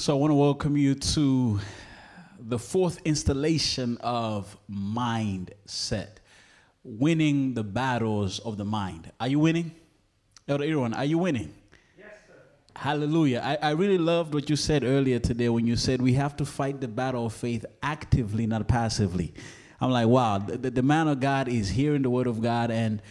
So 0.00 0.14
I 0.14 0.18
want 0.18 0.30
to 0.30 0.34
welcome 0.34 0.78
you 0.78 0.94
to 0.94 1.60
the 2.38 2.58
fourth 2.58 3.02
installation 3.04 3.98
of 3.98 4.56
Mindset, 4.72 6.08
winning 6.82 7.52
the 7.52 7.62
battles 7.62 8.38
of 8.38 8.56
the 8.56 8.64
mind. 8.64 9.12
Are 9.20 9.28
you 9.28 9.38
winning? 9.38 9.72
Elder 10.48 10.64
Aaron, 10.64 10.94
are 10.94 11.04
you 11.04 11.18
winning? 11.18 11.52
Yes, 11.98 12.14
sir. 12.26 12.34
Hallelujah. 12.76 13.42
I, 13.44 13.58
I 13.60 13.70
really 13.72 13.98
loved 13.98 14.32
what 14.32 14.48
you 14.48 14.56
said 14.56 14.84
earlier 14.84 15.18
today 15.18 15.50
when 15.50 15.66
you 15.66 15.76
said 15.76 16.00
we 16.00 16.14
have 16.14 16.34
to 16.38 16.46
fight 16.46 16.80
the 16.80 16.88
battle 16.88 17.26
of 17.26 17.34
faith 17.34 17.66
actively, 17.82 18.46
not 18.46 18.66
passively. 18.66 19.34
I'm 19.82 19.90
like, 19.90 20.06
wow, 20.06 20.38
the, 20.38 20.70
the 20.70 20.82
man 20.82 21.08
of 21.08 21.20
God 21.20 21.46
is 21.46 21.68
hearing 21.68 22.00
the 22.00 22.10
word 22.10 22.26
of 22.26 22.40
God. 22.40 22.70
And 22.70 23.02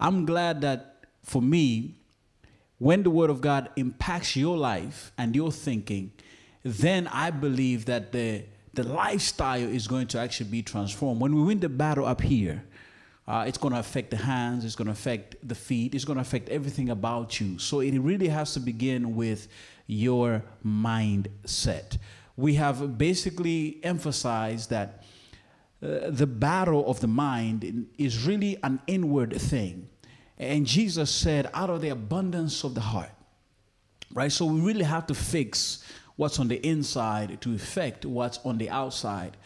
I'm 0.00 0.24
glad 0.24 0.62
that 0.62 1.04
for 1.22 1.42
me, 1.42 1.96
when 2.78 3.02
the 3.02 3.10
word 3.10 3.28
of 3.28 3.42
God 3.42 3.68
impacts 3.76 4.34
your 4.34 4.56
life 4.56 5.12
and 5.18 5.36
your 5.36 5.52
thinking, 5.52 6.12
then 6.68 7.06
I 7.08 7.30
believe 7.30 7.86
that 7.86 8.12
the, 8.12 8.44
the 8.74 8.84
lifestyle 8.84 9.60
is 9.60 9.86
going 9.86 10.06
to 10.08 10.18
actually 10.18 10.50
be 10.50 10.62
transformed. 10.62 11.20
When 11.20 11.34
we 11.34 11.42
win 11.42 11.60
the 11.60 11.68
battle 11.68 12.06
up 12.06 12.20
here, 12.20 12.64
uh, 13.26 13.44
it's 13.46 13.58
going 13.58 13.74
to 13.74 13.80
affect 13.80 14.10
the 14.10 14.16
hands, 14.16 14.64
it's 14.64 14.74
going 14.74 14.86
to 14.86 14.92
affect 14.92 15.36
the 15.46 15.54
feet, 15.54 15.94
it's 15.94 16.04
going 16.04 16.16
to 16.16 16.22
affect 16.22 16.48
everything 16.48 16.88
about 16.90 17.40
you. 17.40 17.58
So 17.58 17.80
it 17.80 17.98
really 17.98 18.28
has 18.28 18.54
to 18.54 18.60
begin 18.60 19.16
with 19.16 19.48
your 19.86 20.42
mindset. 20.64 21.98
We 22.36 22.54
have 22.54 22.96
basically 22.96 23.80
emphasized 23.82 24.70
that 24.70 25.04
uh, 25.82 26.10
the 26.10 26.26
battle 26.26 26.88
of 26.88 27.00
the 27.00 27.06
mind 27.06 27.86
is 27.98 28.26
really 28.26 28.58
an 28.62 28.80
inward 28.86 29.40
thing. 29.40 29.88
And 30.38 30.66
Jesus 30.66 31.10
said, 31.10 31.50
out 31.52 31.68
of 31.68 31.80
the 31.80 31.88
abundance 31.88 32.64
of 32.64 32.74
the 32.74 32.80
heart, 32.80 33.10
right? 34.12 34.32
So 34.32 34.46
we 34.46 34.60
really 34.60 34.84
have 34.84 35.06
to 35.08 35.14
fix 35.14 35.84
what's 36.18 36.40
on 36.40 36.48
the 36.48 36.66
inside 36.66 37.40
to 37.40 37.54
affect 37.54 38.04
what's 38.04 38.40
on 38.44 38.58
the 38.58 38.68
outside. 38.68 39.36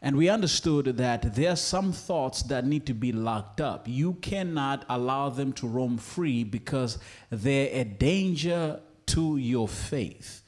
And 0.00 0.16
we 0.16 0.28
understood 0.28 0.96
that 0.96 1.34
there 1.34 1.50
are 1.50 1.56
some 1.56 1.92
thoughts 1.92 2.44
that 2.44 2.64
need 2.64 2.86
to 2.86 2.94
be 2.94 3.10
locked 3.10 3.60
up. 3.60 3.86
You 3.88 4.14
cannot 4.14 4.84
allow 4.88 5.30
them 5.30 5.52
to 5.54 5.66
roam 5.66 5.98
free 5.98 6.44
because 6.44 6.98
they're 7.30 7.70
a 7.72 7.84
danger 7.84 8.80
to 9.06 9.36
your 9.36 9.66
faith. 9.66 10.42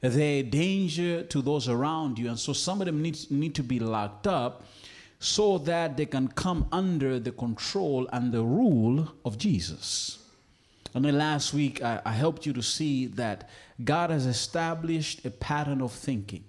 They're 0.00 0.40
a 0.40 0.42
danger 0.42 1.22
to 1.22 1.42
those 1.42 1.68
around 1.68 2.18
you. 2.18 2.28
And 2.28 2.38
so 2.38 2.52
some 2.52 2.80
of 2.80 2.86
them 2.86 3.00
need, 3.00 3.18
need 3.30 3.54
to 3.54 3.62
be 3.62 3.78
locked 3.78 4.26
up 4.26 4.64
so 5.20 5.58
that 5.58 5.96
they 5.96 6.06
can 6.06 6.26
come 6.26 6.66
under 6.72 7.20
the 7.20 7.30
control 7.30 8.08
and 8.12 8.32
the 8.32 8.42
rule 8.42 9.12
of 9.24 9.38
Jesus. 9.38 10.18
And 10.92 11.04
then 11.04 11.18
last 11.18 11.54
week, 11.54 11.82
I, 11.82 12.00
I 12.04 12.12
helped 12.12 12.46
you 12.46 12.52
to 12.54 12.62
see 12.62 13.06
that 13.06 13.48
God 13.84 14.10
has 14.10 14.26
established 14.26 15.24
a 15.24 15.30
pattern 15.30 15.80
of 15.80 15.92
thinking 15.92 16.44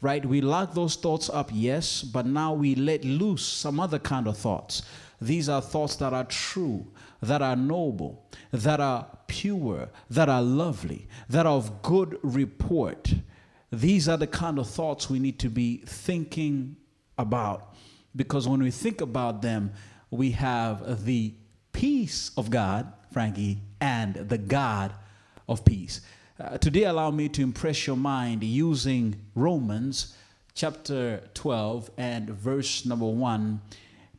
right? 0.00 0.24
We 0.24 0.40
lock 0.40 0.74
those 0.74 0.96
thoughts 0.96 1.28
up, 1.28 1.50
yes, 1.52 2.02
but 2.02 2.26
now 2.26 2.52
we 2.52 2.74
let 2.74 3.04
loose 3.04 3.44
some 3.44 3.80
other 3.80 3.98
kind 3.98 4.26
of 4.28 4.36
thoughts. 4.36 4.82
These 5.20 5.48
are 5.48 5.60
thoughts 5.60 5.96
that 5.96 6.12
are 6.12 6.24
true, 6.24 6.86
that 7.20 7.42
are 7.42 7.56
noble, 7.56 8.24
that 8.52 8.80
are 8.80 9.06
pure, 9.26 9.88
that 10.10 10.28
are 10.28 10.42
lovely, 10.42 11.08
that 11.28 11.46
are 11.46 11.54
of 11.54 11.82
good 11.82 12.18
report. 12.22 13.12
These 13.72 14.08
are 14.08 14.16
the 14.16 14.26
kind 14.26 14.58
of 14.58 14.68
thoughts 14.68 15.10
we 15.10 15.18
need 15.18 15.38
to 15.40 15.50
be 15.50 15.78
thinking 15.78 16.76
about 17.18 17.74
because 18.14 18.48
when 18.48 18.62
we 18.62 18.70
think 18.70 19.00
about 19.00 19.42
them, 19.42 19.72
we 20.10 20.30
have 20.30 21.04
the 21.04 21.34
peace 21.72 22.30
of 22.36 22.50
God, 22.50 22.90
Frankie, 23.12 23.58
and 23.80 24.14
the 24.14 24.38
God 24.38 24.92
of 25.48 25.64
peace. 25.64 26.00
Uh, 26.40 26.56
today, 26.56 26.84
allow 26.84 27.10
me 27.10 27.28
to 27.28 27.42
impress 27.42 27.84
your 27.84 27.96
mind 27.96 28.44
using 28.44 29.16
Romans 29.34 30.16
chapter 30.54 31.20
12 31.34 31.90
and 31.98 32.30
verse 32.30 32.86
number 32.86 33.06
1 33.06 33.60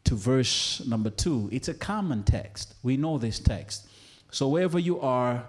to 0.03 0.15
verse 0.15 0.85
number 0.85 1.09
2. 1.09 1.47
It's 1.49 1.69
a 1.69 1.73
common 1.73 2.23
text. 2.23 2.73
We 2.83 2.97
know 2.97 3.17
this 3.17 3.39
text. 3.39 3.87
So, 4.31 4.49
wherever 4.49 4.77
you 4.77 4.99
are, 4.99 5.47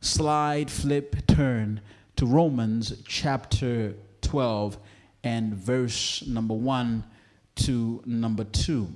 slide, 0.00 0.72
flip, 0.72 1.24
turn 1.28 1.82
to 2.16 2.26
Romans 2.26 3.00
chapter 3.06 3.94
12 4.22 4.76
and 5.22 5.54
verse 5.54 6.26
number 6.26 6.54
1 6.54 7.04
to 7.54 8.02
number 8.06 8.42
2 8.42 8.88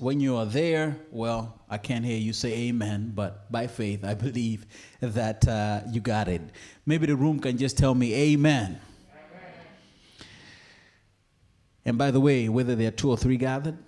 when 0.00 0.20
you 0.20 0.36
are 0.36 0.46
there, 0.46 0.96
well, 1.10 1.60
I 1.68 1.78
can't 1.78 2.04
hear 2.04 2.16
you 2.16 2.32
say 2.32 2.68
amen, 2.68 3.12
but 3.14 3.50
by 3.50 3.66
faith, 3.66 4.04
I 4.04 4.14
believe 4.26 4.66
that 5.00 5.46
uh, 5.46 5.80
you 5.90 6.00
got 6.00 6.28
it. 6.28 6.42
Maybe 6.86 7.06
the 7.06 7.16
room 7.16 7.40
can 7.40 7.58
just 7.58 7.76
tell 7.78 7.94
me 7.94 8.14
amen. 8.14 8.80
amen. 8.80 8.80
And 11.84 11.98
by 11.98 12.10
the 12.10 12.20
way, 12.20 12.48
whether 12.48 12.74
there 12.74 12.88
are 12.88 12.92
two 12.92 13.10
or 13.10 13.16
three 13.16 13.36
gathered, 13.36 13.78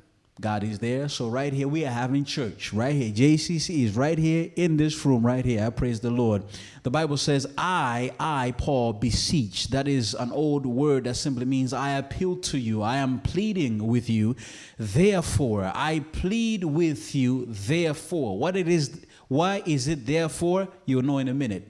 God 0.40 0.64
is 0.64 0.78
there. 0.78 1.08
So 1.08 1.28
right 1.28 1.52
here 1.52 1.68
we 1.68 1.84
are 1.84 1.90
having 1.90 2.24
church. 2.24 2.72
Right 2.72 2.94
here. 2.94 3.12
JCC 3.12 3.84
is 3.84 3.96
right 3.96 4.16
here 4.16 4.50
in 4.56 4.76
this 4.76 5.04
room 5.04 5.24
right 5.24 5.44
here. 5.44 5.64
I 5.66 5.70
praise 5.70 6.00
the 6.00 6.10
Lord. 6.10 6.44
The 6.82 6.90
Bible 6.90 7.16
says, 7.16 7.46
I, 7.58 8.12
I, 8.18 8.54
Paul, 8.56 8.94
beseech. 8.94 9.68
That 9.68 9.86
is 9.86 10.14
an 10.14 10.32
old 10.32 10.64
word 10.64 11.04
that 11.04 11.16
simply 11.16 11.44
means 11.44 11.72
I 11.72 11.90
appeal 11.90 12.36
to 12.36 12.58
you. 12.58 12.80
I 12.82 12.96
am 12.96 13.20
pleading 13.20 13.86
with 13.86 14.08
you. 14.08 14.36
Therefore, 14.78 15.70
I 15.74 16.00
plead 16.12 16.64
with 16.64 17.14
you. 17.14 17.46
Therefore. 17.46 18.38
What 18.38 18.56
it 18.56 18.68
is, 18.68 19.04
why 19.28 19.62
is 19.66 19.88
it 19.88 20.06
therefore? 20.06 20.68
You'll 20.86 21.02
know 21.02 21.18
in 21.18 21.28
a 21.28 21.34
minute. 21.34 21.68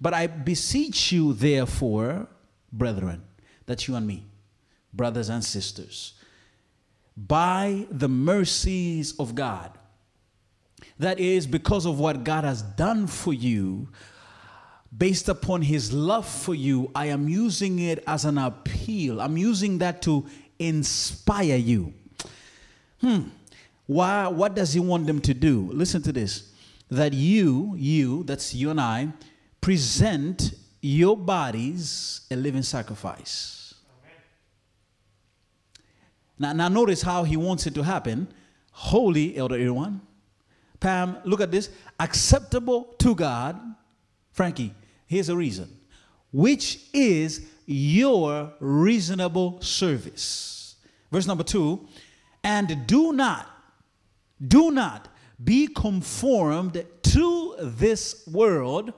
But 0.00 0.12
I 0.12 0.26
beseech 0.26 1.12
you, 1.12 1.32
therefore, 1.32 2.26
brethren, 2.72 3.22
that's 3.64 3.88
you 3.88 3.94
and 3.94 4.06
me, 4.06 4.26
brothers 4.92 5.30
and 5.30 5.42
sisters 5.42 6.13
by 7.16 7.86
the 7.90 8.08
mercies 8.08 9.14
of 9.18 9.34
God. 9.34 9.70
That 10.98 11.18
is 11.18 11.46
because 11.46 11.86
of 11.86 11.98
what 11.98 12.24
God 12.24 12.44
has 12.44 12.62
done 12.62 13.06
for 13.06 13.32
you, 13.32 13.88
based 14.96 15.28
upon 15.28 15.62
his 15.62 15.92
love 15.92 16.26
for 16.26 16.54
you, 16.54 16.90
I 16.94 17.06
am 17.06 17.28
using 17.28 17.78
it 17.80 18.02
as 18.06 18.24
an 18.24 18.38
appeal. 18.38 19.20
I'm 19.20 19.36
using 19.36 19.78
that 19.78 20.02
to 20.02 20.26
inspire 20.58 21.56
you. 21.56 21.94
Hmm. 23.00 23.22
Why, 23.86 24.28
what 24.28 24.54
does 24.54 24.72
he 24.72 24.80
want 24.80 25.06
them 25.06 25.20
to 25.22 25.34
do? 25.34 25.70
Listen 25.72 26.00
to 26.02 26.12
this. 26.12 26.52
That 26.90 27.12
you, 27.12 27.74
you, 27.76 28.22
that's 28.24 28.54
you 28.54 28.70
and 28.70 28.80
I, 28.80 29.08
present 29.60 30.52
your 30.80 31.16
bodies 31.16 32.20
a 32.30 32.36
living 32.36 32.62
sacrifice 32.62 33.63
now, 36.38 36.52
now 36.52 36.68
notice 36.68 37.02
how 37.02 37.24
he 37.24 37.36
wants 37.36 37.66
it 37.66 37.74
to 37.74 37.82
happen. 37.82 38.28
Holy, 38.72 39.36
Elder 39.36 39.56
Irwan. 39.56 40.00
Pam, 40.80 41.18
look 41.24 41.40
at 41.40 41.50
this. 41.50 41.70
Acceptable 42.00 42.94
to 42.98 43.14
God. 43.14 43.60
Frankie, 44.32 44.74
here's 45.06 45.28
a 45.28 45.36
reason. 45.36 45.68
Which 46.32 46.80
is 46.92 47.46
your 47.66 48.52
reasonable 48.58 49.60
service. 49.60 50.76
Verse 51.10 51.26
number 51.26 51.44
two. 51.44 51.86
And 52.42 52.86
do 52.86 53.12
not, 53.12 53.48
do 54.46 54.70
not 54.70 55.08
be 55.42 55.68
conformed 55.68 56.84
to 57.02 57.54
this 57.60 58.26
world, 58.26 58.92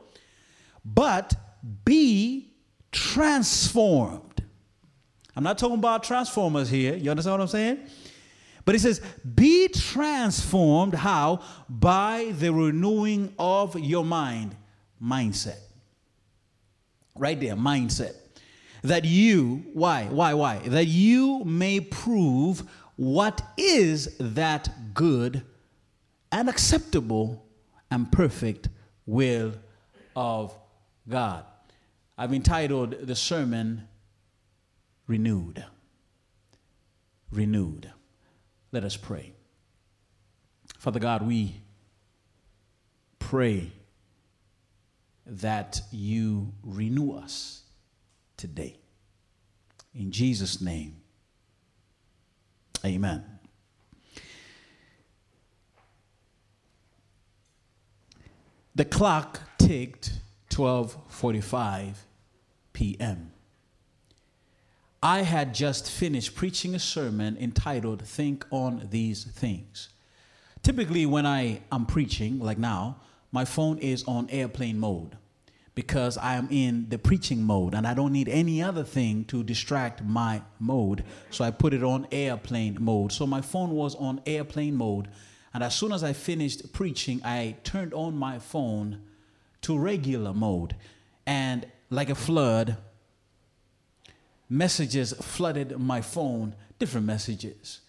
but 0.84 1.34
be 1.84 2.50
transformed 2.90 4.25
I'm 5.36 5.42
not 5.44 5.58
talking 5.58 5.78
about 5.78 6.02
transformers 6.02 6.70
here. 6.70 6.96
You 6.96 7.10
understand 7.10 7.34
what 7.34 7.42
I'm 7.42 7.48
saying? 7.48 7.78
But 8.64 8.74
he 8.74 8.78
says, 8.78 9.00
be 9.34 9.68
transformed. 9.68 10.94
How? 10.94 11.42
By 11.68 12.32
the 12.38 12.52
renewing 12.52 13.34
of 13.38 13.78
your 13.78 14.04
mind. 14.04 14.56
Mindset. 15.02 15.58
Right 17.14 17.38
there, 17.38 17.54
mindset. 17.54 18.14
That 18.82 19.04
you, 19.04 19.64
why, 19.72 20.06
why, 20.06 20.34
why? 20.34 20.58
That 20.58 20.86
you 20.86 21.44
may 21.44 21.80
prove 21.80 22.62
what 22.96 23.42
is 23.56 24.16
that 24.18 24.94
good 24.94 25.42
and 26.32 26.48
acceptable 26.48 27.44
and 27.90 28.10
perfect 28.10 28.68
will 29.04 29.52
of 30.14 30.56
God. 31.08 31.44
I've 32.18 32.32
entitled 32.32 33.06
the 33.06 33.14
sermon, 33.14 33.86
renewed. 35.06 35.64
Renewed. 37.30 37.90
Let 38.72 38.84
us 38.84 38.96
pray. 38.96 39.32
Father 40.78 41.00
God, 41.00 41.26
we 41.26 41.60
pray 43.18 43.72
that 45.26 45.80
you 45.90 46.52
renew 46.62 47.12
us 47.12 47.62
today. 48.36 48.78
In 49.94 50.12
Jesus' 50.12 50.60
name, 50.60 50.96
amen. 52.84 53.24
The 58.74 58.84
clock 58.84 59.40
ticked 59.58 60.12
1245 60.54 62.06
p.m. 62.74 63.32
I 65.02 65.22
had 65.22 65.54
just 65.54 65.90
finished 65.90 66.34
preaching 66.34 66.74
a 66.74 66.78
sermon 66.78 67.36
entitled 67.38 68.02
Think 68.02 68.46
on 68.50 68.88
These 68.90 69.24
Things. 69.24 69.90
Typically, 70.62 71.06
when 71.06 71.26
I 71.26 71.60
am 71.70 71.86
preaching, 71.86 72.38
like 72.40 72.58
now, 72.58 72.96
my 73.30 73.44
phone 73.44 73.78
is 73.78 74.04
on 74.04 74.28
airplane 74.30 74.78
mode 74.78 75.16
because 75.74 76.16
I 76.16 76.36
am 76.36 76.48
in 76.50 76.88
the 76.88 76.98
preaching 76.98 77.42
mode 77.42 77.74
and 77.74 77.86
I 77.86 77.92
don't 77.92 78.12
need 78.12 78.30
any 78.30 78.62
other 78.62 78.82
thing 78.82 79.26
to 79.26 79.44
distract 79.44 80.02
my 80.02 80.40
mode. 80.58 81.04
So 81.30 81.44
I 81.44 81.50
put 81.50 81.74
it 81.74 81.84
on 81.84 82.08
airplane 82.10 82.78
mode. 82.80 83.12
So 83.12 83.26
my 83.26 83.42
phone 83.42 83.70
was 83.70 83.94
on 83.94 84.22
airplane 84.24 84.74
mode. 84.74 85.08
And 85.52 85.62
as 85.62 85.74
soon 85.74 85.92
as 85.92 86.02
I 86.02 86.14
finished 86.14 86.72
preaching, 86.72 87.20
I 87.22 87.56
turned 87.62 87.92
on 87.92 88.16
my 88.16 88.38
phone 88.38 89.02
to 89.62 89.78
regular 89.78 90.32
mode. 90.32 90.74
And 91.26 91.66
like 91.90 92.08
a 92.08 92.14
flood, 92.14 92.78
messages 94.48 95.12
flooded 95.12 95.78
my 95.78 96.00
phone, 96.00 96.54
different 96.78 97.06
messages. 97.06 97.80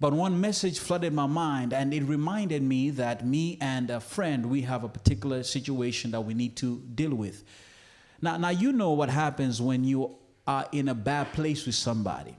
But 0.00 0.12
one 0.12 0.40
message 0.40 0.78
flooded 0.78 1.12
my 1.12 1.26
mind, 1.26 1.72
and 1.72 1.94
it 1.94 2.02
reminded 2.02 2.62
me 2.62 2.90
that 2.90 3.26
me 3.26 3.56
and 3.60 3.90
a 3.90 4.00
friend, 4.00 4.46
we 4.46 4.62
have 4.62 4.84
a 4.84 4.88
particular 4.88 5.42
situation 5.42 6.10
that 6.10 6.20
we 6.20 6.34
need 6.34 6.56
to 6.56 6.78
deal 6.94 7.14
with. 7.14 7.44
Now, 8.20 8.36
now 8.36 8.50
you 8.50 8.72
know 8.72 8.90
what 8.90 9.08
happens 9.08 9.62
when 9.62 9.84
you 9.84 10.16
are 10.46 10.66
in 10.72 10.88
a 10.88 10.94
bad 10.94 11.32
place 11.32 11.64
with 11.64 11.74
somebody. 11.74 12.36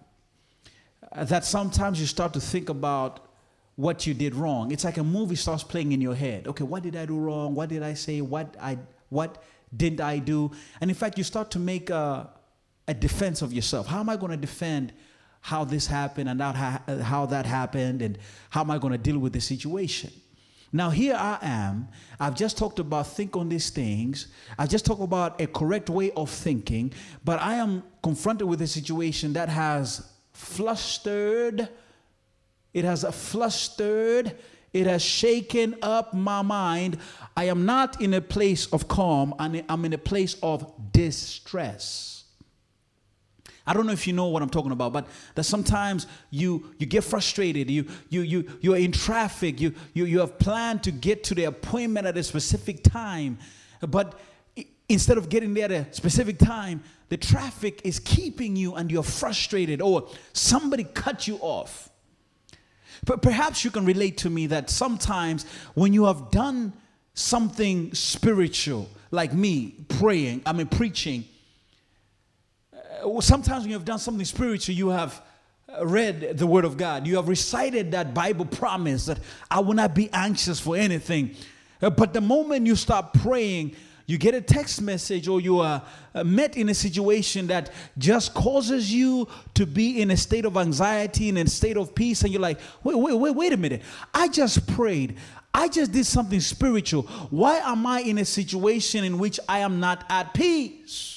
Uh, 1.12 1.24
that 1.26 1.46
sometimes 1.46 2.00
you 2.00 2.06
start 2.06 2.34
to 2.34 2.42
think 2.42 2.70
about 2.70 3.26
what 3.76 4.06
you 4.06 4.14
did 4.14 4.36
wrong. 4.36 4.72
It's 4.72 4.84
like 4.84 4.98
a 4.98 5.04
movie 5.04 5.36
starts 5.36 5.64
playing 5.64 5.92
in 5.92 6.02
your 6.02 6.16
head. 6.16 6.48
Okay, 6.48 6.64
what 6.64 6.84
did 6.84 6.96
I 6.96 7.06
do 7.06 7.18
wrong? 7.18 7.56
What 7.56 7.70
did 7.70 7.84
I 7.84 7.94
say? 7.94 8.22
What 8.22 8.56
I 8.62 8.78
what 9.10 9.44
didn't 9.76 10.02
I 10.02 10.20
do? 10.20 10.52
And 10.82 10.90
in 10.90 10.96
fact, 10.96 11.18
you 11.18 11.24
start 11.24 11.52
to 11.52 11.60
make 11.60 11.90
a, 11.90 12.30
a 12.88 12.94
defense 12.94 13.42
of 13.42 13.54
yourself. 13.54 13.88
How 13.88 14.00
am 14.00 14.10
I 14.10 14.18
going 14.18 14.32
to 14.32 14.38
defend 14.38 14.94
how 15.42 15.64
this 15.64 15.88
happened 15.88 16.30
and 16.30 16.42
how, 16.42 16.80
how 17.04 17.26
that 17.28 17.46
happened 17.46 18.02
and 18.02 18.18
how 18.50 18.62
am 18.62 18.72
I 18.72 18.78
going 18.78 18.94
to 18.94 18.98
deal 18.98 19.20
with 19.20 19.34
the 19.34 19.42
situation? 19.42 20.12
Now, 20.72 20.90
here 20.90 21.16
I 21.16 21.38
am. 21.42 21.88
I've 22.20 22.36
just 22.36 22.58
talked 22.58 22.80
about 22.80 23.08
think 23.08 23.38
on 23.38 23.48
these 23.48 23.70
things. 23.70 24.28
I've 24.58 24.70
just 24.70 24.86
talked 24.86 25.02
about 25.02 25.40
a 25.40 25.48
correct 25.48 25.90
way 25.90 26.12
of 26.12 26.30
thinking, 26.30 26.92
but 27.24 27.42
I 27.42 27.56
am 27.56 27.84
confronted 28.04 28.48
with 28.48 28.62
a 28.62 28.68
situation 28.68 29.34
that 29.34 29.48
has 29.48 30.12
flustered, 30.34 31.70
it 32.74 32.84
has 32.84 33.06
flustered, 33.16 34.36
it 34.74 34.86
has 34.88 35.02
shaken 35.02 35.78
up 35.82 36.14
my 36.14 36.42
mind. 36.42 36.98
I 37.38 37.46
am 37.46 37.66
not 37.66 38.02
in 38.02 38.14
a 38.14 38.22
place 38.22 38.68
of 38.74 38.90
calm, 38.90 39.34
I'm 39.40 39.86
in 39.86 39.94
a 39.94 39.98
place 39.98 40.36
of 40.44 40.92
distress. 40.92 42.15
I 43.68 43.74
don't 43.74 43.88
know 43.88 43.94
if 43.94 44.06
you 44.06 44.14
know 44.14 44.28
what 44.28 44.44
I'm 44.44 44.50
talking 44.50 44.72
about, 44.72 44.94
but 44.94 45.08
that 45.34 45.44
sometimes 45.44 46.06
you 46.30 46.72
you 46.78 46.86
get 46.86 47.04
frustrated. 47.04 47.70
You 47.70 47.86
you 48.10 48.22
you 48.22 48.58
you're 48.62 48.78
in 48.78 48.92
traffic. 48.92 49.60
You 49.60 49.74
you 49.94 50.06
you 50.06 50.20
have 50.20 50.38
planned 50.38 50.84
to 50.84 50.92
get 50.92 51.24
to 51.26 51.36
the 51.36 51.46
appointment 51.46 52.06
at 52.06 52.16
a 52.16 52.24
specific 52.24 52.84
time, 52.84 53.40
but 53.82 54.20
instead 54.88 55.18
of 55.18 55.30
getting 55.30 55.54
there 55.56 55.66
at 55.66 55.72
a 55.72 55.94
specific 55.94 56.38
time, 56.38 56.84
the 57.10 57.18
traffic 57.18 57.82
is 57.84 58.00
keeping 58.00 58.56
you 58.56 58.76
and 58.76 58.92
you're 58.92 59.04
frustrated, 59.04 59.82
or 59.82 60.08
somebody 60.34 60.84
cut 60.84 61.28
you 61.28 61.38
off. 61.38 61.90
But 63.04 63.22
perhaps 63.22 63.66
you 63.66 63.72
can 63.72 63.86
relate 63.86 64.18
to 64.20 64.30
me 64.30 64.48
that 64.48 64.70
sometimes 64.70 65.46
when 65.74 65.92
you 65.92 66.06
have 66.06 66.30
done 66.30 66.74
something 67.16 67.94
spiritual, 67.94 68.90
like 69.10 69.34
me 69.34 69.76
praying, 69.88 70.44
I 70.46 70.54
mean 70.54 70.68
preaching 70.68 71.26
sometimes 73.20 73.64
when 73.64 73.70
you 73.70 73.76
have 73.76 73.86
done 73.86 74.00
something 74.00 74.26
spiritual, 74.26 74.76
you 74.76 74.90
have 74.90 75.22
read 75.82 76.38
the 76.38 76.48
word 76.48 76.66
of 76.66 76.78
God. 76.78 77.08
You 77.08 77.16
have 77.18 77.28
recited 77.28 77.92
that 77.92 78.14
Bible 78.14 78.46
promise 78.46 79.06
that 79.06 79.20
I 79.50 79.60
will 79.60 79.74
not 79.74 79.94
be 79.94 80.10
anxious 80.12 80.60
for 80.60 80.76
anything. 80.76 81.36
Uh, 81.82 81.90
but 81.90 82.14
the 82.14 82.22
moment 82.22 82.66
you 82.66 82.76
stop 82.76 83.14
praying, 83.14 83.76
you 84.08 84.18
get 84.18 84.36
a 84.36 84.42
text 84.42 84.82
message 84.82 85.28
or 85.28 85.42
you 85.42 85.60
are 85.60 85.82
uh, 86.14 86.24
met 86.24 86.58
in 86.58 86.70
a 86.70 86.74
situation 86.74 87.48
that 87.48 87.72
just 87.98 88.34
causes 88.34 88.94
you 88.94 89.28
to 89.56 89.66
be 89.66 90.02
in 90.02 90.12
a 90.12 90.18
state 90.18 90.46
of 90.46 90.58
anxiety 90.58 91.30
and 91.30 91.38
a 91.38 91.50
state 91.50 91.76
of 91.76 91.96
peace 91.96 92.22
and 92.22 92.32
you're 92.32 92.42
like 92.42 92.60
wait 92.84 92.96
wait 92.96 93.16
wait 93.16 93.36
wait 93.36 93.52
a 93.52 93.58
minute 93.58 93.82
i 94.14 94.28
just 94.28 94.68
prayed 94.74 95.18
i 95.56 95.68
just 95.68 95.92
did 95.92 96.06
something 96.06 96.40
spiritual 96.40 97.02
why 97.32 97.58
am 97.58 97.88
i 97.88 98.00
in 98.02 98.20
a 98.20 98.26
situation 98.26 99.04
in 99.04 99.18
which 99.18 99.40
i 99.50 99.60
am 99.60 99.80
not 99.80 100.06
at 100.08 100.34
peace 100.36 101.15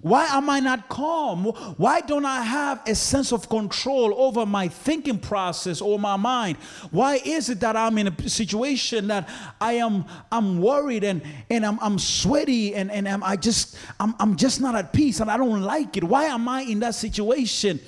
why 0.00 0.26
am 0.26 0.48
I 0.48 0.60
not 0.60 0.88
calm? 0.88 1.44
Why 1.76 2.00
don't 2.00 2.24
I 2.24 2.42
have 2.42 2.82
a 2.86 2.94
sense 2.94 3.32
of 3.32 3.48
control 3.48 4.14
over 4.16 4.46
my 4.46 4.68
thinking 4.68 5.18
process 5.18 5.80
or 5.80 5.98
my 5.98 6.16
mind? 6.16 6.56
Why 6.92 7.20
is 7.24 7.50
it 7.50 7.58
that 7.60 7.76
I'm 7.76 7.98
in 7.98 8.08
a 8.08 8.28
situation 8.28 9.08
that 9.08 9.28
I 9.60 9.74
am 9.74 10.04
I'm 10.30 10.60
worried 10.60 11.02
and, 11.02 11.22
and 11.50 11.66
I'm, 11.66 11.78
I'm 11.80 11.98
sweaty 11.98 12.76
and, 12.76 12.92
and 12.92 13.08
I'm, 13.08 13.24
I 13.24 13.34
just 13.34 13.76
I'm, 13.98 14.14
I'm 14.20 14.36
just 14.36 14.60
not 14.60 14.76
at 14.76 14.92
peace 14.92 15.18
and 15.18 15.28
I 15.30 15.36
don't 15.36 15.62
like 15.62 15.96
it? 15.96 16.04
Why 16.04 16.26
am 16.26 16.48
I 16.48 16.62
in 16.62 16.78
that 16.80 16.94
situation? 16.94 17.80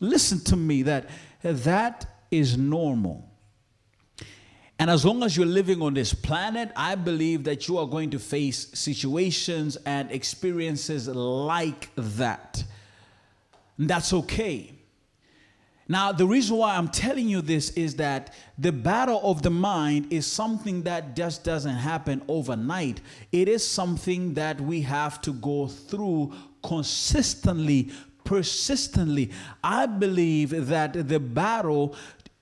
Listen 0.00 0.40
to 0.40 0.56
me 0.56 0.82
that 0.82 1.08
that 1.42 2.26
is 2.30 2.58
normal. 2.58 3.33
And 4.78 4.90
as 4.90 5.04
long 5.04 5.22
as 5.22 5.36
you're 5.36 5.46
living 5.46 5.80
on 5.82 5.94
this 5.94 6.12
planet, 6.12 6.72
I 6.74 6.96
believe 6.96 7.44
that 7.44 7.68
you 7.68 7.78
are 7.78 7.86
going 7.86 8.10
to 8.10 8.18
face 8.18 8.68
situations 8.74 9.76
and 9.86 10.10
experiences 10.10 11.08
like 11.08 11.90
that. 11.96 12.64
And 13.78 13.88
that's 13.88 14.12
okay. 14.12 14.72
Now, 15.86 16.12
the 16.12 16.26
reason 16.26 16.56
why 16.56 16.76
I'm 16.76 16.88
telling 16.88 17.28
you 17.28 17.42
this 17.42 17.70
is 17.70 17.96
that 17.96 18.34
the 18.56 18.72
battle 18.72 19.20
of 19.22 19.42
the 19.42 19.50
mind 19.50 20.12
is 20.12 20.26
something 20.26 20.82
that 20.84 21.14
just 21.14 21.44
doesn't 21.44 21.76
happen 21.76 22.22
overnight. 22.26 23.02
It 23.32 23.48
is 23.48 23.66
something 23.66 24.34
that 24.34 24.60
we 24.60 24.80
have 24.82 25.20
to 25.22 25.34
go 25.34 25.66
through 25.66 26.32
consistently, 26.62 27.90
persistently. 28.24 29.30
I 29.62 29.84
believe 29.84 30.68
that 30.68 31.08
the 31.08 31.20
battle 31.20 31.94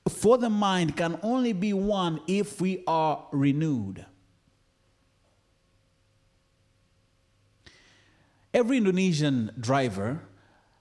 for 0.09 0.39
the 0.39 0.51
mind 0.51 0.97
can 0.97 1.19
only 1.23 1.53
be 1.53 1.73
won 1.73 2.21
if 2.27 2.61
we 2.61 2.83
are 2.87 3.27
renewed. 3.33 4.05
Every 8.55 8.77
Indonesian 8.77 9.53
driver 9.59 10.21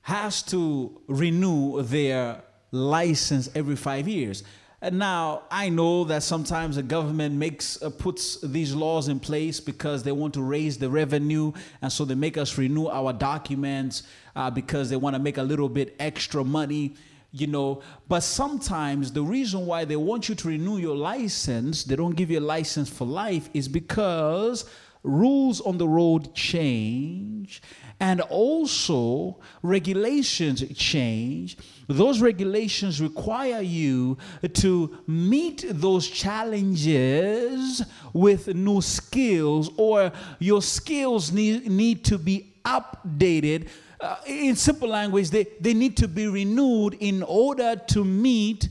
has 0.02 0.42
to 0.44 1.02
renew 1.08 1.82
their 1.84 2.44
license 2.72 3.50
every 3.56 3.76
five 3.76 4.08
years. 4.08 4.44
And 4.84 4.98
now 4.98 5.44
I 5.52 5.70
know 5.70 6.04
that 6.06 6.24
sometimes 6.24 6.76
the 6.76 6.84
government 6.84 7.36
makes 7.36 7.82
uh, 7.84 7.92
puts 7.92 8.42
these 8.42 8.74
laws 8.74 9.10
in 9.10 9.20
place 9.20 9.60
because 9.60 10.02
they 10.02 10.12
want 10.12 10.34
to 10.34 10.42
raise 10.42 10.80
the 10.80 10.90
revenue, 10.90 11.52
and 11.84 11.92
so 11.92 12.04
they 12.04 12.16
make 12.16 12.36
us 12.36 12.58
renew 12.58 12.88
our 12.88 13.14
documents 13.14 14.04
uh, 14.36 14.50
because 14.50 14.90
they 14.90 14.96
want 14.96 15.16
to 15.16 15.22
make 15.22 15.38
a 15.38 15.44
little 15.44 15.70
bit 15.70 15.96
extra 16.00 16.44
money 16.44 16.96
you 17.32 17.48
know 17.48 17.82
but 18.08 18.22
sometimes 18.22 19.12
the 19.12 19.24
reason 19.24 19.66
why 19.66 19.86
they 19.86 19.96
want 19.96 20.28
you 20.28 20.36
to 20.36 20.48
renew 20.48 20.78
your 20.78 20.96
license 20.96 21.84
they 21.84 21.96
don't 21.96 22.16
give 22.16 22.30
you 22.30 22.40
a 22.40 22.42
license 22.42 22.90
for 22.90 23.06
life 23.06 23.50
is 23.54 23.68
because 23.68 24.66
rules 25.04 25.62
on 25.62 25.78
the 25.78 25.88
road 25.88 26.34
change 26.36 27.62
and 28.02 28.20
also 28.22 29.40
regulations 29.62 30.64
change. 30.76 31.56
Those 31.88 32.20
regulations 32.20 33.00
require 33.00 33.62
you 33.62 34.18
to 34.54 34.98
meet 35.06 35.66
those 35.70 36.08
challenges 36.08 37.84
with 38.12 38.56
new 38.56 38.82
skills 38.82 39.70
or 39.78 40.12
your 40.40 40.64
skills 40.64 41.32
need, 41.32 41.70
need 41.70 42.04
to 42.06 42.18
be 42.18 42.54
updated 42.66 43.70
uh, 44.02 44.18
in 44.26 44.56
simple 44.56 44.90
language, 44.90 45.30
they, 45.30 45.46
they 45.60 45.74
need 45.74 45.96
to 45.98 46.08
be 46.08 46.28
renewed 46.28 46.96
in 47.00 47.24
order 47.24 47.76
to 47.76 48.04
meet 48.04 48.70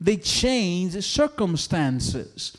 the 0.00 0.16
changed 0.16 1.02
circumstances. 1.02 2.56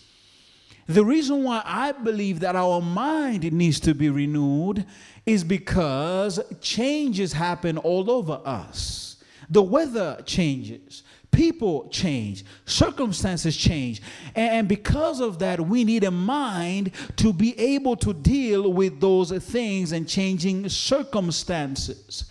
The 0.87 1.03
reason 1.03 1.43
why 1.43 1.61
I 1.65 1.91
believe 1.91 2.39
that 2.39 2.55
our 2.55 2.81
mind 2.81 3.51
needs 3.51 3.79
to 3.81 3.93
be 3.93 4.09
renewed 4.09 4.85
is 5.25 5.43
because 5.43 6.39
changes 6.61 7.33
happen 7.33 7.77
all 7.77 8.09
over 8.09 8.41
us. 8.45 9.21
The 9.49 9.61
weather 9.61 10.21
changes, 10.25 11.03
people 11.37 11.87
change, 11.89 12.43
circumstances 12.65 13.55
change. 13.55 14.01
And 14.33 14.67
because 14.67 15.21
of 15.21 15.37
that, 15.37 15.61
we 15.61 15.83
need 15.83 16.03
a 16.03 16.09
mind 16.09 16.91
to 17.17 17.31
be 17.31 17.57
able 17.59 17.95
to 17.97 18.11
deal 18.11 18.73
with 18.73 18.99
those 18.99 19.31
things 19.45 19.91
and 19.91 20.09
changing 20.09 20.67
circumstances. 20.67 22.25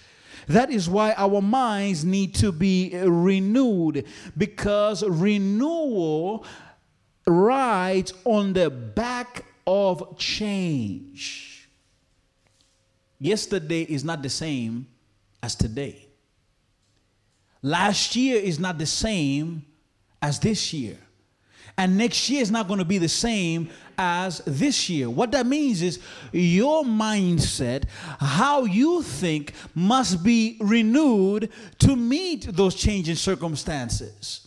That 0.49 0.71
is 0.71 0.91
why 0.91 1.15
our 1.17 1.41
minds 1.41 2.05
need 2.05 2.35
to 2.37 2.51
be 2.51 2.97
renewed 2.97 4.07
because 4.37 5.05
renewal 5.05 6.45
rides 7.29 8.13
on 8.25 8.55
the 8.55 8.71
back 8.71 9.45
of 9.69 10.19
change. 10.19 11.69
yesterday 13.19 13.83
is 13.83 14.05
not 14.05 14.21
the 14.23 14.29
same 14.29 14.87
as 15.43 15.55
today. 15.55 16.06
Last 17.63 18.17
year 18.17 18.41
is 18.41 18.59
not 18.59 18.79
the 18.79 18.87
same 18.87 19.65
as 20.23 20.39
this 20.39 20.73
year. 20.73 20.99
And 21.79 21.99
next 21.99 22.31
year 22.31 22.41
is 22.41 22.51
not 22.51 22.69
going 22.69 22.79
to 22.79 22.87
be 22.87 22.99
the 22.99 23.09
same 23.09 23.69
as 23.99 24.41
this 24.47 24.89
year. 24.89 25.11
What 25.11 25.33
that 25.33 25.47
means 25.47 25.83
is 25.83 25.99
your 26.33 26.85
mindset, 26.85 27.85
how 28.19 28.65
you 28.65 29.03
think, 29.03 29.53
must 29.75 30.25
be 30.25 30.57
renewed 30.61 31.51
to 31.81 31.97
meet 31.97 32.45
those 32.45 32.75
changing 32.75 33.17
circumstances. 33.17 34.46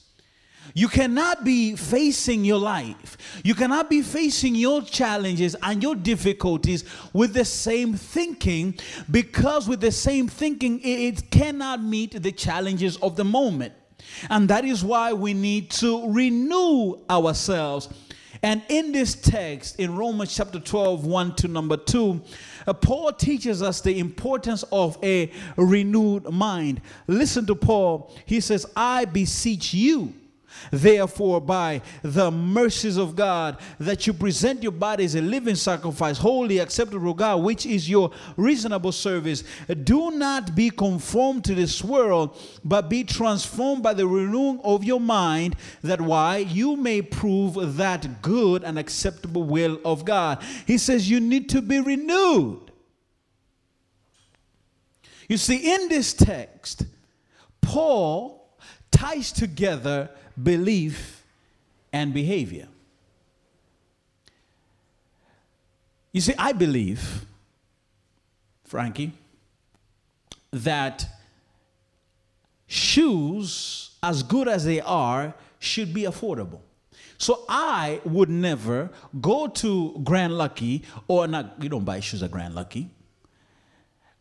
You 0.74 0.88
cannot 0.88 1.44
be 1.44 1.76
facing 1.76 2.46
your 2.46 2.60
life. 2.60 3.18
You 3.44 3.56
cannot 3.56 3.90
be 3.90 4.02
facing 4.02 4.56
your 4.56 4.82
challenges 4.82 5.56
and 5.64 5.82
your 5.82 5.96
difficulties 5.96 6.86
with 7.14 7.34
the 7.34 7.46
same 7.46 7.96
thinking 7.96 8.78
because, 9.10 9.68
with 9.68 9.82
the 9.82 9.92
same 9.92 10.28
thinking, 10.28 10.80
it 10.84 11.32
cannot 11.32 11.84
meet 11.84 12.22
the 12.22 12.32
challenges 12.32 12.98
of 12.98 13.16
the 13.16 13.26
moment. 13.26 13.74
And 14.30 14.50
that 14.50 14.66
is 14.66 14.84
why 14.84 15.14
we 15.14 15.34
need 15.34 15.72
to 15.72 16.12
renew 16.12 17.00
ourselves. 17.10 17.90
And 18.42 18.62
in 18.70 18.92
this 18.92 19.16
text, 19.16 19.80
in 19.80 19.96
Romans 19.96 20.34
chapter 20.34 20.60
12, 20.60 21.06
1 21.06 21.36
to 21.36 21.48
number 21.50 21.76
2, 21.76 22.22
uh, 22.68 22.74
Paul 22.74 23.12
teaches 23.12 23.62
us 23.62 23.82
the 23.82 24.00
importance 24.00 24.64
of 24.72 24.98
a 25.04 25.32
renewed 25.58 26.32
mind. 26.32 26.80
Listen 27.08 27.46
to 27.48 27.56
Paul. 27.56 28.16
He 28.26 28.40
says, 28.40 28.66
I 28.76 29.06
beseech 29.06 29.74
you 29.74 30.14
Therefore, 30.72 31.42
by 31.42 31.82
the 32.02 32.32
mercies 32.32 32.98
of 32.98 33.16
God, 33.16 33.58
that 33.80 34.08
you 34.08 34.14
present 34.14 34.64
your 34.64 34.72
body 34.72 35.06
as 35.06 35.16
a 35.16 35.22
living 35.22 35.56
sacrifice, 35.56 36.18
holy, 36.18 36.60
acceptable 36.60 37.14
God, 37.14 37.44
which 37.44 37.66
is 37.66 37.90
your 37.90 38.12
reasonable 38.38 38.92
service. 38.92 39.44
Do 39.84 40.12
not 40.12 40.56
be 40.56 40.70
conformed 40.70 41.46
to 41.46 41.56
this 41.56 41.84
world, 41.84 42.38
but 42.64 42.90
be 42.90 43.04
transformed 43.04 43.84
by 43.84 43.94
the 43.94 44.08
renewing 44.08 44.60
of 44.64 44.84
your 44.84 45.00
mind, 45.00 45.56
that 45.82 46.02
why 46.02 46.38
you 46.38 46.76
may 46.76 47.02
prove 47.02 47.78
that 47.78 48.22
good 48.22 48.64
and 48.64 48.78
acceptable 48.78 49.44
will 49.44 49.80
of 49.86 50.06
God. 50.06 50.44
He 50.66 50.78
says 50.78 51.10
you 51.10 51.20
need 51.20 51.50
to 51.50 51.62
be 51.62 51.80
renewed. 51.80 52.72
You 55.28 55.38
see, 55.38 55.74
in 55.74 55.90
this 55.90 56.14
text, 56.14 56.86
Paul 57.62 58.58
ties 58.92 59.32
together 59.32 60.10
belief, 60.44 61.24
and 61.92 62.14
behavior. 62.14 62.68
You 66.12 66.22
see, 66.22 66.34
I 66.38 66.54
believe, 66.54 67.26
Frankie, 68.64 69.14
that 70.52 71.06
shoes, 72.68 73.92
as 74.02 74.24
good 74.24 74.48
as 74.48 74.66
they 74.66 74.82
are, 74.82 75.34
should 75.60 75.94
be 75.94 76.04
affordable. 76.04 76.62
So 77.18 77.44
I 77.50 78.00
would 78.06 78.30
never 78.30 78.90
go 79.20 79.48
to 79.48 80.00
Grand 80.04 80.38
Lucky, 80.38 80.84
or 81.08 81.28
not, 81.28 81.56
you 81.62 81.70
don't 81.70 81.84
buy 81.84 82.00
shoes 82.00 82.24
at 82.24 82.32
Grand 82.32 82.56
Lucky. 82.56 82.90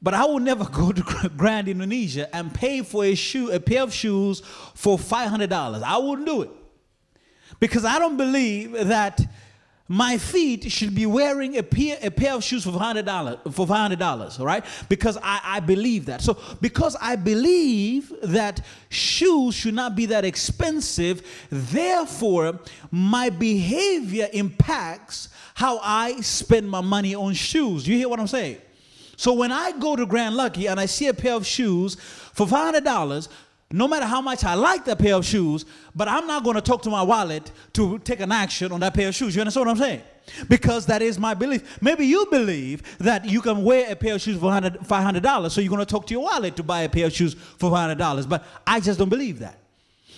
But 0.00 0.14
I 0.14 0.24
will 0.24 0.40
never 0.40 0.64
go 0.72 0.92
to 0.92 1.28
Grand 1.36 1.68
Indonesia 1.68 2.34
and 2.34 2.52
pay 2.52 2.82
for 2.82 3.04
a 3.04 3.14
shoe, 3.14 3.50
a 3.50 3.60
pair 3.60 3.82
of 3.82 3.92
shoes 3.92 4.40
for 4.74 4.98
$500. 4.98 5.82
I 5.82 5.98
wouldn't 5.98 6.26
do 6.26 6.42
it. 6.42 6.50
Because 7.60 7.84
I 7.84 7.98
don't 7.98 8.16
believe 8.16 8.72
that 8.72 9.20
my 9.90 10.18
feet 10.18 10.70
should 10.70 10.94
be 10.94 11.06
wearing 11.06 11.56
a 11.56 11.62
pair, 11.62 11.96
a 12.02 12.10
pair 12.10 12.34
of 12.34 12.44
shoes 12.44 12.62
for 12.62 12.72
$500, 12.72 13.54
for 13.54 13.66
$500, 13.66 14.44
right? 14.44 14.64
Because 14.88 15.16
I, 15.16 15.40
I 15.42 15.60
believe 15.60 16.06
that. 16.06 16.20
So, 16.20 16.38
because 16.60 16.94
I 17.00 17.16
believe 17.16 18.12
that 18.22 18.64
shoes 18.90 19.54
should 19.54 19.72
not 19.72 19.96
be 19.96 20.04
that 20.06 20.26
expensive, 20.26 21.26
therefore, 21.50 22.60
my 22.90 23.30
behavior 23.30 24.28
impacts 24.34 25.30
how 25.54 25.80
I 25.82 26.20
spend 26.20 26.68
my 26.68 26.82
money 26.82 27.14
on 27.14 27.32
shoes. 27.32 27.88
You 27.88 27.96
hear 27.96 28.10
what 28.10 28.20
I'm 28.20 28.26
saying? 28.26 28.58
So 29.18 29.32
when 29.32 29.50
I 29.50 29.72
go 29.72 29.96
to 29.96 30.06
Grand 30.06 30.36
Lucky 30.36 30.68
and 30.68 30.78
I 30.78 30.86
see 30.86 31.08
a 31.08 31.12
pair 31.12 31.34
of 31.34 31.44
shoes 31.44 31.96
for 31.96 32.46
$500, 32.46 33.28
no 33.72 33.88
matter 33.88 34.06
how 34.06 34.20
much 34.20 34.44
I 34.44 34.54
like 34.54 34.84
that 34.84 35.00
pair 35.00 35.16
of 35.16 35.24
shoes, 35.24 35.64
but 35.92 36.06
I'm 36.06 36.28
not 36.28 36.44
going 36.44 36.54
to 36.54 36.62
talk 36.62 36.82
to 36.82 36.90
my 36.90 37.02
wallet 37.02 37.50
to 37.72 37.98
take 37.98 38.20
an 38.20 38.30
action 38.30 38.70
on 38.70 38.78
that 38.78 38.94
pair 38.94 39.08
of 39.08 39.16
shoes. 39.16 39.34
You 39.34 39.40
understand 39.40 39.66
what 39.66 39.72
I'm 39.72 39.82
saying? 39.82 40.02
Because 40.48 40.86
that 40.86 41.02
is 41.02 41.18
my 41.18 41.34
belief. 41.34 41.82
Maybe 41.82 42.06
you 42.06 42.28
believe 42.30 42.84
that 42.98 43.24
you 43.24 43.40
can 43.40 43.64
wear 43.64 43.90
a 43.90 43.96
pair 43.96 44.14
of 44.14 44.20
shoes 44.20 44.38
for 44.38 44.52
$500, 44.52 45.50
so 45.50 45.60
you're 45.60 45.68
going 45.68 45.80
to 45.80 45.84
talk 45.84 46.06
to 46.06 46.14
your 46.14 46.22
wallet 46.22 46.54
to 46.54 46.62
buy 46.62 46.82
a 46.82 46.88
pair 46.88 47.06
of 47.06 47.12
shoes 47.12 47.34
for 47.34 47.72
$500. 47.72 48.28
But 48.28 48.44
I 48.64 48.78
just 48.78 49.00
don't 49.00 49.08
believe 49.08 49.40
that. 49.40 49.58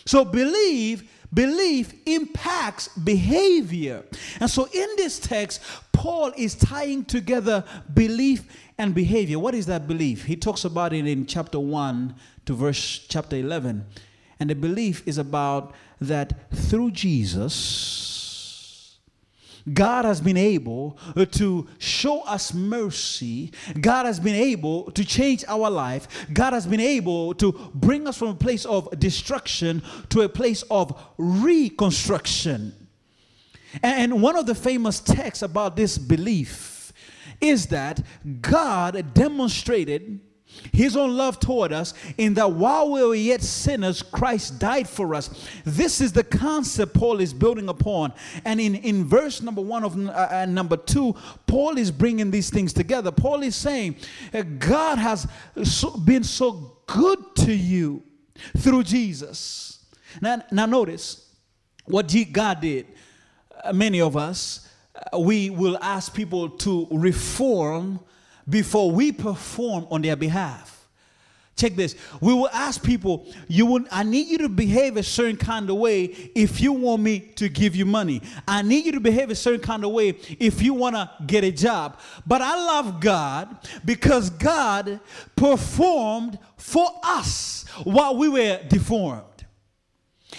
So 0.04 0.26
believe 0.26 1.10
belief 1.32 1.94
impacts 2.06 2.88
behavior. 2.88 4.04
And 4.40 4.50
so 4.50 4.68
in 4.72 4.88
this 4.96 5.18
text, 5.18 5.60
Paul 5.92 6.32
is 6.36 6.54
tying 6.54 7.04
together 7.04 7.64
belief 7.92 8.44
and 8.78 8.94
behavior. 8.94 9.38
What 9.38 9.54
is 9.54 9.66
that 9.66 9.86
belief? 9.86 10.24
He 10.24 10.36
talks 10.36 10.64
about 10.64 10.92
it 10.92 11.06
in 11.06 11.26
chapter 11.26 11.60
1 11.60 12.14
to 12.46 12.54
verse 12.54 13.06
chapter 13.08 13.36
11. 13.36 13.84
And 14.40 14.50
the 14.50 14.54
belief 14.54 15.06
is 15.06 15.18
about 15.18 15.74
that 16.00 16.50
through 16.54 16.92
Jesus, 16.92 18.19
God 19.72 20.04
has 20.04 20.20
been 20.20 20.36
able 20.36 20.98
uh, 21.16 21.24
to 21.26 21.66
show 21.78 22.20
us 22.22 22.54
mercy. 22.54 23.52
God 23.80 24.06
has 24.06 24.18
been 24.18 24.34
able 24.34 24.90
to 24.92 25.04
change 25.04 25.44
our 25.48 25.70
life. 25.70 26.26
God 26.32 26.52
has 26.52 26.66
been 26.66 26.80
able 26.80 27.34
to 27.34 27.52
bring 27.74 28.06
us 28.06 28.16
from 28.18 28.28
a 28.28 28.34
place 28.34 28.64
of 28.64 28.88
destruction 28.98 29.82
to 30.08 30.22
a 30.22 30.28
place 30.28 30.62
of 30.70 30.98
reconstruction. 31.18 32.74
And 33.82 34.20
one 34.20 34.36
of 34.36 34.46
the 34.46 34.54
famous 34.54 35.00
texts 35.00 35.42
about 35.42 35.76
this 35.76 35.96
belief 35.98 36.92
is 37.40 37.66
that 37.66 38.02
God 38.40 39.14
demonstrated 39.14 40.20
his 40.72 40.96
own 40.96 41.16
love 41.16 41.40
toward 41.40 41.72
us 41.72 41.94
in 42.18 42.34
that 42.34 42.52
while 42.52 42.90
we 42.90 43.02
were 43.02 43.14
yet 43.14 43.42
sinners, 43.42 44.02
Christ 44.02 44.58
died 44.58 44.88
for 44.88 45.14
us. 45.14 45.30
This 45.64 46.00
is 46.00 46.12
the 46.12 46.24
concept 46.24 46.94
Paul 46.94 47.20
is 47.20 47.32
building 47.32 47.68
upon. 47.68 48.12
And 48.44 48.60
in, 48.60 48.74
in 48.76 49.04
verse 49.04 49.42
number 49.42 49.60
one 49.60 49.84
of 49.84 49.96
uh, 50.08 50.28
and 50.30 50.54
number 50.54 50.76
two, 50.76 51.14
Paul 51.46 51.78
is 51.78 51.90
bringing 51.90 52.30
these 52.30 52.50
things 52.50 52.72
together. 52.72 53.10
Paul 53.10 53.42
is 53.42 53.56
saying, 53.56 53.96
uh, 54.32 54.42
God 54.42 54.98
has 54.98 55.26
so, 55.64 55.96
been 55.96 56.24
so 56.24 56.78
good 56.86 57.18
to 57.36 57.54
you 57.54 58.02
through 58.58 58.84
Jesus. 58.84 59.84
Now, 60.20 60.42
now 60.50 60.66
notice 60.66 61.28
what 61.84 62.12
God 62.32 62.60
did. 62.60 62.86
Uh, 63.62 63.72
many 63.72 64.00
of 64.00 64.16
us, 64.16 64.68
we 65.18 65.50
will 65.50 65.78
ask 65.80 66.14
people 66.14 66.50
to 66.50 66.86
reform 66.90 68.00
before 68.50 68.90
we 68.90 69.12
perform 69.12 69.86
on 69.90 70.02
their 70.02 70.16
behalf. 70.16 70.80
Check 71.60 71.76
this. 71.76 71.94
We 72.22 72.32
will 72.32 72.48
ask 72.48 72.82
people, 72.82 73.26
you 73.46 73.66
will, 73.66 73.84
I 73.92 74.02
need 74.02 74.28
you 74.28 74.38
to 74.38 74.48
behave 74.48 74.96
a 74.96 75.02
certain 75.02 75.36
kind 75.36 75.68
of 75.68 75.76
way 75.76 76.04
if 76.34 76.58
you 76.58 76.72
want 76.72 77.02
me 77.02 77.20
to 77.36 77.50
give 77.50 77.76
you 77.76 77.84
money. 77.84 78.22
I 78.48 78.62
need 78.62 78.86
you 78.86 78.92
to 78.92 79.00
behave 79.00 79.28
a 79.28 79.34
certain 79.34 79.60
kind 79.60 79.84
of 79.84 79.90
way 79.90 80.16
if 80.38 80.62
you 80.62 80.72
want 80.72 80.96
to 80.96 81.10
get 81.26 81.44
a 81.44 81.52
job. 81.52 81.98
But 82.26 82.40
I 82.40 82.54
love 82.54 82.98
God 83.00 83.58
because 83.84 84.30
God 84.30 85.00
performed 85.36 86.38
for 86.56 86.88
us 87.04 87.66
while 87.84 88.16
we 88.16 88.30
were 88.30 88.60
deformed. 88.66 89.24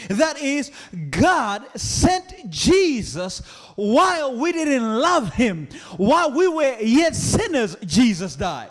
That 0.10 0.40
is, 0.40 0.72
God 1.10 1.66
sent 1.76 2.50
Jesus 2.50 3.40
while 3.76 4.38
we 4.38 4.52
didn't 4.52 5.00
love 5.00 5.34
him. 5.34 5.68
While 5.98 6.32
we 6.32 6.48
were 6.48 6.78
yet 6.80 7.16
sinners, 7.16 7.76
Jesus 7.86 8.36
died. 8.36 8.70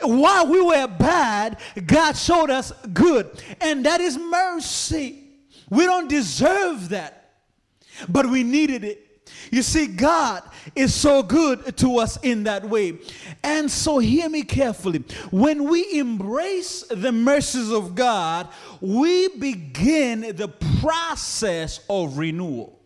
While 0.00 0.48
we 0.48 0.60
were 0.60 0.86
bad, 0.86 1.58
God 1.86 2.16
showed 2.16 2.50
us 2.50 2.72
good. 2.92 3.42
And 3.60 3.84
that 3.86 4.00
is 4.00 4.18
mercy. 4.18 5.24
We 5.70 5.84
don't 5.84 6.08
deserve 6.08 6.90
that, 6.90 7.32
but 8.08 8.28
we 8.28 8.42
needed 8.42 8.84
it. 8.84 9.30
You 9.50 9.62
see, 9.62 9.86
God 9.86 10.42
is 10.74 10.94
so 10.94 11.22
good 11.22 11.76
to 11.78 11.98
us 11.98 12.18
in 12.22 12.44
that 12.44 12.68
way. 12.68 12.98
And 13.42 13.70
so, 13.70 13.98
hear 13.98 14.28
me 14.28 14.42
carefully. 14.42 15.04
When 15.30 15.68
we 15.68 15.98
embrace 15.98 16.84
the 16.90 17.12
mercies 17.12 17.70
of 17.70 17.94
God, 17.94 18.48
we 18.80 19.28
begin 19.28 20.20
the 20.36 20.48
process 20.80 21.80
of 21.88 22.18
renewal. 22.18 22.80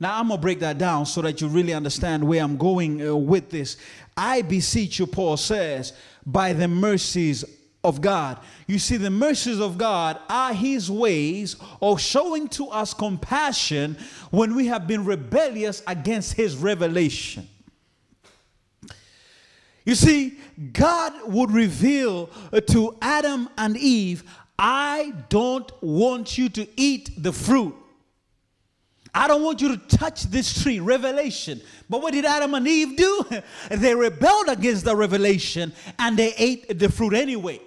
Now, 0.00 0.20
I'm 0.20 0.28
going 0.28 0.38
to 0.38 0.42
break 0.42 0.60
that 0.60 0.78
down 0.78 1.06
so 1.06 1.22
that 1.22 1.40
you 1.40 1.48
really 1.48 1.74
understand 1.74 2.22
where 2.22 2.42
I'm 2.42 2.56
going 2.56 3.06
uh, 3.06 3.16
with 3.16 3.50
this. 3.50 3.76
I 4.16 4.42
beseech 4.42 5.00
you, 5.00 5.06
Paul 5.08 5.36
says, 5.36 5.92
by 6.24 6.52
the 6.52 6.68
mercies 6.68 7.44
of 7.84 8.00
God. 8.00 8.38
You 8.66 8.78
see, 8.78 8.96
the 8.96 9.10
mercies 9.10 9.60
of 9.60 9.78
God 9.78 10.18
are 10.28 10.52
His 10.52 10.90
ways 10.90 11.56
of 11.80 12.00
showing 12.00 12.48
to 12.48 12.68
us 12.68 12.92
compassion 12.92 13.96
when 14.30 14.54
we 14.54 14.66
have 14.66 14.86
been 14.86 15.04
rebellious 15.04 15.82
against 15.86 16.34
His 16.34 16.56
revelation. 16.56 17.48
You 19.84 19.94
see, 19.94 20.38
God 20.72 21.14
would 21.32 21.50
reveal 21.50 22.28
uh, 22.52 22.60
to 22.60 22.96
Adam 23.00 23.48
and 23.56 23.76
Eve, 23.76 24.22
I 24.58 25.14
don't 25.28 25.70
want 25.82 26.36
you 26.36 26.48
to 26.50 26.68
eat 26.76 27.10
the 27.16 27.32
fruit. 27.32 27.74
I 29.14 29.28
don't 29.28 29.42
want 29.42 29.62
you 29.62 29.68
to 29.68 29.96
touch 29.96 30.24
this 30.24 30.62
tree, 30.62 30.80
revelation. 30.80 31.62
But 31.88 32.02
what 32.02 32.12
did 32.12 32.24
Adam 32.24 32.54
and 32.54 32.68
Eve 32.68 32.96
do? 32.96 33.24
they 33.70 33.94
rebelled 33.94 34.48
against 34.48 34.84
the 34.84 34.94
revelation 34.94 35.72
and 35.98 36.16
they 36.16 36.34
ate 36.36 36.78
the 36.78 36.90
fruit 36.90 37.14
anyway. 37.14 37.60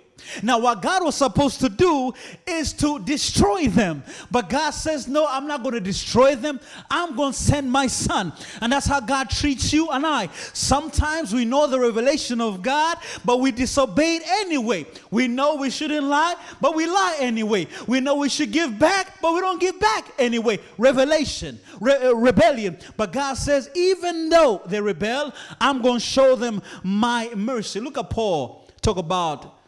Now, 0.43 0.59
what 0.59 0.81
God 0.81 1.03
was 1.03 1.15
supposed 1.15 1.59
to 1.61 1.69
do 1.69 2.13
is 2.47 2.73
to 2.73 2.99
destroy 2.99 3.67
them. 3.67 4.03
But 4.29 4.49
God 4.49 4.71
says, 4.71 5.07
No, 5.07 5.27
I'm 5.27 5.47
not 5.47 5.63
going 5.63 5.75
to 5.75 5.81
destroy 5.81 6.35
them. 6.35 6.59
I'm 6.89 7.15
going 7.15 7.33
to 7.33 7.37
send 7.37 7.71
my 7.71 7.87
son. 7.87 8.33
And 8.61 8.71
that's 8.71 8.87
how 8.87 8.99
God 8.99 9.29
treats 9.29 9.73
you 9.73 9.89
and 9.89 10.05
I. 10.05 10.29
Sometimes 10.53 11.33
we 11.33 11.45
know 11.45 11.67
the 11.67 11.79
revelation 11.79 12.41
of 12.41 12.61
God, 12.61 12.97
but 13.25 13.39
we 13.39 13.51
disobey 13.51 14.17
it 14.17 14.23
anyway. 14.27 14.85
We 15.09 15.27
know 15.27 15.55
we 15.55 15.69
shouldn't 15.69 16.05
lie, 16.05 16.35
but 16.59 16.75
we 16.75 16.85
lie 16.87 17.17
anyway. 17.19 17.67
We 17.87 17.99
know 17.99 18.15
we 18.15 18.29
should 18.29 18.51
give 18.51 18.77
back, 18.79 19.21
but 19.21 19.33
we 19.33 19.41
don't 19.41 19.59
give 19.59 19.79
back 19.79 20.11
anyway. 20.17 20.59
Revelation, 20.77 21.59
re- 21.79 21.97
uh, 21.97 22.13
rebellion. 22.15 22.77
But 22.97 23.11
God 23.11 23.35
says, 23.35 23.69
Even 23.75 24.29
though 24.29 24.61
they 24.65 24.81
rebel, 24.81 25.33
I'm 25.59 25.81
going 25.81 25.99
to 25.99 26.05
show 26.05 26.35
them 26.35 26.61
my 26.83 27.29
mercy. 27.35 27.79
Look 27.79 27.97
at 27.97 28.09
Paul 28.09 28.61
talk 28.81 28.97
about 28.97 29.60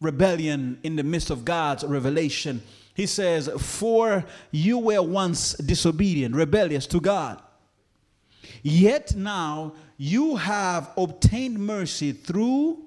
rebellion 0.00 0.78
in 0.82 0.96
the 0.96 1.02
midst 1.02 1.30
of 1.30 1.44
God's 1.44 1.84
revelation. 1.84 2.62
He 2.94 3.06
says, 3.06 3.48
For 3.58 4.24
you 4.50 4.78
were 4.78 5.02
once 5.02 5.54
disobedient, 5.54 6.34
rebellious 6.34 6.86
to 6.88 7.00
God. 7.00 7.40
Yet 8.62 9.14
now 9.14 9.74
you 9.96 10.36
have 10.36 10.90
obtained 10.96 11.58
mercy 11.58 12.12
through 12.12 12.84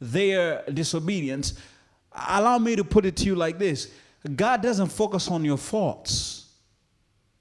their 0.00 0.62
disobedience. 0.72 1.54
Allow 2.12 2.58
me 2.58 2.76
to 2.76 2.84
put 2.84 3.06
it 3.06 3.16
to 3.18 3.24
you 3.24 3.34
like 3.34 3.58
this 3.58 3.92
God 4.36 4.62
doesn't 4.62 4.88
focus 4.88 5.28
on 5.28 5.44
your 5.44 5.58
faults, 5.58 6.48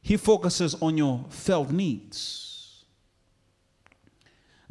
He 0.01 0.17
focuses 0.17 0.75
on 0.75 0.97
your 0.97 1.25
felt 1.29 1.71
needs. 1.71 2.85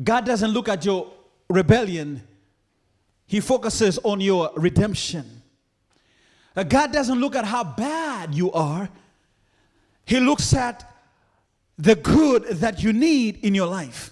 God 0.03 0.25
doesn't 0.25 0.53
look 0.53 0.69
at 0.69 0.85
your 0.85 1.11
rebellion, 1.51 2.23
he 3.29 3.41
focuses 3.41 3.99
on 3.99 4.21
your 4.21 4.51
redemption. 4.57 5.43
Uh, 6.57 6.65
God 6.65 6.93
doesn't 6.93 7.21
look 7.21 7.37
at 7.37 7.45
how 7.45 7.63
bad 7.63 8.35
you 8.35 8.51
are, 8.51 8.89
He 10.05 10.19
looks 10.19 10.53
at 10.55 10.85
the 11.77 11.95
good 11.95 12.45
that 12.47 12.83
you 12.83 12.93
need 12.93 13.45
in 13.45 13.55
your 13.55 13.69
life. 13.69 14.11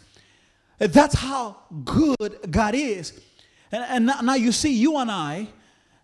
Uh, 0.81 0.87
that's 0.87 1.17
how 1.17 1.57
good 1.85 2.39
God 2.51 2.75
is. 2.75 3.19
And, 3.73 4.07
and 4.09 4.27
now 4.27 4.35
you 4.35 4.53
see, 4.53 4.73
you 4.75 4.99
and 4.99 5.11
I, 5.11 5.49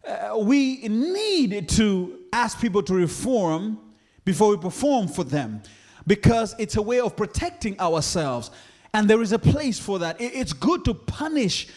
uh, 0.05 0.39
we 0.39 0.89
need 0.89 1.69
to 1.69 2.19
ask 2.33 2.61
people 2.61 2.83
to 2.85 2.95
reform 2.95 3.79
before 4.25 4.49
we 4.49 4.57
perform 4.57 5.07
for 5.07 5.23
them 5.23 5.63
because 6.07 6.55
it's 6.59 6.77
a 6.77 6.83
way 6.83 6.99
of 6.99 7.15
protecting 7.15 7.79
ourselves. 7.79 8.51
And 8.95 9.09
there 9.09 9.23
is 9.23 9.33
a 9.33 9.39
place 9.39 9.79
for 9.79 9.99
that. 10.01 10.17
It's 10.19 10.53
good 10.53 10.85
to 10.87 10.95
punish 10.95 11.69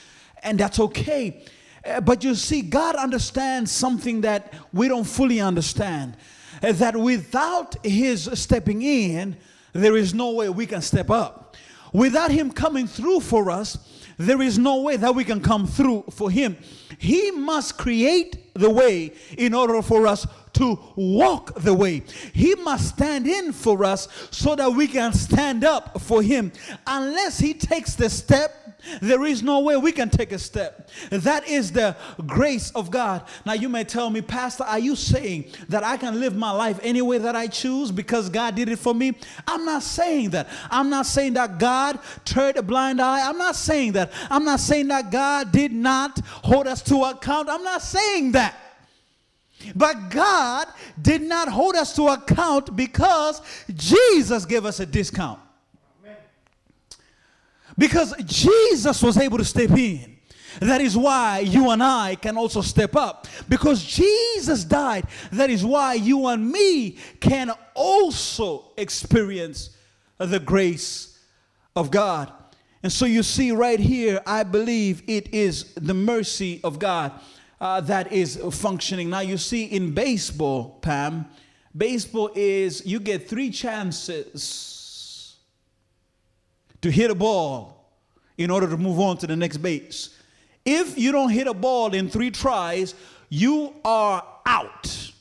and 0.46 0.58
that's 0.60 0.80
okay. 0.80 1.44
Uh, 1.86 2.00
but 2.00 2.24
you 2.24 2.36
see, 2.36 2.62
God 2.62 2.96
understands 2.96 3.72
something 3.72 4.22
that 4.22 4.54
we 4.72 4.88
don't 4.88 5.04
fully 5.04 5.42
understand. 5.42 6.16
Uh, 6.64 6.72
that 6.72 6.96
without 6.96 7.75
His 7.84 8.30
stepping 8.34 8.82
in, 8.82 9.36
there 9.74 9.98
is 9.98 10.14
no 10.14 10.32
way 10.32 10.48
we 10.50 10.66
can 10.66 10.82
step 10.82 11.10
up. 11.10 11.58
Without 11.92 12.32
Him 12.32 12.52
coming 12.52 12.88
through 12.88 13.19
for 13.19 13.52
us, 13.52 13.78
there 14.17 14.41
is 14.41 14.58
no 14.58 14.82
way 14.82 14.96
that 14.96 15.13
we 15.13 15.26
can 15.26 15.41
come 15.41 15.67
through 15.67 16.06
for 16.12 16.32
Him. 16.32 16.56
He 16.98 17.32
must 17.32 17.78
create 17.78 18.54
the 18.54 18.69
way 18.69 19.12
in 19.38 19.54
order 19.54 19.82
for 19.82 20.08
us 20.08 20.26
to 20.54 20.80
walk 20.96 21.56
the 21.56 21.74
way. 21.74 22.04
He 22.34 22.56
must 22.56 22.96
stand 22.96 23.28
in 23.28 23.52
for 23.52 23.84
us 23.84 24.08
so 24.32 24.56
that 24.56 24.72
we 24.72 24.88
can 24.88 25.12
stand 25.12 25.65
up 25.65 26.00
for 26.00 26.22
Him. 26.22 26.54
Unless 26.88 27.39
He 27.39 27.54
takes 27.54 27.96
the 27.96 28.10
step, 28.10 28.64
there 29.02 29.24
is 29.26 29.41
no 29.41 29.60
way 29.60 29.78
we 29.78 29.91
can 29.91 30.10
take 30.10 30.32
a 30.32 30.39
step. 30.39 30.89
That 31.10 31.48
is 31.48 31.71
the 31.71 31.95
grace 32.26 32.71
of 32.71 32.91
God. 32.91 33.24
Now, 33.45 33.54
you 33.54 33.69
may 33.69 33.84
tell 33.84 34.10
me, 34.10 34.21
Pastor, 34.21 34.63
are 34.63 34.80
you 34.80 34.95
saying 34.95 35.45
that 35.69 35.84
I 35.84 35.98
can 35.98 36.19
live 36.19 36.36
my 36.36 36.52
life 36.52 36.80
any 36.84 37.02
way 37.02 37.17
that 37.17 37.36
I 37.36 37.48
choose 37.48 37.91
because 37.91 38.30
God 38.30 38.56
did 38.56 38.69
it 38.69 38.80
for 38.80 38.93
me? 38.93 39.13
I'm 39.48 39.65
not 39.65 39.84
saying 39.84 40.32
that. 40.32 40.48
I'm 40.69 40.89
not 40.89 41.06
saying 41.06 41.34
that 41.34 41.60
God 41.60 42.00
turned 42.26 42.58
a 42.58 42.63
blind 42.63 43.02
eye. 43.02 43.28
I'm 43.28 43.38
not 43.38 43.56
saying 43.56 43.93
that. 43.93 44.12
I'm 44.30 44.45
not 44.45 44.60
saying 44.60 44.88
that 44.89 45.12
God 45.12 45.52
did 45.52 45.71
not 45.71 46.19
hold 46.26 46.67
us 46.67 46.82
to 46.84 47.04
account. 47.04 47.50
I'm 47.50 47.63
not 47.63 47.82
saying 47.82 48.34
that. 48.34 48.56
But 49.76 50.10
God 50.10 50.67
did 51.02 51.21
not 51.21 51.48
hold 51.48 51.76
us 51.76 51.95
to 51.95 52.08
account 52.10 52.76
because 52.76 53.41
Jesus 53.74 54.45
gave 54.45 54.65
us 54.65 54.80
a 54.80 54.86
discount. 54.86 55.39
Because 57.78 58.14
Jesus 58.24 59.02
was 59.02 59.18
able 59.18 59.38
to 59.38 59.46
step 59.46 59.72
in. 59.72 60.16
That 60.60 60.80
is 60.80 60.96
why 60.96 61.40
you 61.40 61.70
and 61.72 61.84
I 61.84 62.16
can 62.16 62.38
also 62.38 62.62
step 62.62 62.96
up. 62.96 63.28
Because 63.50 63.84
Jesus 63.84 64.64
died. 64.64 65.08
That 65.32 65.50
is 65.50 65.66
why 65.66 65.96
you 65.96 66.28
and 66.28 66.50
me 66.50 66.98
can 67.20 67.52
also 67.74 68.72
experience 68.78 69.72
the 70.18 70.40
grace 70.40 71.20
of 71.76 71.92
God. 71.92 72.32
And 72.84 72.92
so 72.92 73.06
you 73.06 73.24
see 73.24 73.52
right 73.52 73.80
here, 73.80 74.22
I 74.26 74.44
believe 74.44 75.04
it 75.08 75.34
is 75.34 75.74
the 75.74 75.94
mercy 75.94 76.62
of 76.64 76.80
God 76.80 77.12
uh, 77.60 77.82
that 77.82 78.12
is 78.14 78.40
functioning. 78.52 79.10
Now 79.10 79.22
you 79.22 79.38
see 79.38 79.66
in 79.66 79.94
baseball, 79.94 80.80
Pam, 80.82 81.26
baseball 81.76 82.30
is 82.36 82.86
you 82.86 83.00
get 83.00 83.28
three 83.28 83.50
chances 83.50 84.75
to 86.86 86.91
hit 86.91 87.10
a 87.10 87.15
ball 87.15 87.84
in 88.38 88.52
order 88.52 88.69
to 88.69 88.78
move 88.78 89.00
on 89.00 89.17
to 89.17 89.26
the 89.26 89.36
next 89.36 89.58
base. 89.58 90.15
If 90.63 91.00
you 91.00 91.12
don't 91.12 91.32
hit 91.32 91.48
a 91.48 91.54
ball 91.54 91.95
in 91.95 92.10
three 92.10 92.30
tries, 92.30 92.93
you 93.28 93.74
are 93.84 94.24
out. 94.45 95.12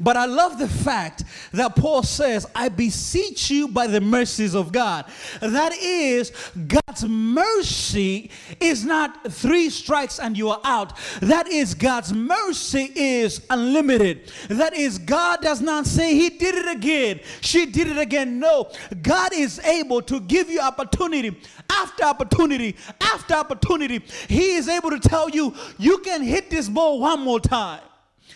But 0.00 0.16
I 0.16 0.26
love 0.26 0.58
the 0.58 0.68
fact 0.68 1.24
that 1.52 1.76
Paul 1.76 2.02
says, 2.02 2.46
I 2.54 2.68
beseech 2.68 3.50
you 3.50 3.68
by 3.68 3.86
the 3.86 4.00
mercies 4.00 4.54
of 4.54 4.72
God. 4.72 5.06
That 5.40 5.72
is, 5.74 6.32
God's 6.66 7.04
mercy 7.04 8.30
is 8.60 8.84
not 8.84 9.32
three 9.32 9.70
strikes 9.70 10.18
and 10.18 10.36
you 10.36 10.50
are 10.50 10.60
out. 10.64 10.92
That 11.20 11.48
is, 11.48 11.74
God's 11.74 12.12
mercy 12.12 12.92
is 12.94 13.44
unlimited. 13.50 14.32
That 14.48 14.74
is, 14.74 14.98
God 14.98 15.42
does 15.42 15.60
not 15.60 15.86
say, 15.86 16.14
He 16.14 16.30
did 16.30 16.54
it 16.54 16.68
again, 16.68 17.20
she 17.40 17.66
did 17.66 17.88
it 17.88 17.98
again. 17.98 18.38
No, 18.38 18.70
God 19.02 19.32
is 19.32 19.58
able 19.60 20.02
to 20.02 20.20
give 20.20 20.50
you 20.50 20.60
opportunity 20.60 21.38
after 21.70 22.04
opportunity 22.04 22.76
after 23.00 23.34
opportunity. 23.34 24.02
He 24.28 24.52
is 24.52 24.68
able 24.68 24.90
to 24.90 25.00
tell 25.00 25.28
you, 25.28 25.54
you 25.78 25.98
can 25.98 26.22
hit 26.22 26.50
this 26.50 26.68
ball 26.68 27.00
one 27.00 27.20
more 27.20 27.40
time. 27.40 27.80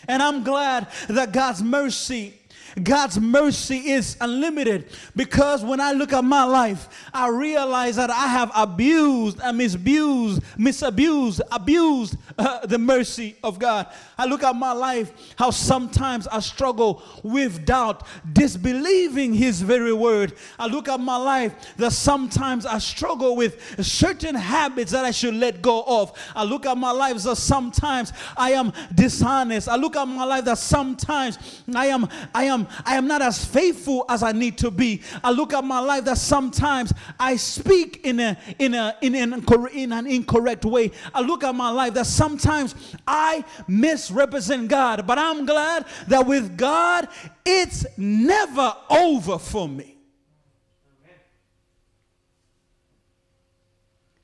And 0.09 0.23
I'm 0.23 0.43
glad 0.43 0.89
that 1.09 1.33
God's 1.33 1.63
mercy 1.63 2.35
God's 2.81 3.19
mercy 3.21 3.91
is 3.91 4.17
unlimited 4.21 4.87
because 5.15 5.65
when 5.65 5.81
I 5.81 5.93
look 5.93 6.13
at 6.13 6.25
my 6.25 6.45
life, 6.45 6.89
I 7.13 7.29
realize 7.29 7.97
that 7.97 8.11
I 8.11 8.29
have 8.29 8.51
abused 8.55 9.41
and 9.43 9.59
misused, 9.59 10.43
misabused, 10.57 11.41
abused 11.51 12.17
uh, 12.39 12.67
the 12.67 12.79
mercy 12.79 13.37
of 13.43 13.59
God. 13.59 13.89
I 14.17 14.27
look 14.27 14.43
at 14.43 14.57
my 14.57 14.73
life, 14.73 15.13
how 15.37 15.51
sometimes 15.51 16.27
I 16.29 16.41
struggle 16.41 17.03
with 17.23 17.67
doubt, 17.67 18.07
disbelieving 18.33 19.35
His 19.35 19.61
very 19.61 19.93
word. 19.93 20.35
I 20.59 20.67
look 20.67 20.89
at 20.89 21.01
my 21.01 21.17
life 21.17 21.55
that 21.77 21.93
sometimes 21.93 22.65
I 22.65 22.79
struggle 22.79 23.37
with 23.37 23.85
certain 23.85 24.35
habits 24.35 24.93
that 24.93 25.05
I 25.05 25.11
should 25.11 25.35
let 25.35 25.61
go 25.61 25.85
of. 25.87 26.13
I 26.35 26.45
look 26.45 26.67
at 26.67 26.79
my 26.79 26.91
life 26.91 27.23
that 27.23 27.37
sometimes 27.37 28.13
I 28.37 28.53
am 28.53 28.73
dishonest. 28.95 29.69
I 29.69 29.77
look 29.77 29.97
at 29.97 30.07
my 30.07 30.25
life 30.25 30.45
that 30.47 30.59
sometimes 30.59 31.39
I 31.75 31.87
am, 31.87 32.09
I 32.35 32.45
am 32.45 32.62
I 32.85 32.97
am 32.97 33.07
not 33.07 33.23
as 33.23 33.45
faithful 33.45 34.05
as 34.09 34.23
I 34.23 34.33
need 34.33 34.59
to 34.59 34.71
be. 34.71 35.03
I 35.23 35.31
look 35.31 35.53
at 35.53 35.65
my 35.65 35.81
life 35.81 36.05
that 36.05 36.19
sometimes 36.19 36.93
I 37.19 37.37
speak 37.37 38.01
in 38.05 38.21
a 38.21 38.39
in 38.59 38.75
a 38.75 38.97
in 39.01 39.15
an, 39.15 39.45
in 39.73 39.93
an 39.93 40.07
incorrect 40.07 40.65
way. 40.65 40.91
I 41.15 41.21
look 41.21 41.45
at 41.45 41.55
my 41.55 41.71
life 41.71 41.95
that 41.95 42.07
sometimes 42.07 42.75
I 43.07 43.45
misrepresent 43.69 44.69
God, 44.69 45.07
but 45.07 45.19
I'm 45.19 45.47
glad 45.47 45.87
that 46.09 46.27
with 46.27 46.57
God 46.57 47.09
it's 47.45 47.87
never 47.97 48.75
over 48.91 49.39
for 49.39 49.69
me. 49.69 49.97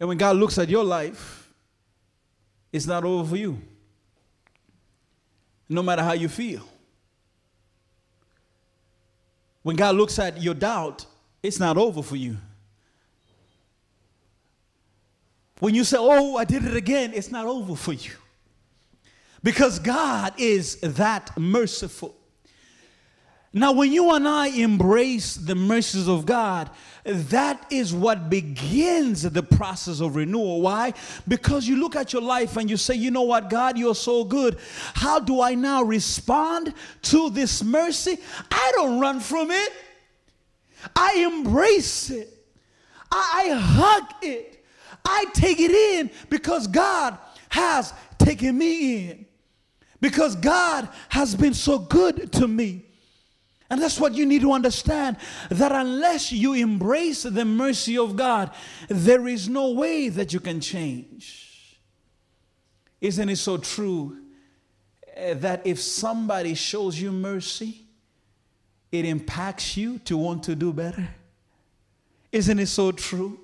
And 0.00 0.08
when 0.08 0.18
God 0.18 0.36
looks 0.36 0.58
at 0.58 0.68
your 0.68 0.84
life, 0.84 1.52
it's 2.72 2.86
not 2.86 3.04
over 3.04 3.30
for 3.30 3.36
you. 3.36 3.58
No 5.68 5.82
matter 5.82 6.02
how 6.02 6.12
you 6.12 6.28
feel. 6.28 6.62
When 9.68 9.76
God 9.76 9.96
looks 9.96 10.18
at 10.18 10.40
your 10.40 10.54
doubt, 10.54 11.04
it's 11.42 11.60
not 11.60 11.76
over 11.76 12.02
for 12.02 12.16
you. 12.16 12.38
When 15.58 15.74
you 15.74 15.84
say, 15.84 15.98
Oh, 16.00 16.38
I 16.38 16.46
did 16.46 16.64
it 16.64 16.74
again, 16.74 17.12
it's 17.14 17.30
not 17.30 17.44
over 17.44 17.76
for 17.76 17.92
you. 17.92 18.12
Because 19.42 19.78
God 19.78 20.32
is 20.38 20.76
that 20.80 21.36
merciful. 21.36 22.16
Now, 23.52 23.72
when 23.72 23.90
you 23.90 24.12
and 24.12 24.28
I 24.28 24.48
embrace 24.48 25.34
the 25.34 25.54
mercies 25.54 26.06
of 26.06 26.26
God, 26.26 26.68
that 27.04 27.64
is 27.70 27.94
what 27.94 28.28
begins 28.28 29.22
the 29.22 29.42
process 29.42 30.00
of 30.00 30.16
renewal. 30.16 30.60
Why? 30.60 30.92
Because 31.26 31.66
you 31.66 31.76
look 31.76 31.96
at 31.96 32.12
your 32.12 32.20
life 32.20 32.58
and 32.58 32.68
you 32.68 32.76
say, 32.76 32.94
you 32.94 33.10
know 33.10 33.22
what, 33.22 33.48
God, 33.48 33.78
you're 33.78 33.94
so 33.94 34.22
good. 34.24 34.58
How 34.92 35.18
do 35.18 35.40
I 35.40 35.54
now 35.54 35.82
respond 35.82 36.74
to 37.02 37.30
this 37.30 37.64
mercy? 37.64 38.18
I 38.50 38.72
don't 38.74 39.00
run 39.00 39.20
from 39.20 39.50
it, 39.50 39.72
I 40.94 41.14
embrace 41.14 42.10
it, 42.10 42.28
I, 43.10 43.46
I 43.46 43.58
hug 43.58 44.14
it, 44.22 44.62
I 45.06 45.24
take 45.32 45.58
it 45.58 45.70
in 45.70 46.10
because 46.28 46.66
God 46.66 47.16
has 47.48 47.94
taken 48.18 48.58
me 48.58 49.08
in. 49.08 49.26
Because 50.00 50.36
God 50.36 50.88
has 51.08 51.34
been 51.34 51.54
so 51.54 51.78
good 51.78 52.30
to 52.34 52.46
me. 52.46 52.84
And 53.70 53.82
that's 53.82 54.00
what 54.00 54.14
you 54.14 54.24
need 54.24 54.40
to 54.42 54.52
understand 54.52 55.18
that 55.50 55.72
unless 55.72 56.32
you 56.32 56.54
embrace 56.54 57.24
the 57.24 57.44
mercy 57.44 57.98
of 57.98 58.16
God, 58.16 58.50
there 58.88 59.28
is 59.28 59.48
no 59.48 59.72
way 59.72 60.08
that 60.08 60.32
you 60.32 60.40
can 60.40 60.60
change. 60.60 61.78
Isn't 63.00 63.28
it 63.28 63.36
so 63.36 63.58
true 63.58 64.16
eh, 65.14 65.34
that 65.34 65.66
if 65.66 65.80
somebody 65.80 66.54
shows 66.54 66.98
you 66.98 67.12
mercy, 67.12 67.82
it 68.90 69.04
impacts 69.04 69.76
you 69.76 69.98
to 70.00 70.16
want 70.16 70.44
to 70.44 70.54
do 70.54 70.72
better? 70.72 71.08
Isn't 72.32 72.58
it 72.58 72.68
so 72.68 72.92
true 72.92 73.38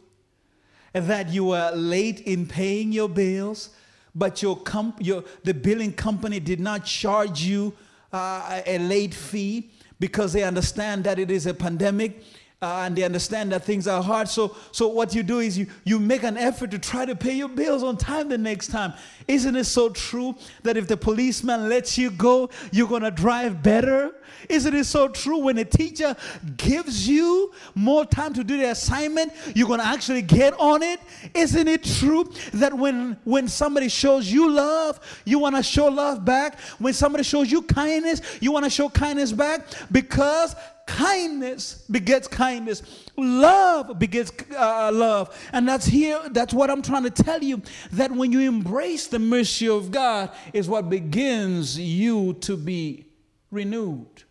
that 0.92 1.28
you 1.28 1.46
were 1.46 1.70
late 1.74 2.20
in 2.20 2.46
paying 2.46 2.92
your 2.92 3.08
bills, 3.10 3.70
but 4.14 4.42
your, 4.42 4.56
comp- 4.56 5.04
your 5.04 5.24
the 5.42 5.52
billing 5.52 5.92
company 5.92 6.40
did 6.40 6.60
not 6.60 6.84
charge 6.84 7.42
you 7.42 7.74
uh, 8.10 8.62
a 8.66 8.78
late 8.78 9.12
fee? 9.12 9.70
Because 10.04 10.34
they 10.34 10.42
understand 10.42 11.02
that 11.02 11.18
it 11.18 11.30
is 11.30 11.46
a 11.46 11.54
pandemic 11.54 12.22
uh, 12.62 12.84
and 12.86 12.96
they 12.96 13.02
understand 13.02 13.52
that 13.52 13.62
things 13.64 13.86
are 13.86 14.02
hard. 14.02 14.28
So, 14.28 14.56
so 14.72 14.88
what 14.88 15.14
you 15.14 15.22
do 15.22 15.40
is 15.40 15.58
you, 15.58 15.66
you 15.84 15.98
make 15.98 16.22
an 16.22 16.38
effort 16.38 16.70
to 16.70 16.78
try 16.78 17.04
to 17.04 17.14
pay 17.14 17.34
your 17.34 17.48
bills 17.48 17.82
on 17.82 17.96
time 17.96 18.28
the 18.28 18.38
next 18.38 18.68
time. 18.68 18.94
Isn't 19.28 19.54
it 19.54 19.64
so 19.64 19.90
true 19.90 20.34
that 20.62 20.76
if 20.76 20.86
the 20.88 20.96
policeman 20.96 21.68
lets 21.68 21.98
you 21.98 22.10
go, 22.10 22.48
you're 22.72 22.88
going 22.88 23.02
to 23.02 23.10
drive 23.10 23.62
better? 23.62 24.14
Isn't 24.48 24.74
it 24.74 24.84
so 24.84 25.08
true 25.08 25.38
when 25.38 25.58
a 25.58 25.64
teacher 25.64 26.16
gives 26.56 27.08
you 27.08 27.52
more 27.74 28.06
time 28.06 28.32
to 28.34 28.44
do 28.44 28.56
the 28.56 28.70
assignment, 28.70 29.32
you're 29.54 29.68
going 29.68 29.80
to 29.80 29.86
actually 29.86 30.22
get 30.22 30.58
on 30.58 30.82
it? 30.82 31.00
Isn't 31.34 31.68
it 31.68 31.84
true 31.84 32.30
that 32.54 32.72
when 32.72 33.18
when 33.24 33.48
somebody 33.48 33.88
shows 33.88 34.30
you 34.30 34.50
love, 34.50 35.00
you 35.24 35.38
want 35.38 35.56
to 35.56 35.62
show 35.62 35.86
love 35.86 36.24
back? 36.24 36.58
When 36.78 36.94
somebody 36.94 37.24
shows 37.24 37.50
you 37.50 37.62
kindness, 37.62 38.20
you 38.40 38.52
want 38.52 38.64
to 38.64 38.70
show 38.70 38.88
kindness 38.88 39.32
back 39.32 39.66
because 39.92 40.54
kindness 40.86 41.84
begets 41.90 42.28
kindness. 42.28 42.82
Love 43.16 43.98
begets 43.98 44.32
uh, 44.56 44.90
love. 44.92 45.36
And 45.52 45.68
that's 45.68 45.86
here 45.86 46.20
that's 46.30 46.52
what 46.52 46.70
i'm 46.70 46.82
trying 46.82 47.04
to 47.04 47.10
tell 47.10 47.42
you 47.42 47.62
that 47.92 48.10
when 48.10 48.32
you 48.32 48.40
embrace 48.40 49.06
the 49.06 49.18
mercy 49.18 49.68
of 49.68 49.90
god 49.90 50.30
is 50.52 50.68
what 50.68 50.90
begins 50.90 51.78
you 51.78 52.34
to 52.34 52.56
be 52.56 53.06
renewed 53.50 54.24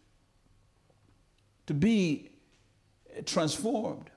to 1.68 1.74
be 1.74 2.30
transformed. 3.26 4.10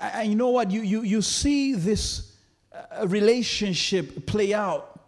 And 0.00 0.30
you 0.30 0.36
know 0.36 0.50
what? 0.50 0.70
You, 0.70 0.80
you, 0.80 1.02
you 1.02 1.22
see 1.22 1.74
this 1.74 2.36
uh, 2.72 3.06
relationship 3.06 4.26
play 4.26 4.54
out 4.54 5.00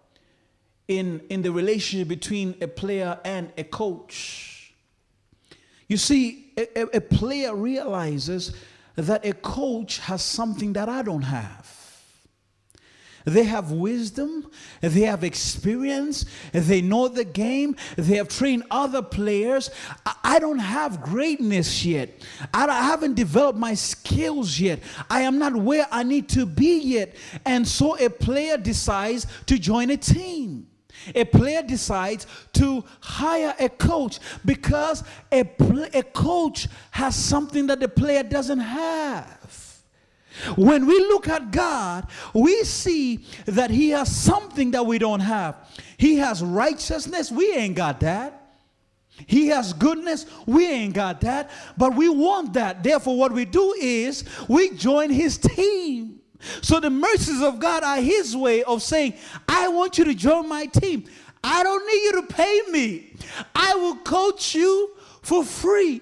in, 0.87 1.22
in 1.31 1.42
the 1.42 1.50
relationship 1.50 2.09
between 2.09 2.57
a 2.61 2.68
player 2.68 3.18
and 3.24 3.52
a 3.57 3.64
coach 3.64 4.56
you 5.88 5.96
see, 5.96 6.53
a, 6.57 6.96
a, 6.96 7.01
player 7.01 7.55
realizes 7.55 8.55
that 8.96 9.25
a 9.25 9.33
coach 9.33 9.99
has 10.01 10.22
something 10.22 10.72
that 10.72 10.88
I 10.88 11.03
don't 11.03 11.22
have. 11.22 11.77
They 13.27 13.42
have 13.42 13.72
wisdom, 13.72 14.49
they 14.81 15.01
have 15.01 15.25
experience, 15.25 16.27
they 16.53 16.81
know 16.81 17.09
the 17.09 17.25
game, 17.25 17.75
they 17.96 18.16
have 18.16 18.29
trained 18.29 18.62
other 18.70 19.03
players. 19.03 19.68
I 20.22 20.38
don't 20.38 20.61
have 20.61 21.03
greatness 21.03 21.85
yet. 21.85 22.11
I 22.55 22.66
haven't 22.85 23.14
developed 23.14 23.59
my 23.59 23.75
skills 23.75 24.61
yet. 24.61 24.79
I 25.11 25.22
am 25.22 25.40
not 25.40 25.57
where 25.57 25.88
I 25.90 26.05
need 26.05 26.29
to 26.31 26.46
be 26.46 26.79
yet. 26.79 27.16
And 27.44 27.66
so 27.66 27.99
a 27.99 28.09
player 28.09 28.57
decides 28.57 29.27
to 29.46 29.59
join 29.59 29.90
a 29.90 29.96
team. 29.96 30.68
A 31.14 31.25
player 31.25 31.62
decides 31.62 32.27
to 32.55 32.85
hire 33.01 33.55
a 33.59 33.69
coach 33.69 34.19
because 34.45 35.05
a, 35.31 35.45
pl- 35.45 35.88
a 35.95 36.03
coach 36.03 36.69
has 36.90 37.14
something 37.14 37.66
that 37.69 37.81
the 37.81 37.88
player 37.88 38.23
doesn't 38.23 38.61
have. 38.61 39.83
When 40.57 40.87
we 40.87 40.99
look 40.99 41.29
at 41.29 41.51
God, 41.51 42.07
we 42.35 42.62
see 42.64 43.25
that 43.47 43.71
He 43.71 43.90
has 43.90 44.14
something 44.14 44.73
that 44.73 44.85
we 44.85 44.99
don't 44.99 45.21
have. 45.21 45.57
He 45.97 46.16
has 46.16 46.42
righteousness, 46.42 47.31
we 47.31 47.53
ain't 47.55 47.75
got 47.75 48.01
that. 48.01 48.42
He 49.27 49.47
has 49.49 49.73
goodness, 49.73 50.27
we 50.45 50.69
ain't 50.69 50.92
got 50.92 51.23
that, 51.23 51.51
but 51.79 51.95
we 51.97 52.11
want 52.11 52.53
that. 52.53 52.83
Therefore, 52.83 53.16
what 53.16 53.33
we 53.33 53.47
do 53.47 53.75
is 53.81 54.25
we 54.47 54.71
join 54.71 55.11
His 55.11 55.38
team. 55.38 56.15
So 56.62 56.81
the 56.81 56.90
mercies 56.90 57.42
of 57.42 57.59
God 57.59 57.83
are 57.83 58.01
his 58.01 58.37
way 58.37 58.62
of 58.62 58.83
saying, 58.83 59.14
I 59.49 59.68
want 59.68 59.99
you 59.99 60.05
to 60.05 60.14
join 60.14 60.49
my 60.49 60.66
team. 60.66 61.05
I 61.42 61.62
don't 61.62 61.87
need 61.87 62.03
you 62.03 62.12
to 62.22 62.35
pay 62.35 62.62
me. 62.70 63.14
I 63.55 63.75
will 63.75 63.96
coach 63.96 64.55
you 64.55 64.90
for 65.22 65.44
free. 65.44 66.01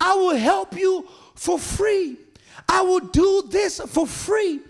I 0.00 0.14
will 0.14 0.36
help 0.36 0.76
you 0.76 1.06
for 1.34 1.58
free. 1.58 2.16
I 2.68 2.82
will 2.82 3.00
do 3.00 3.44
this 3.48 3.80
for 3.80 4.06
free. 4.06 4.60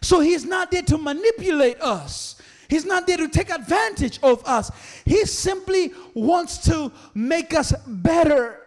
So 0.00 0.20
he's 0.20 0.44
not 0.44 0.70
there 0.70 0.82
to 0.82 0.98
manipulate 0.98 1.80
us. 1.80 2.36
He's 2.68 2.84
not 2.84 3.06
there 3.06 3.18
to 3.18 3.28
take 3.28 3.50
advantage 3.50 4.18
of 4.22 4.42
us. 4.46 4.70
He 5.04 5.26
simply 5.26 5.92
wants 6.14 6.58
to 6.68 6.90
make 7.14 7.54
us 7.54 7.72
better. 7.86 8.61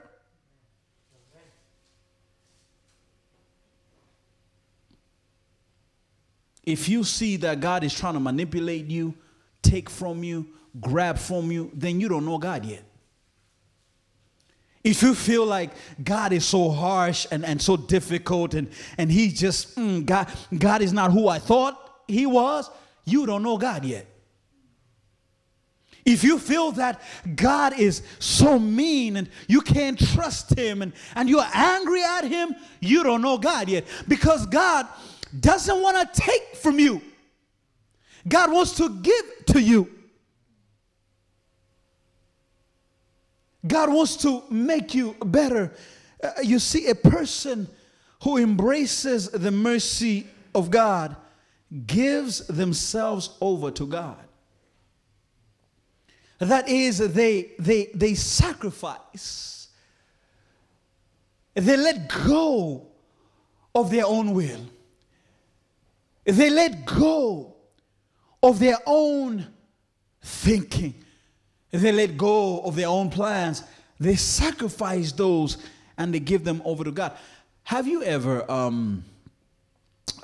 If 6.65 6.89
you 6.89 7.04
see 7.04 7.38
that 7.38 7.60
God 7.60 7.84
is 7.84 7.93
trying 7.93 8.15
to 8.15 8.19
manipulate 8.19 8.86
you, 8.86 9.13
take 9.62 9.89
from 9.89 10.23
you, 10.23 10.47
grab 10.80 11.17
from 11.17 11.51
you, 11.51 11.71
then 11.73 11.99
you 11.99 12.10
don't 12.10 12.25
know 12.25 12.38
God 12.38 12.65
yet. 12.65 12.84
If 14.84 15.01
you 15.01 15.15
feel 15.15 15.45
like 15.45 15.71
God 16.04 16.32
is 16.32 16.45
so 16.45 16.69
harsh 16.69 17.25
and, 17.32 17.43
and 17.43 17.60
so 17.60 17.75
difficult 17.75 18.54
and, 18.54 18.69
and 18.99 19.12
he 19.12 19.30
just, 19.30 19.75
mm, 19.75 20.06
God, 20.06 20.28
God 20.56 20.84
is 20.84 20.93
not 20.93 21.12
who 21.12 21.28
I 21.28 21.39
thought 21.39 22.04
he 22.08 22.28
was, 22.28 22.69
you 23.04 23.25
don't 23.25 23.41
know 23.41 23.58
God 23.58 23.84
yet. 23.84 24.06
If 26.06 26.23
you 26.23 26.38
feel 26.38 26.71
that 26.73 27.01
God 27.36 27.80
is 27.80 28.04
so 28.19 28.60
mean 28.60 29.17
and 29.17 29.28
you 29.47 29.62
can't 29.62 29.97
trust 30.13 30.56
him 30.56 30.84
and, 30.84 30.93
and 31.15 31.28
you're 31.28 31.47
angry 31.51 32.04
at 32.04 32.25
him, 32.25 32.56
you 32.80 33.04
don't 33.04 33.23
know 33.23 33.39
God 33.39 33.67
yet. 33.69 33.86
Because 34.08 34.45
God 34.45 34.88
doesn't 35.39 35.81
want 35.81 36.13
to 36.13 36.21
take 36.21 36.55
from 36.55 36.79
you, 36.79 37.01
God 38.27 38.51
wants 38.51 38.75
to 38.77 38.89
give 39.01 39.45
to 39.47 39.61
you. 39.61 39.89
God 43.65 43.91
wants 43.91 44.15
to 44.17 44.43
make 44.49 44.93
you 44.93 45.15
better. 45.25 45.73
Uh, 46.23 46.31
you 46.43 46.59
see, 46.59 46.87
a 46.87 46.95
person 46.95 47.67
who 48.23 48.37
embraces 48.37 49.29
the 49.29 49.51
mercy 49.51 50.27
of 50.53 50.69
God 50.69 51.15
gives 51.85 52.45
themselves 52.47 53.31
over 53.41 53.71
to 53.71 53.87
God. 53.87 54.17
That 56.39 56.67
is, 56.69 56.99
they, 56.99 57.51
they, 57.57 57.89
they 57.93 58.13
sacrifice, 58.13 59.69
they 61.53 61.77
let 61.77 62.07
go 62.25 62.87
of 63.73 63.89
their 63.89 64.05
own 64.05 64.33
will. 64.33 64.61
They 66.25 66.49
let 66.49 66.85
go 66.85 67.55
of 68.41 68.59
their 68.59 68.77
own 68.85 69.47
thinking. 70.21 70.95
They 71.71 71.91
let 71.91 72.17
go 72.17 72.61
of 72.61 72.75
their 72.75 72.88
own 72.88 73.09
plans. 73.09 73.63
They 73.99 74.15
sacrifice 74.15 75.11
those 75.11 75.57
and 75.97 76.13
they 76.13 76.19
give 76.19 76.43
them 76.43 76.61
over 76.65 76.83
to 76.83 76.91
God. 76.91 77.13
Have 77.63 77.88
you 77.88 78.03
ever 78.03 78.49
um, 78.51 79.05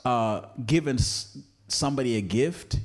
uh, 0.04 0.42
given 0.66 0.98
somebody 1.68 2.18
a 2.18 2.22
gift 2.22 2.78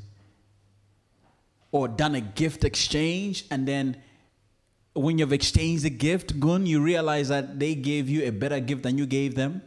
or 1.73 1.89
done 1.89 2.15
a 2.15 2.21
gift 2.21 2.65
exchange 2.65 3.45
and 3.51 3.67
then 3.67 3.97
when 4.95 5.19
you've 5.19 5.33
exchanged 5.33 5.85
the 5.85 5.91
gift, 5.91 6.41
Gun, 6.41 6.65
you 6.65 6.81
realize 6.81 7.29
that 7.29 7.59
they 7.59 7.75
gave 7.75 8.09
you 8.09 8.25
a 8.25 8.31
better 8.31 8.61
gift 8.61 8.83
than 8.83 8.97
you 8.97 9.05
gave 9.07 9.35
them? 9.35 9.61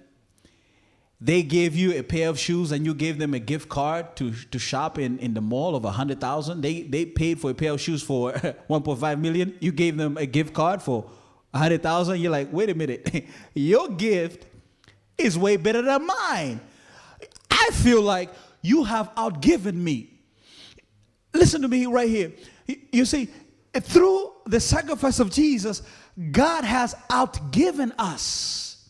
They 1.22 1.44
gave 1.44 1.76
you 1.76 1.98
a 1.98 2.02
pair 2.02 2.30
of 2.30 2.40
shoes 2.40 2.72
and 2.72 2.86
you 2.86 2.94
gave 2.94 3.18
them 3.18 3.34
a 3.34 3.40
gift 3.40 3.68
card 3.68 4.16
to, 4.16 4.32
to 4.32 4.60
shop 4.60 4.98
in, 4.98 5.20
in 5.20 5.34
the 5.34 5.42
mall 5.42 5.76
of 5.76 5.84
a 5.84 5.92
hundred 5.92 6.22
thousand. 6.22 6.62
They 6.62 6.84
they 6.84 7.06
paid 7.06 7.42
for 7.42 7.52
a 7.52 7.54
pair 7.54 7.74
of 7.74 7.82
shoes 7.82 8.02
for 8.02 8.32
1.5 8.70 9.20
million. 9.20 9.58
You 9.60 9.74
gave 9.74 9.98
them 9.98 10.16
a 10.18 10.26
gift 10.26 10.54
card 10.54 10.82
for 10.82 11.10
a 11.54 11.58
hundred 11.58 11.84
thousand. 11.84 12.22
You're 12.22 12.32
like, 12.32 12.54
wait 12.54 12.70
a 12.70 12.74
minute, 12.74 13.26
your 13.54 13.90
gift 13.90 14.46
is 15.18 15.38
way 15.38 15.58
better 15.58 15.82
than 15.82 16.08
mine. 16.08 16.62
I 17.52 17.70
feel 17.74 18.02
like 18.02 18.30
you 18.62 18.86
have 18.86 19.14
outgiven 19.16 19.74
me. 19.74 20.14
Listen 21.34 21.62
to 21.62 21.68
me 21.68 21.86
right 21.86 22.10
here. 22.10 22.32
You 22.94 23.04
see, 23.04 23.30
through 23.74 24.32
the 24.46 24.60
sacrifice 24.60 25.20
of 25.20 25.32
Jesus, 25.32 25.82
God 26.32 26.64
has 26.64 26.96
outgiven 27.10 27.92
us. 27.98 28.90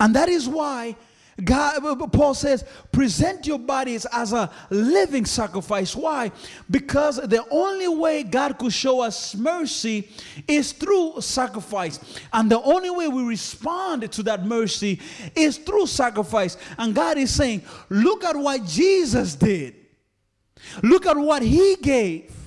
And 0.00 0.14
that 0.16 0.28
is 0.28 0.48
why 0.48 0.96
God, 1.42 1.84
uh, 1.84 2.06
Paul 2.06 2.34
says, 2.34 2.64
present 2.92 3.46
your 3.46 3.58
bodies 3.58 4.06
as 4.12 4.32
a 4.32 4.50
living 4.70 5.24
sacrifice. 5.24 5.96
Why? 5.96 6.30
Because 6.70 7.16
the 7.16 7.44
only 7.50 7.88
way 7.88 8.22
God 8.22 8.58
could 8.58 8.72
show 8.72 9.00
us 9.00 9.34
mercy 9.34 10.08
is 10.46 10.72
through 10.72 11.20
sacrifice. 11.20 11.98
And 12.32 12.50
the 12.50 12.62
only 12.62 12.90
way 12.90 13.08
we 13.08 13.24
respond 13.24 14.12
to 14.12 14.22
that 14.24 14.46
mercy 14.46 15.00
is 15.34 15.58
through 15.58 15.86
sacrifice. 15.86 16.56
And 16.78 16.94
God 16.94 17.18
is 17.18 17.34
saying, 17.34 17.62
look 17.88 18.22
at 18.22 18.36
what 18.36 18.64
Jesus 18.64 19.34
did, 19.34 19.74
look 20.82 21.06
at 21.06 21.16
what 21.16 21.42
He 21.42 21.76
gave. 21.82 22.43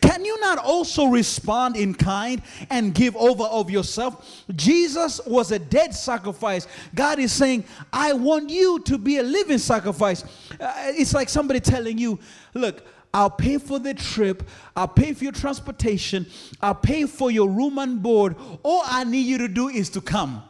Can 0.00 0.24
you 0.24 0.40
not 0.40 0.58
also 0.58 1.06
respond 1.06 1.76
in 1.76 1.94
kind 1.94 2.40
and 2.70 2.94
give 2.94 3.14
over 3.16 3.44
of 3.44 3.70
yourself? 3.70 4.44
Jesus 4.54 5.20
was 5.26 5.52
a 5.52 5.58
dead 5.58 5.94
sacrifice. 5.94 6.66
God 6.94 7.18
is 7.18 7.30
saying, 7.32 7.64
I 7.92 8.14
want 8.14 8.48
you 8.48 8.80
to 8.80 8.96
be 8.96 9.18
a 9.18 9.22
living 9.22 9.58
sacrifice. 9.58 10.24
Uh, 10.58 10.72
it's 10.86 11.12
like 11.12 11.28
somebody 11.28 11.60
telling 11.60 11.98
you, 11.98 12.18
look, 12.54 12.86
I'll 13.12 13.30
pay 13.30 13.58
for 13.58 13.78
the 13.78 13.94
trip, 13.94 14.48
I'll 14.74 14.88
pay 14.88 15.12
for 15.12 15.24
your 15.24 15.32
transportation, 15.32 16.26
I'll 16.60 16.74
pay 16.74 17.04
for 17.04 17.30
your 17.30 17.48
room 17.48 17.78
and 17.78 18.02
board. 18.02 18.36
All 18.62 18.82
I 18.84 19.04
need 19.04 19.26
you 19.26 19.38
to 19.38 19.48
do 19.48 19.68
is 19.68 19.90
to 19.90 20.00
come. 20.00 20.42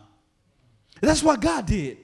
That's 1.01 1.23
what 1.23 1.41
God 1.41 1.67
did. 1.67 1.99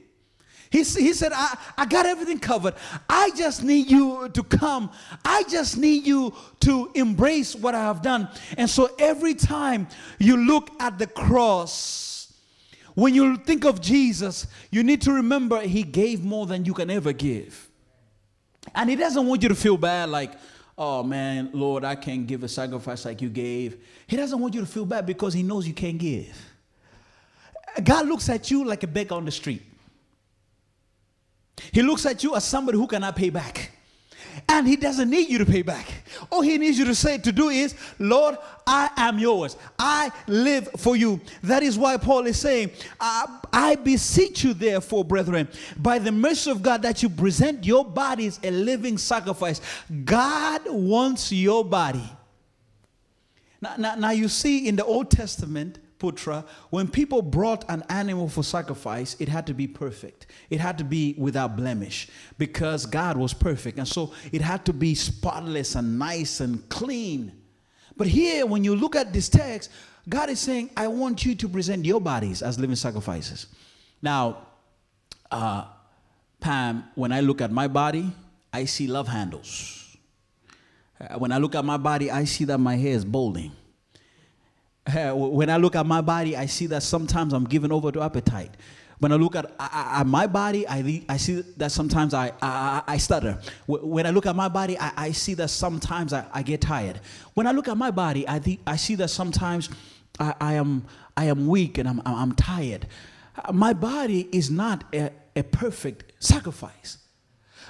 He, 0.72 0.78
he 0.78 1.12
said, 1.12 1.32
I, 1.34 1.58
I 1.76 1.84
got 1.84 2.06
everything 2.06 2.38
covered. 2.38 2.74
I 3.06 3.30
just 3.36 3.62
need 3.62 3.90
you 3.90 4.30
to 4.30 4.42
come. 4.42 4.90
I 5.22 5.44
just 5.44 5.76
need 5.76 6.06
you 6.06 6.34
to 6.60 6.90
embrace 6.94 7.54
what 7.54 7.74
I 7.74 7.82
have 7.82 8.00
done. 8.00 8.26
And 8.56 8.70
so 8.70 8.88
every 8.98 9.34
time 9.34 9.86
you 10.18 10.38
look 10.38 10.70
at 10.80 10.98
the 10.98 11.06
cross, 11.06 12.32
when 12.94 13.14
you 13.14 13.36
think 13.36 13.66
of 13.66 13.82
Jesus, 13.82 14.46
you 14.70 14.82
need 14.82 15.02
to 15.02 15.12
remember 15.12 15.60
he 15.60 15.82
gave 15.82 16.24
more 16.24 16.46
than 16.46 16.64
you 16.64 16.72
can 16.72 16.88
ever 16.88 17.12
give. 17.12 17.68
And 18.74 18.88
he 18.88 18.96
doesn't 18.96 19.26
want 19.26 19.42
you 19.42 19.50
to 19.50 19.54
feel 19.54 19.76
bad 19.76 20.08
like, 20.08 20.32
oh 20.78 21.02
man, 21.02 21.50
Lord, 21.52 21.84
I 21.84 21.96
can't 21.96 22.26
give 22.26 22.44
a 22.44 22.48
sacrifice 22.48 23.04
like 23.04 23.20
you 23.20 23.28
gave. 23.28 23.76
He 24.06 24.16
doesn't 24.16 24.40
want 24.40 24.54
you 24.54 24.62
to 24.62 24.66
feel 24.66 24.86
bad 24.86 25.04
because 25.04 25.34
he 25.34 25.42
knows 25.42 25.68
you 25.68 25.74
can't 25.74 25.98
give. 25.98 26.34
God 27.84 28.06
looks 28.08 28.30
at 28.30 28.50
you 28.50 28.64
like 28.64 28.82
a 28.84 28.86
beggar 28.86 29.16
on 29.16 29.26
the 29.26 29.30
street. 29.30 29.62
He 31.70 31.82
looks 31.82 32.04
at 32.06 32.24
you 32.24 32.34
as 32.34 32.44
somebody 32.44 32.78
who 32.78 32.86
cannot 32.86 33.14
pay 33.16 33.30
back. 33.30 33.70
And 34.48 34.66
he 34.66 34.76
doesn't 34.76 35.10
need 35.10 35.28
you 35.28 35.38
to 35.38 35.46
pay 35.46 35.62
back. 35.62 35.86
All 36.30 36.40
he 36.40 36.56
needs 36.56 36.78
you 36.78 36.84
to 36.86 36.94
say 36.94 37.18
to 37.18 37.32
do 37.32 37.48
is, 37.50 37.74
Lord, 37.98 38.36
I 38.66 38.90
am 38.96 39.18
yours. 39.18 39.56
I 39.78 40.10
live 40.26 40.68
for 40.78 40.96
you. 40.96 41.20
That 41.42 41.62
is 41.62 41.78
why 41.78 41.96
Paul 41.98 42.26
is 42.26 42.38
saying, 42.38 42.70
I, 42.98 43.40
I 43.52 43.74
beseech 43.76 44.44
you, 44.44 44.54
therefore, 44.54 45.04
brethren, 45.04 45.48
by 45.76 45.98
the 45.98 46.12
mercy 46.12 46.50
of 46.50 46.62
God, 46.62 46.82
that 46.82 47.02
you 47.02 47.10
present 47.10 47.64
your 47.64 47.84
bodies 47.84 48.40
a 48.42 48.50
living 48.50 48.96
sacrifice. 48.96 49.60
God 50.04 50.62
wants 50.66 51.30
your 51.30 51.64
body. 51.64 52.08
Now, 53.60 53.74
now, 53.76 53.94
now 53.96 54.10
you 54.10 54.28
see 54.28 54.66
in 54.66 54.76
the 54.76 54.84
Old 54.84 55.10
Testament, 55.10 55.78
putra, 56.02 56.44
when 56.70 56.88
people 56.88 57.22
brought 57.22 57.64
an 57.68 57.84
animal 57.88 58.28
for 58.28 58.42
sacrifice, 58.42 59.16
it 59.20 59.28
had 59.28 59.46
to 59.46 59.54
be 59.54 59.66
perfect. 59.66 60.26
It 60.50 60.60
had 60.60 60.76
to 60.78 60.84
be 60.84 61.14
without 61.16 61.56
blemish 61.56 62.08
because 62.38 62.84
God 62.86 63.16
was 63.16 63.32
perfect. 63.32 63.78
And 63.78 63.86
so 63.86 64.12
it 64.32 64.42
had 64.42 64.64
to 64.66 64.72
be 64.72 64.94
spotless 64.94 65.76
and 65.76 65.98
nice 65.98 66.40
and 66.40 66.68
clean. 66.68 67.32
But 67.96 68.08
here, 68.08 68.44
when 68.46 68.64
you 68.64 68.74
look 68.74 68.96
at 68.96 69.12
this 69.12 69.28
text, 69.28 69.70
God 70.08 70.28
is 70.28 70.40
saying, 70.40 70.70
I 70.76 70.88
want 70.88 71.24
you 71.24 71.34
to 71.36 71.48
present 71.48 71.84
your 71.84 72.00
bodies 72.00 72.42
as 72.42 72.58
living 72.58 72.76
sacrifices. 72.76 73.46
Now, 74.00 74.48
uh, 75.30 75.66
Pam, 76.40 76.84
when 76.96 77.12
I 77.12 77.20
look 77.20 77.40
at 77.40 77.52
my 77.52 77.68
body, 77.68 78.10
I 78.52 78.64
see 78.64 78.88
love 78.88 79.06
handles. 79.06 79.96
Uh, 81.00 81.18
when 81.18 81.30
I 81.30 81.38
look 81.38 81.54
at 81.54 81.64
my 81.64 81.76
body, 81.76 82.10
I 82.10 82.24
see 82.24 82.44
that 82.44 82.58
my 82.58 82.76
hair 82.76 82.94
is 82.94 83.04
balding. 83.04 83.52
when 85.14 85.50
I 85.50 85.56
look 85.56 85.76
at 85.76 85.86
my 85.86 86.00
body, 86.00 86.36
I 86.36 86.46
see 86.46 86.66
that 86.66 86.82
sometimes 86.82 87.32
I'm 87.32 87.44
given 87.44 87.72
over 87.72 87.92
to 87.92 88.02
appetite. 88.02 88.50
When 88.98 89.10
I 89.10 89.16
look 89.16 89.34
at, 89.34 89.52
at 89.58 90.06
my 90.06 90.28
body, 90.28 90.66
I, 90.68 91.02
I 91.08 91.16
see 91.16 91.40
that 91.56 91.72
sometimes 91.72 92.14
I, 92.14 92.32
I, 92.40 92.82
I 92.86 92.96
stutter. 92.98 93.40
When 93.66 94.06
I 94.06 94.10
look 94.10 94.26
at 94.26 94.36
my 94.36 94.48
body, 94.48 94.78
I, 94.78 94.92
I 94.96 95.10
see 95.10 95.34
that 95.34 95.48
sometimes 95.48 96.12
I, 96.12 96.24
I 96.32 96.42
get 96.42 96.60
tired. 96.60 97.00
When 97.34 97.48
I 97.48 97.50
look 97.50 97.66
at 97.66 97.76
my 97.76 97.90
body, 97.90 98.28
I, 98.28 98.40
I 98.64 98.76
see 98.76 98.94
that 98.96 99.08
sometimes 99.08 99.70
I, 100.20 100.34
I, 100.40 100.52
am, 100.54 100.84
I 101.16 101.24
am 101.24 101.48
weak 101.48 101.78
and 101.78 101.88
I'm, 101.88 102.00
I'm 102.04 102.32
tired. 102.32 102.86
My 103.52 103.72
body 103.72 104.28
is 104.30 104.52
not 104.52 104.84
a, 104.94 105.10
a 105.34 105.42
perfect 105.42 106.12
sacrifice. 106.22 106.98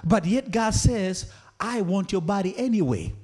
But 0.04 0.26
yet 0.26 0.50
God 0.50 0.74
says, 0.74 1.32
I 1.58 1.80
want 1.80 2.12
your 2.12 2.20
body 2.20 2.54
anyway. 2.58 3.14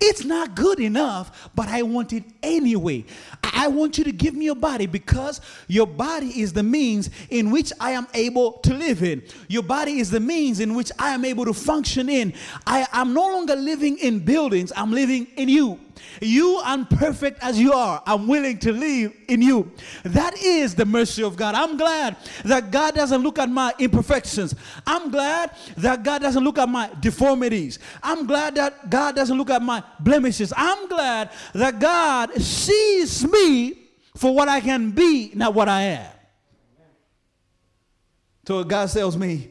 It's 0.00 0.24
not 0.24 0.54
good 0.54 0.80
enough, 0.80 1.50
but 1.54 1.68
I 1.68 1.82
want 1.82 2.12
it 2.12 2.24
anyway. 2.42 3.04
I 3.42 3.68
want 3.68 3.98
you 3.98 4.04
to 4.04 4.12
give 4.12 4.34
me 4.34 4.46
your 4.46 4.56
body 4.56 4.86
because 4.86 5.40
your 5.68 5.86
body 5.86 6.40
is 6.40 6.52
the 6.52 6.62
means 6.62 7.10
in 7.30 7.50
which 7.50 7.72
I 7.80 7.92
am 7.92 8.06
able 8.14 8.52
to 8.64 8.74
live 8.74 9.02
in. 9.02 9.22
Your 9.48 9.62
body 9.62 9.98
is 9.98 10.10
the 10.10 10.20
means 10.20 10.60
in 10.60 10.74
which 10.74 10.90
I 10.98 11.10
am 11.10 11.24
able 11.24 11.44
to 11.44 11.54
function 11.54 12.08
in. 12.08 12.34
I 12.66 12.86
am 12.92 13.14
no 13.14 13.22
longer 13.22 13.56
living 13.56 13.98
in 13.98 14.20
buildings, 14.20 14.72
I'm 14.76 14.92
living 14.92 15.26
in 15.36 15.48
you. 15.48 15.80
You, 16.20 16.60
unperfect 16.64 17.38
as 17.42 17.58
you 17.58 17.72
are, 17.72 18.02
I'm 18.06 18.26
willing 18.26 18.58
to 18.60 18.72
live 18.72 19.14
in 19.28 19.42
you. 19.42 19.70
That 20.04 20.36
is 20.38 20.74
the 20.74 20.84
mercy 20.84 21.22
of 21.22 21.36
God. 21.36 21.54
I'm 21.54 21.76
glad 21.76 22.16
that 22.44 22.70
God 22.70 22.94
doesn't 22.94 23.22
look 23.22 23.38
at 23.38 23.48
my 23.48 23.72
imperfections. 23.78 24.54
I'm 24.86 25.10
glad 25.10 25.50
that 25.76 26.02
God 26.02 26.22
doesn't 26.22 26.44
look 26.44 26.58
at 26.58 26.68
my 26.68 26.90
deformities. 27.00 27.78
I'm 28.02 28.26
glad 28.26 28.54
that 28.56 28.90
God 28.90 29.16
doesn't 29.16 29.36
look 29.36 29.50
at 29.50 29.62
my 29.62 29.82
blemishes. 30.00 30.52
I'm 30.56 30.88
glad 30.88 31.30
that 31.54 31.78
God 31.78 32.34
sees 32.34 33.24
me 33.26 33.78
for 34.16 34.34
what 34.34 34.48
I 34.48 34.60
can 34.60 34.90
be, 34.90 35.32
not 35.34 35.54
what 35.54 35.68
I 35.68 35.82
am. 35.82 36.12
So 38.46 38.62
God 38.64 38.88
tells 38.90 39.16
me, 39.16 39.50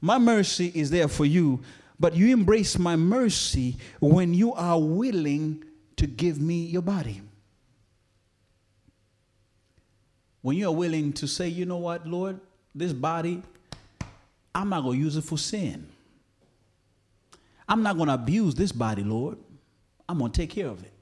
My 0.00 0.18
mercy 0.18 0.72
is 0.74 0.90
there 0.90 1.08
for 1.08 1.24
you 1.24 1.60
but 2.00 2.16
you 2.16 2.32
embrace 2.32 2.78
my 2.78 2.96
mercy 2.96 3.76
when 4.00 4.32
you 4.32 4.54
are 4.54 4.80
willing 4.80 5.62
to 5.96 6.06
give 6.06 6.40
me 6.40 6.64
your 6.64 6.80
body. 6.80 7.20
When 10.40 10.56
you 10.56 10.66
are 10.68 10.74
willing 10.74 11.12
to 11.14 11.28
say, 11.28 11.48
you 11.48 11.66
know 11.66 11.76
what, 11.76 12.06
Lord, 12.06 12.40
this 12.74 12.94
body, 12.94 13.42
I'm 14.54 14.70
not 14.70 14.82
going 14.82 14.98
to 14.98 15.04
use 15.04 15.16
it 15.16 15.24
for 15.24 15.36
sin. 15.36 15.86
I'm 17.68 17.82
not 17.82 17.96
going 17.96 18.08
to 18.08 18.14
abuse 18.14 18.54
this 18.54 18.72
body, 18.72 19.04
Lord. 19.04 19.36
I'm 20.08 20.18
going 20.18 20.32
to 20.32 20.40
take 20.40 20.50
care 20.50 20.68
of 20.68 20.82
it. 20.82 20.92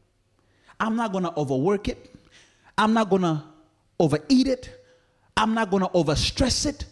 I'm 0.80 0.96
not 0.96 1.12
going 1.12 1.24
to 1.24 1.34
overwork 1.36 1.88
it. 1.88 2.12
I'm 2.76 2.92
not 2.92 3.08
going 3.08 3.22
to 3.22 3.42
overeat 4.00 4.48
it. 4.48 4.84
I'm 5.36 5.54
not 5.54 5.70
going 5.70 5.84
to 5.84 5.88
overstress 5.90 6.66
it. 6.66 6.84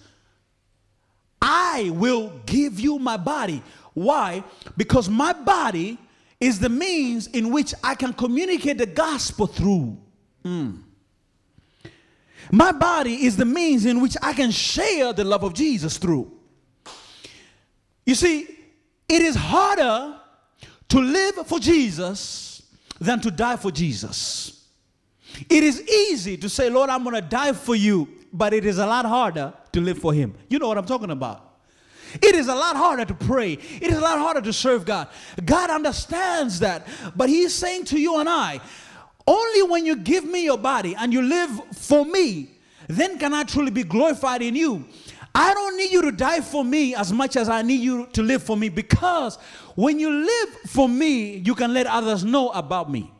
I 1.42 1.90
will 1.92 2.33
give 2.47 2.81
you 2.81 2.99
my 2.99 3.16
body. 3.16 3.62
Why? 3.96 4.44
Because 4.76 5.09
my 5.09 5.32
body 5.32 5.96
is 6.38 6.59
the 6.59 6.68
means 6.68 7.28
in 7.28 7.50
which 7.50 7.72
I 7.82 7.94
can 7.94 8.12
communicate 8.12 8.76
the 8.76 8.85
gospel 8.85 9.46
through. 9.46 9.96
Mm. 10.44 10.82
My 12.52 12.72
body 12.72 13.24
is 13.24 13.38
the 13.38 13.46
means 13.46 13.87
in 13.87 14.02
which 14.02 14.14
I 14.20 14.35
can 14.35 14.50
share 14.50 15.14
the 15.14 15.24
love 15.24 15.44
of 15.44 15.54
Jesus 15.54 15.96
through. 15.96 16.30
You 18.04 18.14
see, 18.14 18.42
it 19.09 19.22
is 19.22 19.35
harder 19.35 20.20
to 20.90 21.00
live 21.00 21.46
for 21.46 21.59
Jesus 21.59 22.64
than 23.00 23.18
to 23.22 23.30
die 23.30 23.56
for 23.56 23.70
Jesus. 23.70 24.68
It 25.48 25.64
is 25.64 25.80
easy 25.88 26.37
to 26.37 26.50
say, 26.50 26.68
Lord, 26.68 26.90
I'm 26.90 27.02
going 27.02 27.16
to 27.16 27.22
die 27.22 27.54
for 27.54 27.74
you, 27.74 28.09
but 28.30 28.52
it 28.52 28.66
is 28.66 28.76
a 28.76 28.87
lot 28.87 29.06
harder 29.06 29.54
to 29.72 29.80
live 29.80 29.98
for 29.98 30.12
Him. 30.12 30.35
You 30.50 30.59
know 30.59 30.68
what 30.68 30.76
I'm 30.76 30.85
talking 30.85 31.11
about. 31.11 31.45
It 32.22 32.35
is 32.35 32.48
a 32.48 32.55
lot 32.55 32.76
harder 32.76 33.05
to 33.05 33.14
pray. 33.14 33.55
It 33.55 33.90
is 33.90 33.98
a 33.98 34.00
lot 34.00 34.18
harder 34.18 34.40
to 34.42 34.52
serve 34.52 34.85
God. 34.85 35.09
God 35.44 35.70
understands 35.70 36.61
that. 36.61 36.87
But 37.16 37.29
He's 37.29 37.55
saying 37.55 37.87
to 37.87 38.00
you 38.00 38.18
and 38.18 38.29
I, 38.29 38.61
only 39.26 39.62
when 39.64 39.85
you 39.85 39.96
give 39.96 40.24
me 40.24 40.44
your 40.44 40.59
body 40.59 40.94
and 40.94 41.12
you 41.12 41.22
live 41.22 41.50
for 41.74 42.05
me, 42.05 42.50
then 42.88 43.18
can 43.18 43.35
I 43.35 43.42
truly 43.42 43.70
be 43.70 43.83
glorified 43.83 44.42
in 44.42 44.55
you. 44.55 44.87
I 45.35 45.52
don't 45.52 45.76
need 45.76 45.92
you 45.92 46.00
to 46.02 46.12
die 46.12 46.40
for 46.40 46.64
me 46.64 46.94
as 46.94 47.12
much 47.12 47.37
as 47.37 47.48
I 47.48 47.61
need 47.61 47.81
you 47.81 48.07
to 48.14 48.22
live 48.22 48.42
for 48.42 48.57
me 48.57 48.70
because 48.70 49.37
when 49.74 50.00
you 50.00 50.11
live 50.11 50.48
for 50.66 50.88
me, 50.88 51.37
you 51.37 51.55
can 51.55 51.74
let 51.74 51.87
others 51.87 52.24
know 52.24 52.48
about 52.50 52.90
me. 52.90 53.12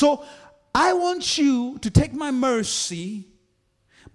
So 0.00 0.24
I 0.74 0.94
want 0.94 1.36
you 1.36 1.76
to 1.80 1.90
take 1.90 2.14
my 2.14 2.30
mercy, 2.30 3.26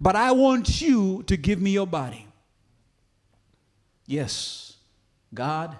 but 0.00 0.16
I 0.16 0.32
want 0.32 0.80
you 0.80 1.22
to 1.28 1.36
give 1.36 1.62
me 1.62 1.70
your 1.70 1.86
body. 1.86 2.26
Yes, 4.04 4.78
God 5.32 5.76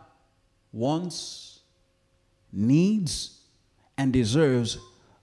wants, 0.73 1.59
needs, 2.53 3.41
and 3.99 4.13
deserves 4.13 4.79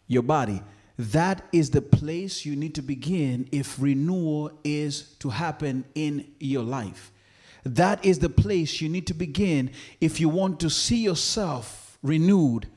your 0.07 0.23
body. 0.23 0.61
That 0.99 1.45
is 1.53 1.69
the 1.69 1.81
place 1.81 2.45
you 2.45 2.57
need 2.57 2.75
to 2.75 2.81
begin 2.81 3.47
if 3.53 3.81
renewal 3.81 4.51
is 4.65 5.15
to 5.19 5.29
happen 5.29 5.85
in 5.95 6.29
your 6.41 6.63
life. 6.63 7.13
That 7.63 8.03
is 8.03 8.19
the 8.19 8.27
place 8.27 8.81
you 8.81 8.89
need 8.89 9.07
to 9.07 9.13
begin 9.13 9.71
if 10.01 10.19
you 10.19 10.27
want 10.27 10.59
to 10.59 10.69
see 10.69 11.01
yourself 11.05 11.97
renewed 12.03 12.67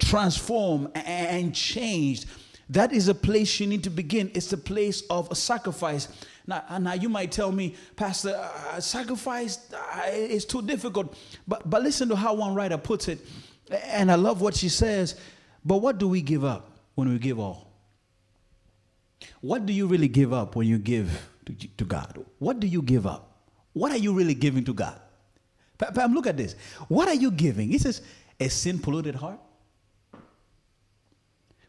transformed 0.00 0.90
and 0.94 1.54
changed. 1.54 2.26
That 2.70 2.92
is 2.92 3.08
a 3.08 3.14
place 3.14 3.60
you 3.60 3.66
need 3.66 3.84
to 3.84 3.90
begin. 3.90 4.30
It's 4.34 4.52
a 4.52 4.58
place 4.58 5.02
of 5.10 5.30
a 5.30 5.34
sacrifice. 5.34 6.08
Now, 6.46 6.64
uh, 6.68 6.78
now 6.78 6.94
you 6.94 7.08
might 7.08 7.32
tell 7.32 7.52
me, 7.52 7.74
Pastor, 7.96 8.34
uh, 8.34 8.80
sacrifice 8.80 9.72
uh, 9.72 10.10
is 10.10 10.44
too 10.44 10.62
difficult. 10.62 11.16
But, 11.46 11.68
but 11.68 11.82
listen 11.82 12.08
to 12.08 12.16
how 12.16 12.34
one 12.34 12.54
writer 12.54 12.78
puts 12.78 13.08
it. 13.08 13.20
And 13.70 14.10
I 14.10 14.14
love 14.14 14.40
what 14.40 14.54
she 14.54 14.68
says. 14.68 15.18
But 15.64 15.78
what 15.78 15.98
do 15.98 16.08
we 16.08 16.22
give 16.22 16.44
up 16.44 16.70
when 16.94 17.08
we 17.08 17.18
give 17.18 17.38
all? 17.38 17.70
What 19.40 19.66
do 19.66 19.72
you 19.72 19.86
really 19.86 20.08
give 20.08 20.32
up 20.32 20.56
when 20.56 20.66
you 20.66 20.78
give 20.78 21.28
to, 21.46 21.54
to 21.76 21.84
God? 21.84 22.24
What 22.38 22.60
do 22.60 22.66
you 22.66 22.82
give 22.82 23.06
up? 23.06 23.42
What 23.72 23.92
are 23.92 23.98
you 23.98 24.14
really 24.14 24.34
giving 24.34 24.64
to 24.64 24.72
God? 24.72 25.00
Pam, 25.78 26.14
look 26.14 26.26
at 26.26 26.36
this. 26.36 26.54
What 26.88 27.08
are 27.08 27.14
you 27.14 27.30
giving? 27.30 27.68
He 27.68 27.78
says, 27.78 28.02
a 28.40 28.48
sin 28.48 28.78
polluted 28.78 29.14
heart 29.14 29.40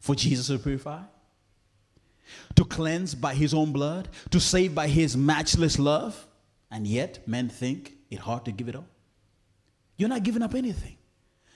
for 0.06 0.14
Jesus 0.14 0.46
to 0.46 0.60
purify, 0.60 1.02
to 2.54 2.64
cleanse 2.64 3.16
by 3.16 3.34
his 3.34 3.56
own 3.56 3.72
blood, 3.72 4.08
to 4.30 4.40
save 4.40 4.76
by 4.76 4.88
his 4.88 5.18
matchless 5.18 5.80
love, 5.80 6.28
and 6.70 6.86
yet 6.86 7.28
men 7.28 7.50
think 7.50 7.94
it 8.12 8.20
hard 8.20 8.46
to 8.46 8.52
give 8.52 8.70
it 8.70 8.76
up. 8.76 8.86
You're 9.98 10.10
not 10.10 10.22
giving 10.22 10.44
up 10.44 10.54
anything. 10.54 10.98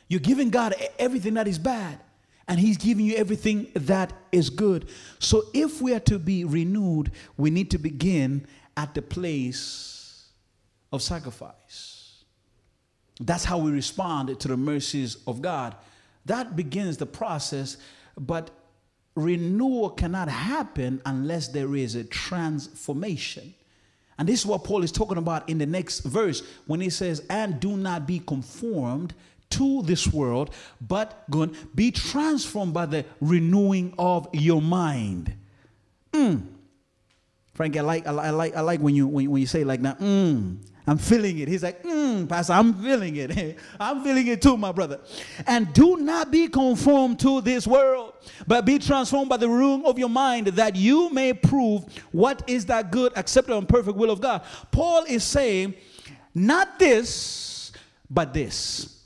You're 0.07 0.19
giving 0.19 0.49
God 0.49 0.73
everything 0.97 1.35
that 1.35 1.47
is 1.47 1.59
bad, 1.59 1.99
and 2.47 2.59
he's 2.59 2.77
giving 2.77 3.05
you 3.05 3.17
everything 3.17 3.67
that 3.75 4.13
is 4.31 4.49
good. 4.49 4.89
So 5.19 5.43
if 5.53 5.79
we 5.79 5.93
are 5.93 5.99
to 5.99 6.17
be 6.17 6.43
renewed, 6.43 7.11
we 7.37 7.51
need 7.51 7.69
to 7.69 7.77
begin 7.77 8.47
at 8.75 8.95
the 8.95 9.03
place 9.03 10.25
of 10.91 11.03
sacrifice. 11.03 12.23
That's 13.21 13.45
how 13.45 13.59
we 13.59 13.69
respond 13.69 14.39
to 14.39 14.47
the 14.47 14.57
mercies 14.57 15.17
of 15.27 15.39
God. 15.39 15.75
That 16.25 16.55
begins 16.55 16.97
the 16.97 17.05
process 17.05 17.77
but 18.19 18.51
renewal 19.15 19.89
cannot 19.89 20.29
happen 20.29 21.01
unless 21.05 21.47
there 21.49 21.75
is 21.75 21.95
a 21.95 22.03
transformation. 22.03 23.53
And 24.17 24.27
this 24.27 24.41
is 24.41 24.45
what 24.45 24.63
Paul 24.63 24.83
is 24.83 24.91
talking 24.91 25.17
about 25.17 25.47
in 25.47 25.57
the 25.57 25.65
next 25.65 26.01
verse 26.01 26.43
when 26.67 26.81
he 26.81 26.89
says, 26.89 27.25
And 27.29 27.59
do 27.59 27.77
not 27.77 28.05
be 28.05 28.19
conformed 28.19 29.13
to 29.51 29.81
this 29.83 30.07
world, 30.07 30.53
but 30.81 31.23
go 31.29 31.49
be 31.73 31.91
transformed 31.91 32.73
by 32.73 32.85
the 32.85 33.05
renewing 33.21 33.93
of 33.97 34.27
your 34.33 34.61
mind. 34.61 35.33
Mm. 36.11 36.45
Frank, 37.53 37.77
I 37.77 37.81
like, 37.81 38.07
I 38.07 38.29
like, 38.29 38.55
I 38.55 38.61
like 38.61 38.79
when 38.79 38.95
you 38.95 39.07
when, 39.07 39.29
when 39.31 39.41
you 39.41 39.47
say 39.47 39.63
like 39.63 39.81
that. 39.81 39.99
Mm. 39.99 40.57
I'm 40.89 40.97
feeling 40.97 41.37
it. 41.37 41.47
He's 41.47 41.61
like, 41.61 41.83
mm, 41.83 42.27
Pastor, 42.27 42.53
I'm 42.53 42.73
feeling 42.73 43.15
it. 43.15 43.59
I'm 43.79 44.03
feeling 44.03 44.25
it 44.25 44.41
too, 44.41 44.57
my 44.57 44.71
brother. 44.71 44.99
And 45.45 45.71
do 45.71 45.97
not 45.97 46.31
be 46.31 46.47
conformed 46.47 47.19
to 47.19 47.41
this 47.41 47.67
world, 47.67 48.15
but 48.47 48.65
be 48.65 48.79
transformed 48.79 49.29
by 49.29 49.37
the 49.37 49.47
renewing 49.47 49.85
of 49.85 49.99
your 49.99 50.09
mind 50.09 50.47
that 50.47 50.75
you 50.75 51.11
may 51.11 51.33
prove 51.33 51.85
what 52.11 52.41
is 52.47 52.65
that 52.65 52.91
good, 52.91 53.13
acceptable, 53.15 53.59
and 53.59 53.69
perfect 53.69 53.97
will 53.97 54.09
of 54.09 54.19
God. 54.19 54.41
Paul 54.71 55.03
is 55.03 55.23
saying, 55.23 55.75
not 56.33 56.79
this, 56.79 57.71
but 58.09 58.33
this. 58.33 59.03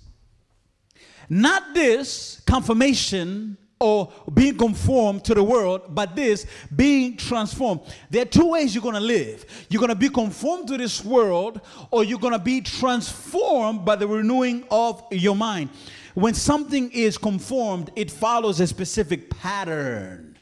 Not 1.27 1.73
this 1.73 2.41
confirmation 2.45 3.57
or 3.83 4.09
being 4.33 4.57
conformed 4.57 5.25
to 5.25 5.33
the 5.33 5.43
world, 5.43 5.81
but 5.89 6.15
this 6.15 6.45
being 6.73 7.17
transformed. 7.17 7.81
There 8.09 8.21
are 8.21 8.25
two 8.25 8.47
ways 8.51 8.73
you're 8.73 8.81
going 8.81 8.95
to 8.95 9.01
live. 9.01 9.45
You're 9.69 9.81
going 9.81 9.89
to 9.89 9.95
be 9.95 10.07
conformed 10.07 10.69
to 10.69 10.77
this 10.77 11.03
world, 11.03 11.59
or 11.91 12.05
you're 12.05 12.19
going 12.19 12.31
to 12.31 12.39
be 12.39 12.61
transformed 12.61 13.83
by 13.83 13.97
the 13.97 14.07
renewing 14.07 14.63
of 14.71 15.03
your 15.11 15.35
mind. 15.35 15.69
When 16.13 16.33
something 16.33 16.91
is 16.91 17.17
conformed, 17.17 17.91
it 17.97 18.09
follows 18.09 18.61
a 18.61 18.67
specific 18.67 19.29
pattern. 19.29 20.37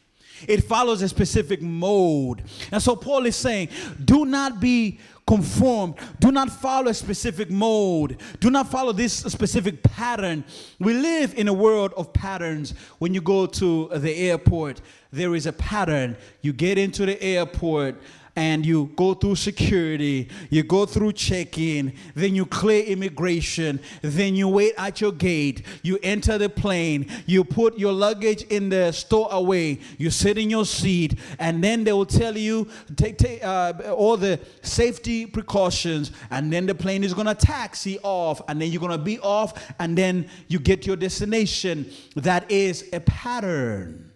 It 0.47 0.63
follows 0.65 1.01
a 1.01 1.09
specific 1.09 1.61
mode. 1.61 2.43
And 2.71 2.81
so 2.81 2.95
Paul 2.95 3.25
is 3.25 3.35
saying, 3.35 3.69
do 4.03 4.25
not 4.25 4.59
be 4.59 4.99
conformed. 5.25 5.95
Do 6.19 6.31
not 6.31 6.49
follow 6.49 6.89
a 6.89 6.93
specific 6.93 7.49
mode. 7.49 8.21
Do 8.39 8.49
not 8.49 8.69
follow 8.69 8.91
this 8.91 9.13
specific 9.13 9.83
pattern. 9.83 10.43
We 10.79 10.93
live 10.93 11.33
in 11.35 11.47
a 11.47 11.53
world 11.53 11.93
of 11.95 12.11
patterns. 12.13 12.73
When 12.99 13.13
you 13.13 13.21
go 13.21 13.45
to 13.45 13.89
the 13.93 14.13
airport, 14.13 14.81
there 15.11 15.35
is 15.35 15.45
a 15.45 15.53
pattern. 15.53 16.17
You 16.41 16.53
get 16.53 16.77
into 16.77 17.05
the 17.05 17.21
airport, 17.21 18.01
and 18.35 18.65
you 18.65 18.91
go 18.95 19.13
through 19.13 19.35
security, 19.35 20.29
you 20.49 20.63
go 20.63 20.85
through 20.85 21.13
check-in, 21.13 21.93
then 22.15 22.33
you 22.35 22.45
clear 22.45 22.83
immigration, 22.85 23.79
then 24.01 24.35
you 24.35 24.47
wait 24.47 24.73
at 24.77 25.01
your 25.01 25.11
gate, 25.11 25.63
you 25.83 25.99
enter 26.03 26.37
the 26.37 26.49
plane, 26.49 27.07
you 27.25 27.43
put 27.43 27.77
your 27.77 27.91
luggage 27.91 28.43
in 28.43 28.69
the 28.69 28.91
stowaway, 28.91 29.79
you 29.97 30.09
sit 30.09 30.37
in 30.37 30.49
your 30.49 30.65
seat, 30.65 31.19
and 31.39 31.63
then 31.63 31.83
they 31.83 31.91
will 31.91 32.05
tell 32.05 32.37
you 32.37 32.67
take, 32.95 33.17
take 33.17 33.43
uh, 33.43 33.73
all 33.95 34.17
the 34.17 34.39
safety 34.61 35.25
precautions, 35.25 36.11
and 36.29 36.51
then 36.51 36.65
the 36.65 36.75
plane 36.75 37.03
is 37.03 37.13
gonna 37.13 37.35
taxi 37.35 37.99
off, 37.99 38.41
and 38.47 38.61
then 38.61 38.71
you're 38.71 38.81
gonna 38.81 38.97
be 38.97 39.19
off, 39.19 39.73
and 39.79 39.97
then 39.97 40.29
you 40.47 40.59
get 40.59 40.85
your 40.85 40.95
destination. 40.95 41.91
That 42.15 42.49
is 42.51 42.89
a 42.93 42.99
pattern. 42.99 44.10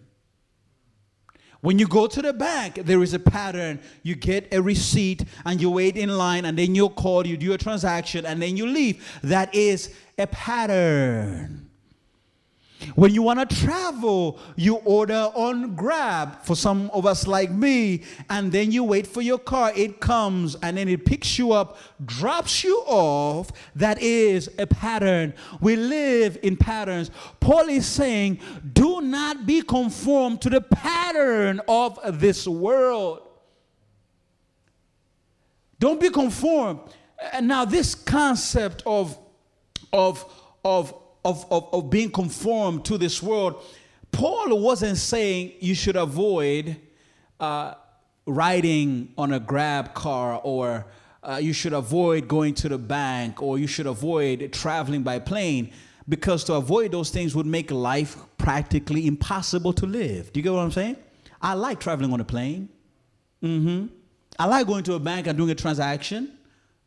When 1.66 1.80
you 1.80 1.88
go 1.88 2.06
to 2.06 2.22
the 2.22 2.32
bank, 2.32 2.76
there 2.84 3.02
is 3.02 3.12
a 3.12 3.18
pattern. 3.18 3.80
You 4.04 4.14
get 4.14 4.54
a 4.54 4.62
receipt 4.62 5.24
and 5.44 5.60
you 5.60 5.68
wait 5.68 5.96
in 5.96 6.16
line, 6.16 6.44
and 6.44 6.56
then 6.56 6.76
you 6.76 6.88
call, 6.90 7.26
you 7.26 7.36
do 7.36 7.54
a 7.54 7.58
transaction, 7.58 8.24
and 8.24 8.40
then 8.40 8.56
you 8.56 8.68
leave. 8.68 9.04
That 9.24 9.52
is 9.52 9.92
a 10.16 10.28
pattern. 10.28 11.65
When 12.94 13.14
you 13.14 13.22
want 13.22 13.48
to 13.48 13.56
travel, 13.64 14.38
you 14.54 14.76
order 14.76 15.30
on 15.34 15.74
Grab 15.74 16.42
for 16.42 16.54
some 16.54 16.90
of 16.92 17.06
us 17.06 17.26
like 17.26 17.50
me, 17.50 18.02
and 18.30 18.52
then 18.52 18.70
you 18.70 18.84
wait 18.84 19.06
for 19.06 19.22
your 19.22 19.38
car. 19.38 19.72
It 19.74 20.00
comes 20.00 20.56
and 20.62 20.76
then 20.76 20.88
it 20.88 21.04
picks 21.04 21.38
you 21.38 21.52
up, 21.52 21.78
drops 22.04 22.64
you 22.64 22.76
off. 22.86 23.50
That 23.74 24.00
is 24.00 24.50
a 24.58 24.66
pattern. 24.66 25.34
We 25.60 25.76
live 25.76 26.38
in 26.42 26.56
patterns. 26.56 27.10
Paul 27.40 27.68
is 27.68 27.86
saying, 27.86 28.40
do 28.72 29.00
not 29.00 29.46
be 29.46 29.62
conformed 29.62 30.42
to 30.42 30.50
the 30.50 30.60
pattern 30.60 31.60
of 31.68 32.20
this 32.20 32.46
world. 32.46 33.22
Don't 35.78 36.00
be 36.00 36.10
conformed. 36.10 36.80
And 37.32 37.48
now, 37.48 37.64
this 37.64 37.94
concept 37.94 38.82
of, 38.84 39.18
of, 39.92 40.24
of, 40.64 40.94
of, 41.26 41.44
of, 41.50 41.68
of 41.72 41.90
being 41.90 42.10
conformed 42.10 42.84
to 42.84 42.96
this 42.96 43.22
world, 43.22 43.62
Paul 44.12 44.58
wasn't 44.60 44.96
saying 44.96 45.54
you 45.58 45.74
should 45.74 45.96
avoid 45.96 46.76
uh, 47.40 47.74
riding 48.26 49.12
on 49.18 49.32
a 49.32 49.40
grab 49.40 49.92
car 49.92 50.40
or 50.42 50.86
uh, 51.22 51.38
you 51.42 51.52
should 51.52 51.72
avoid 51.72 52.28
going 52.28 52.54
to 52.54 52.68
the 52.68 52.78
bank 52.78 53.42
or 53.42 53.58
you 53.58 53.66
should 53.66 53.86
avoid 53.86 54.52
traveling 54.52 55.02
by 55.02 55.18
plane 55.18 55.72
because 56.08 56.44
to 56.44 56.54
avoid 56.54 56.92
those 56.92 57.10
things 57.10 57.34
would 57.34 57.46
make 57.46 57.72
life 57.72 58.16
practically 58.38 59.08
impossible 59.08 59.72
to 59.72 59.86
live. 59.86 60.32
Do 60.32 60.38
you 60.38 60.44
get 60.44 60.52
what 60.52 60.60
I'm 60.60 60.70
saying? 60.70 60.96
I 61.42 61.54
like 61.54 61.80
traveling 61.80 62.12
on 62.12 62.20
a 62.20 62.24
plane. 62.24 62.68
Mm-hmm. 63.42 63.86
I 64.38 64.46
like 64.46 64.66
going 64.68 64.84
to 64.84 64.94
a 64.94 65.00
bank 65.00 65.26
and 65.26 65.36
doing 65.36 65.50
a 65.50 65.54
transaction. 65.56 66.30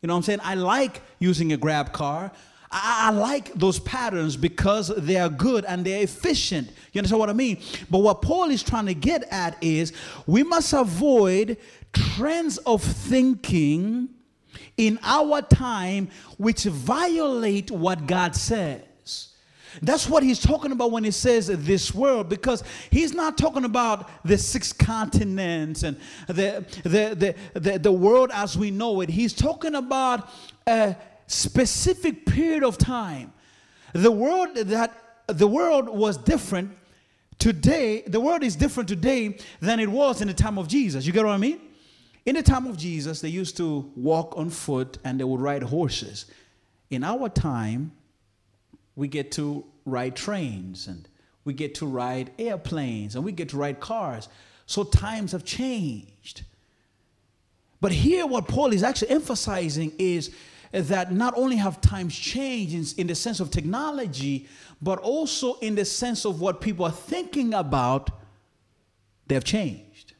You 0.00 0.06
know 0.06 0.14
what 0.14 0.18
I'm 0.18 0.22
saying? 0.22 0.40
I 0.42 0.54
like 0.54 1.02
using 1.18 1.52
a 1.52 1.58
grab 1.58 1.92
car. 1.92 2.32
I, 2.72 3.10
like 3.10 3.52
those 3.54 3.80
patterns 3.80 4.36
because 4.36 4.88
they 4.96 5.16
are 5.16 5.28
good 5.28 5.64
and 5.64 5.84
they're 5.84 6.02
efficient. 6.02 6.68
You 6.92 7.00
understand 7.00 7.18
what 7.18 7.28
I 7.28 7.32
mean? 7.32 7.58
But 7.90 7.98
what 7.98 8.22
Paul 8.22 8.50
is 8.50 8.62
trying 8.62 8.86
to 8.86 8.94
get 8.94 9.24
at 9.30 9.56
is 9.60 9.92
we 10.26 10.44
must 10.44 10.72
avoid 10.72 11.56
trends 11.92 12.58
of 12.58 12.82
thinking 12.82 14.08
in 14.76 14.98
our 15.02 15.42
time 15.42 16.08
which 16.38 16.64
violate 16.64 17.70
what 17.72 18.06
God 18.06 18.36
says. 18.36 18.82
That's 19.82 20.08
what 20.08 20.22
he's 20.22 20.40
talking 20.40 20.72
about 20.72 20.90
when 20.90 21.04
he 21.04 21.10
says 21.12 21.46
this 21.46 21.94
world, 21.94 22.28
because 22.28 22.64
he's 22.90 23.14
not 23.14 23.38
talking 23.38 23.64
about 23.64 24.10
the 24.24 24.36
six 24.36 24.72
continents 24.72 25.84
and 25.84 25.96
the, 26.26 26.64
the, 26.82 27.34
the, 27.54 27.60
the, 27.60 27.78
the 27.78 27.92
world 27.92 28.30
as 28.32 28.58
we 28.58 28.70
know 28.70 29.00
it. 29.00 29.08
He's 29.08 29.32
talking 29.32 29.76
about 29.76 30.28
a 30.66 30.96
specific 31.30 32.26
period 32.26 32.64
of 32.64 32.76
time. 32.76 33.32
The 33.92 34.10
world 34.10 34.56
that 34.56 35.22
the 35.28 35.46
world 35.46 35.88
was 35.88 36.16
different 36.16 36.76
today, 37.38 38.02
the 38.06 38.20
world 38.20 38.42
is 38.42 38.56
different 38.56 38.88
today 38.88 39.38
than 39.60 39.78
it 39.78 39.88
was 39.88 40.20
in 40.20 40.28
the 40.28 40.34
time 40.34 40.58
of 40.58 40.66
Jesus. 40.66 41.06
You 41.06 41.12
get 41.12 41.24
what 41.24 41.32
I 41.32 41.38
mean? 41.38 41.60
In 42.26 42.34
the 42.34 42.42
time 42.42 42.66
of 42.66 42.76
Jesus, 42.76 43.20
they 43.20 43.28
used 43.28 43.56
to 43.58 43.90
walk 43.94 44.36
on 44.36 44.50
foot 44.50 44.98
and 45.04 45.20
they 45.20 45.24
would 45.24 45.40
ride 45.40 45.62
horses. 45.62 46.26
In 46.90 47.04
our 47.04 47.28
time, 47.28 47.92
we 48.96 49.06
get 49.06 49.30
to 49.32 49.64
ride 49.86 50.16
trains 50.16 50.88
and 50.88 51.08
we 51.44 51.54
get 51.54 51.76
to 51.76 51.86
ride 51.86 52.32
airplanes 52.38 53.14
and 53.14 53.24
we 53.24 53.30
get 53.30 53.48
to 53.50 53.56
ride 53.56 53.78
cars. 53.78 54.28
So 54.66 54.82
times 54.82 55.30
have 55.32 55.44
changed. 55.44 56.42
But 57.80 57.92
here, 57.92 58.26
what 58.26 58.48
Paul 58.48 58.72
is 58.72 58.82
actually 58.82 59.10
emphasizing 59.10 59.92
is 59.96 60.34
that 60.72 61.12
not 61.12 61.34
only 61.36 61.56
have 61.56 61.80
times 61.80 62.16
changed 62.16 62.98
in, 62.98 63.06
the 63.06 63.14
sense 63.14 63.40
of 63.40 63.50
technology, 63.50 64.48
but 64.80 64.98
also 64.98 65.54
in 65.58 65.74
the 65.74 65.84
sense 65.84 66.24
of 66.24 66.40
what 66.40 66.60
people 66.60 66.84
are 66.84 66.92
thinking 66.92 67.54
about, 67.54 68.10
they've 69.26 69.44
changed. 69.44 70.14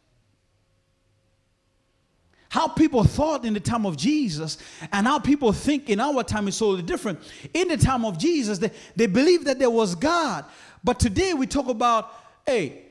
How 2.48 2.66
people 2.66 3.04
thought 3.04 3.44
in 3.44 3.54
the 3.54 3.60
time 3.60 3.86
of 3.86 3.96
Jesus 3.96 4.58
and 4.90 5.06
how 5.06 5.20
people 5.20 5.52
think 5.52 5.88
in 5.88 6.00
our 6.00 6.24
time 6.24 6.48
is 6.48 6.58
totally 6.58 6.82
different. 6.82 7.20
In 7.54 7.68
the 7.68 7.76
time 7.76 8.04
of 8.04 8.18
Jesus, 8.18 8.58
they, 8.58 8.72
they 8.96 9.06
believed 9.06 9.46
that 9.46 9.60
there 9.60 9.70
was 9.70 9.94
God. 9.94 10.44
But 10.82 10.98
today 10.98 11.32
we 11.32 11.46
talk 11.46 11.68
about, 11.68 12.12
hey, 12.44 12.82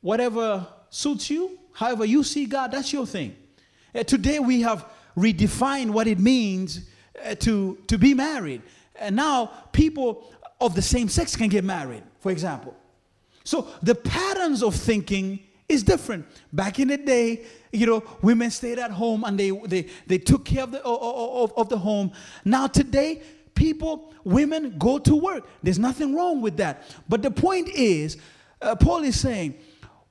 whatever 0.00 0.64
suits 0.90 1.28
you, 1.28 1.58
however 1.72 2.04
you 2.04 2.22
see 2.22 2.46
God, 2.46 2.70
that's 2.70 2.92
your 2.92 3.04
thing. 3.04 3.34
Uh, 3.92 4.04
today 4.04 4.38
we 4.38 4.60
have 4.60 4.86
redefined 5.16 5.90
what 5.90 6.06
it 6.06 6.18
means 6.18 6.88
uh, 7.24 7.34
to, 7.36 7.78
to 7.86 7.98
be 7.98 8.14
married. 8.14 8.62
And 8.98 9.16
now 9.16 9.46
people 9.72 10.30
of 10.60 10.74
the 10.74 10.82
same 10.82 11.08
sex 11.08 11.36
can 11.36 11.48
get 11.48 11.64
married, 11.64 12.02
for 12.20 12.30
example. 12.30 12.76
So 13.44 13.68
the 13.82 13.94
patterns 13.94 14.62
of 14.62 14.74
thinking 14.74 15.40
is 15.68 15.82
different. 15.82 16.26
Back 16.52 16.78
in 16.78 16.88
the 16.88 16.96
day, 16.96 17.44
you 17.72 17.86
know, 17.86 18.02
women 18.22 18.50
stayed 18.50 18.78
at 18.78 18.90
home 18.90 19.24
and 19.24 19.38
they, 19.38 19.50
they, 19.50 19.86
they 20.06 20.18
took 20.18 20.44
care 20.44 20.64
of 20.64 20.72
the, 20.72 20.82
of, 20.82 21.52
of 21.56 21.68
the 21.68 21.78
home. 21.78 22.12
Now, 22.44 22.66
today, 22.66 23.22
people, 23.54 24.12
women 24.24 24.76
go 24.78 24.98
to 24.98 25.14
work. 25.14 25.48
There's 25.62 25.78
nothing 25.78 26.14
wrong 26.14 26.42
with 26.42 26.56
that. 26.58 26.82
But 27.08 27.22
the 27.22 27.30
point 27.30 27.68
is, 27.68 28.16
uh, 28.60 28.74
Paul 28.74 29.04
is 29.04 29.18
saying, 29.18 29.54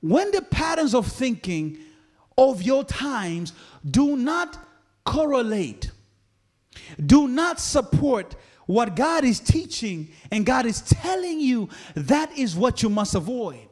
when 0.00 0.30
the 0.30 0.42
patterns 0.42 0.94
of 0.94 1.06
thinking 1.06 1.78
of 2.38 2.62
your 2.62 2.84
times 2.84 3.52
do 3.88 4.16
not 4.16 4.58
correlate, 5.04 5.90
do 7.04 7.28
not 7.28 7.60
support 7.60 8.36
what 8.66 8.94
God 8.94 9.24
is 9.24 9.40
teaching 9.40 10.10
and 10.30 10.46
God 10.46 10.66
is 10.66 10.80
telling 10.82 11.40
you, 11.40 11.68
that 11.94 12.36
is 12.38 12.54
what 12.54 12.82
you 12.82 12.88
must 12.88 13.14
avoid. 13.14 13.68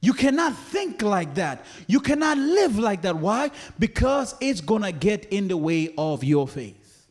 You 0.00 0.12
cannot 0.12 0.56
think 0.56 1.00
like 1.02 1.34
that. 1.36 1.64
You 1.86 2.00
cannot 2.00 2.36
live 2.36 2.78
like 2.78 3.02
that. 3.02 3.16
Why? 3.16 3.50
Because 3.78 4.34
it's 4.40 4.60
going 4.60 4.82
to 4.82 4.92
get 4.92 5.26
in 5.26 5.48
the 5.48 5.56
way 5.56 5.94
of 5.96 6.24
your 6.24 6.48
faith. 6.48 7.06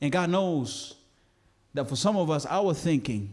And 0.00 0.10
God 0.10 0.30
knows 0.30 0.94
that 1.72 1.88
for 1.88 1.96
some 1.96 2.16
of 2.16 2.30
us, 2.30 2.46
our 2.46 2.74
thinking 2.74 3.32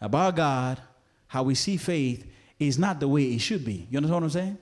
about 0.00 0.36
God, 0.36 0.80
how 1.26 1.42
we 1.42 1.54
see 1.54 1.76
faith, 1.76 2.26
is 2.58 2.78
not 2.78 3.00
the 3.00 3.08
way 3.08 3.24
it 3.24 3.40
should 3.40 3.64
be. 3.64 3.86
You 3.90 3.98
understand 3.98 4.14
what 4.14 4.22
I'm 4.24 4.30
saying? 4.30 4.58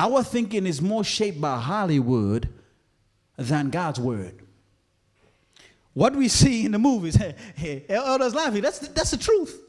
Our 0.00 0.22
thinking 0.22 0.66
is 0.66 0.80
more 0.80 1.04
shaped 1.04 1.42
by 1.42 1.58
Hollywood 1.58 2.48
than 3.36 3.68
God's 3.68 4.00
word. 4.00 4.40
What 5.92 6.16
we 6.16 6.26
see 6.28 6.64
in 6.64 6.72
the 6.72 6.78
movies, 6.78 7.18
elders 7.90 8.34
laughing, 8.34 8.62
that's, 8.62 8.78
that's 8.78 9.10
the 9.10 9.18
truth. 9.18 9.60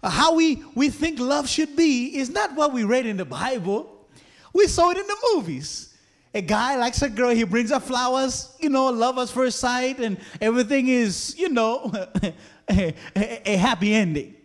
Uh, 0.00 0.10
how 0.10 0.36
we, 0.36 0.62
we 0.76 0.90
think 0.90 1.18
love 1.18 1.48
should 1.48 1.74
be 1.74 2.18
is 2.18 2.30
not 2.30 2.54
what 2.54 2.72
we 2.72 2.84
read 2.84 3.04
in 3.04 3.16
the 3.16 3.24
Bible. 3.24 4.06
We 4.54 4.68
saw 4.68 4.90
it 4.90 4.96
in 4.96 5.08
the 5.08 5.16
movies. 5.34 5.96
A 6.32 6.40
guy 6.40 6.76
likes 6.76 7.02
a 7.02 7.10
girl, 7.10 7.30
he 7.30 7.42
brings 7.42 7.70
her 7.70 7.80
flowers, 7.80 8.54
you 8.60 8.68
know, 8.68 8.90
love 8.90 9.18
us 9.18 9.32
first 9.32 9.58
sight, 9.58 9.98
and 9.98 10.18
everything 10.40 10.86
is, 10.86 11.34
you 11.36 11.48
know, 11.48 11.90
a, 12.70 12.94
a, 13.16 13.42
a, 13.44 13.56
happy 13.56 13.92
ending. 13.92 14.36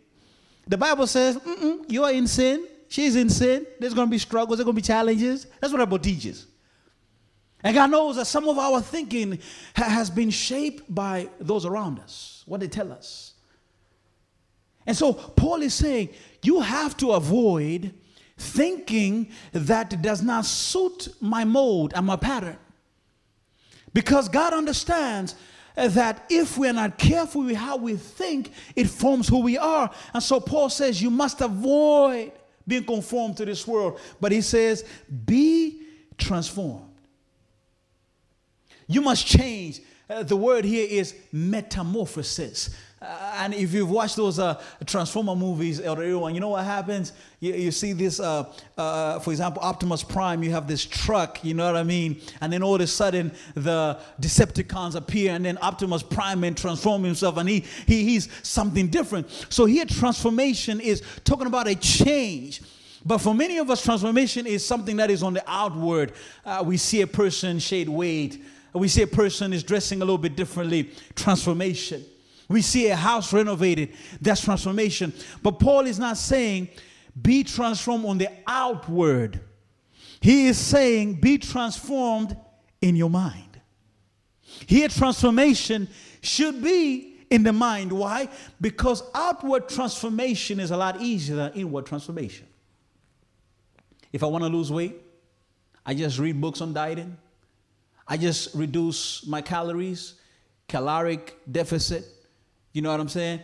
The 0.68 0.78
Bible 0.78 1.06
says, 1.06 1.40
you 1.88 2.04
are 2.04 2.12
in 2.12 2.26
sin, 2.26 2.66
she's 2.94 3.16
in 3.16 3.28
sin, 3.28 3.66
there's 3.80 3.96
going 3.96 4.08
to 4.08 4.12
be 4.12 4.20
struggles, 4.20 4.60
there's 4.60 4.66
going 4.66 4.76
to 4.76 4.82
be 4.82 4.86
challenges. 4.86 5.48
That's 5.60 5.74
what 5.74 5.80
the 5.80 5.86
Bible 5.88 5.98
teaches. 5.98 6.46
And 7.64 7.74
God 7.74 7.90
knows 7.90 8.18
that 8.18 8.26
some 8.26 8.48
of 8.48 8.60
our 8.60 8.82
thinking 8.82 9.40
ha- 9.76 9.90
has 9.90 10.12
been 10.12 10.30
shaped 10.30 10.94
by 10.94 11.28
those 11.40 11.66
around 11.66 11.98
us, 11.98 12.44
what 12.46 12.60
they 12.60 12.68
tell 12.68 12.92
us. 12.92 13.34
And 14.86 14.96
so 14.96 15.12
Paul 15.12 15.64
is 15.64 15.74
saying 15.74 16.10
you 16.44 16.60
have 16.60 16.96
to 16.98 17.14
avoid 17.14 17.96
thinking 18.38 19.32
that 19.54 20.00
does 20.04 20.22
not 20.22 20.46
suit 20.46 21.08
my 21.20 21.46
mode 21.46 21.94
and 21.96 22.06
my 22.06 22.18
pattern. 22.18 22.58
Because 23.92 24.30
God 24.30 24.54
understands 24.54 25.34
that 25.76 26.26
if 26.30 26.60
we're 26.60 26.74
not 26.74 27.00
careful 27.00 27.44
with 27.44 27.56
how 27.56 27.78
we 27.78 27.96
think, 27.96 28.52
it 28.76 28.88
forms 28.88 29.28
who 29.28 29.42
we 29.42 29.58
are. 29.58 29.90
And 30.14 30.22
so 30.22 30.40
Paul 30.40 30.70
says 30.70 31.02
you 31.02 31.10
must 31.10 31.42
avoid 31.42 32.34
being 32.68 32.84
conformed 32.84 33.38
to 33.38 33.46
this 33.46 33.68
world. 33.68 34.00
But 34.20 34.32
he 34.32 34.42
says, 34.42 34.86
be 35.26 35.82
transformed. 36.18 36.90
You 38.88 39.02
must 39.02 39.26
change. 39.26 39.82
Uh, 40.10 40.24
the 40.24 40.36
word 40.36 40.66
here 40.66 40.88
is 40.90 41.16
metamorphosis. 41.32 42.76
Uh, 43.04 43.36
and 43.40 43.54
if 43.54 43.74
you've 43.74 43.90
watched 43.90 44.16
those 44.16 44.40
uh, 44.40 44.62
Transformer 44.86 45.36
movies, 45.36 45.82
everyone, 45.82 46.34
you 46.34 46.40
know 46.40 46.50
what 46.50 46.64
happens? 46.64 47.12
You, 47.42 47.54
you 47.54 47.72
see 47.72 47.92
this, 47.92 48.22
uh, 48.22 48.46
uh, 48.78 49.20
for 49.20 49.32
example, 49.32 49.62
Optimus 49.62 50.04
Prime, 50.04 50.42
you 50.42 50.52
have 50.52 50.68
this 50.68 50.86
truck, 50.86 51.44
you 51.44 51.54
know 51.54 51.66
what 51.66 51.76
I 51.76 51.84
mean? 51.84 52.22
And 52.40 52.54
then 52.54 52.64
all 52.64 52.76
of 52.76 52.82
a 52.82 52.88
sudden, 52.88 53.34
the 53.56 54.00
Decepticons 54.22 54.96
appear, 54.96 55.34
and 55.34 55.44
then 55.44 55.58
Optimus 55.62 56.02
Prime 56.02 56.46
and 56.46 56.56
transform 56.56 57.04
himself, 57.04 57.36
and 57.36 57.50
he, 57.50 57.66
he 57.86 58.06
he's 58.06 58.30
something 58.42 58.88
different. 58.88 59.30
So 59.50 59.66
here, 59.66 59.86
transformation 59.86 60.80
is 60.80 61.04
talking 61.26 61.48
about 61.48 61.68
a 61.68 61.76
change. 61.76 62.62
But 63.06 63.18
for 63.18 63.36
many 63.36 63.58
of 63.58 63.70
us, 63.70 63.84
transformation 63.84 64.48
is 64.48 64.66
something 64.66 64.96
that 64.96 65.12
is 65.12 65.24
on 65.24 65.34
the 65.34 65.44
outward. 65.46 66.14
Uh, 66.46 66.64
we 66.66 66.78
see 66.78 67.02
a 67.02 67.08
person 67.08 67.60
shade 67.60 67.90
weight. 67.90 68.42
We 68.72 68.88
see 68.88 69.02
a 69.02 69.08
person 69.08 69.52
is 69.52 69.62
dressing 69.62 70.02
a 70.02 70.06
little 70.06 70.18
bit 70.18 70.38
differently. 70.38 70.90
Transformation. 71.16 72.06
We 72.54 72.62
see 72.62 72.88
a 72.90 72.96
house 72.96 73.34
renovated. 73.34 73.94
That's 74.22 74.42
transformation. 74.42 75.12
But 75.42 75.54
Paul 75.54 75.88
is 75.88 75.98
not 75.98 76.18
saying 76.18 76.70
be 77.20 77.44
transformed 77.44 78.06
on 78.06 78.20
the 78.20 78.30
outward. 78.46 79.42
He 80.22 80.46
is 80.46 80.60
saying 80.60 81.16
be 81.16 81.40
transformed 81.40 82.38
in 82.80 82.96
your 82.96 83.10
mind. 83.10 83.60
Here, 84.68 84.88
transformation 84.88 85.90
should 86.22 86.62
be 86.62 87.26
in 87.32 87.42
the 87.42 87.52
mind. 87.52 87.92
Why? 87.92 88.30
Because 88.62 89.02
outward 89.16 89.68
transformation 89.68 90.60
is 90.60 90.70
a 90.70 90.78
lot 90.78 91.02
easier 91.02 91.36
than 91.38 91.54
inward 91.54 91.88
transformation. 91.88 92.46
If 94.12 94.24
I 94.24 94.28
want 94.28 94.44
to 94.44 94.50
lose 94.52 94.72
weight, 94.72 95.02
I 95.84 95.96
just 95.96 96.20
read 96.20 96.40
books 96.40 96.62
on 96.62 96.72
dieting. 96.72 97.18
I 98.08 98.16
just 98.16 98.54
reduce 98.54 99.26
my 99.26 99.42
calories, 99.42 100.14
caloric 100.68 101.40
deficit. 101.52 102.13
You 102.74 102.82
know 102.82 102.92
what 102.92 103.00
I'm 103.00 103.10
saying? 103.10 103.40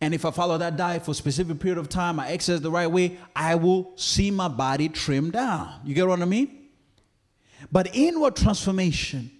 And 0.00 0.14
if 0.14 0.24
I 0.24 0.30
follow 0.30 0.58
that 0.58 0.76
diet 0.76 1.04
for 1.04 1.12
a 1.12 1.14
specific 1.14 1.58
period 1.58 1.78
of 1.78 1.88
time, 1.88 2.20
I 2.20 2.30
exercise 2.30 2.60
the 2.60 2.70
right 2.70 2.88
way, 2.88 3.18
I 3.34 3.54
will 3.54 3.92
see 3.96 4.30
my 4.30 4.48
body 4.48 4.88
trim 4.88 5.30
down. 5.30 5.80
You 5.84 5.94
get 5.94 6.06
what 6.06 6.20
I 6.20 6.24
mean? 6.24 6.68
But 7.70 7.94
inward 7.94 8.36
transformation 8.36 9.30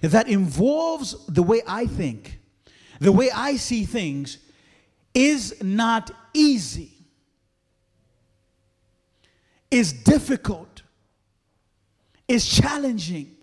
that 0.00 0.28
involves 0.28 1.26
the 1.26 1.42
way 1.42 1.62
I 1.66 1.86
think, 1.86 2.38
the 3.00 3.12
way 3.12 3.30
I 3.34 3.56
see 3.56 3.84
things, 3.84 4.38
is 5.14 5.62
not 5.62 6.10
easy. 6.32 6.92
Is 9.70 9.92
difficult. 9.92 10.82
Is 12.28 12.48
challenging. 12.48 13.34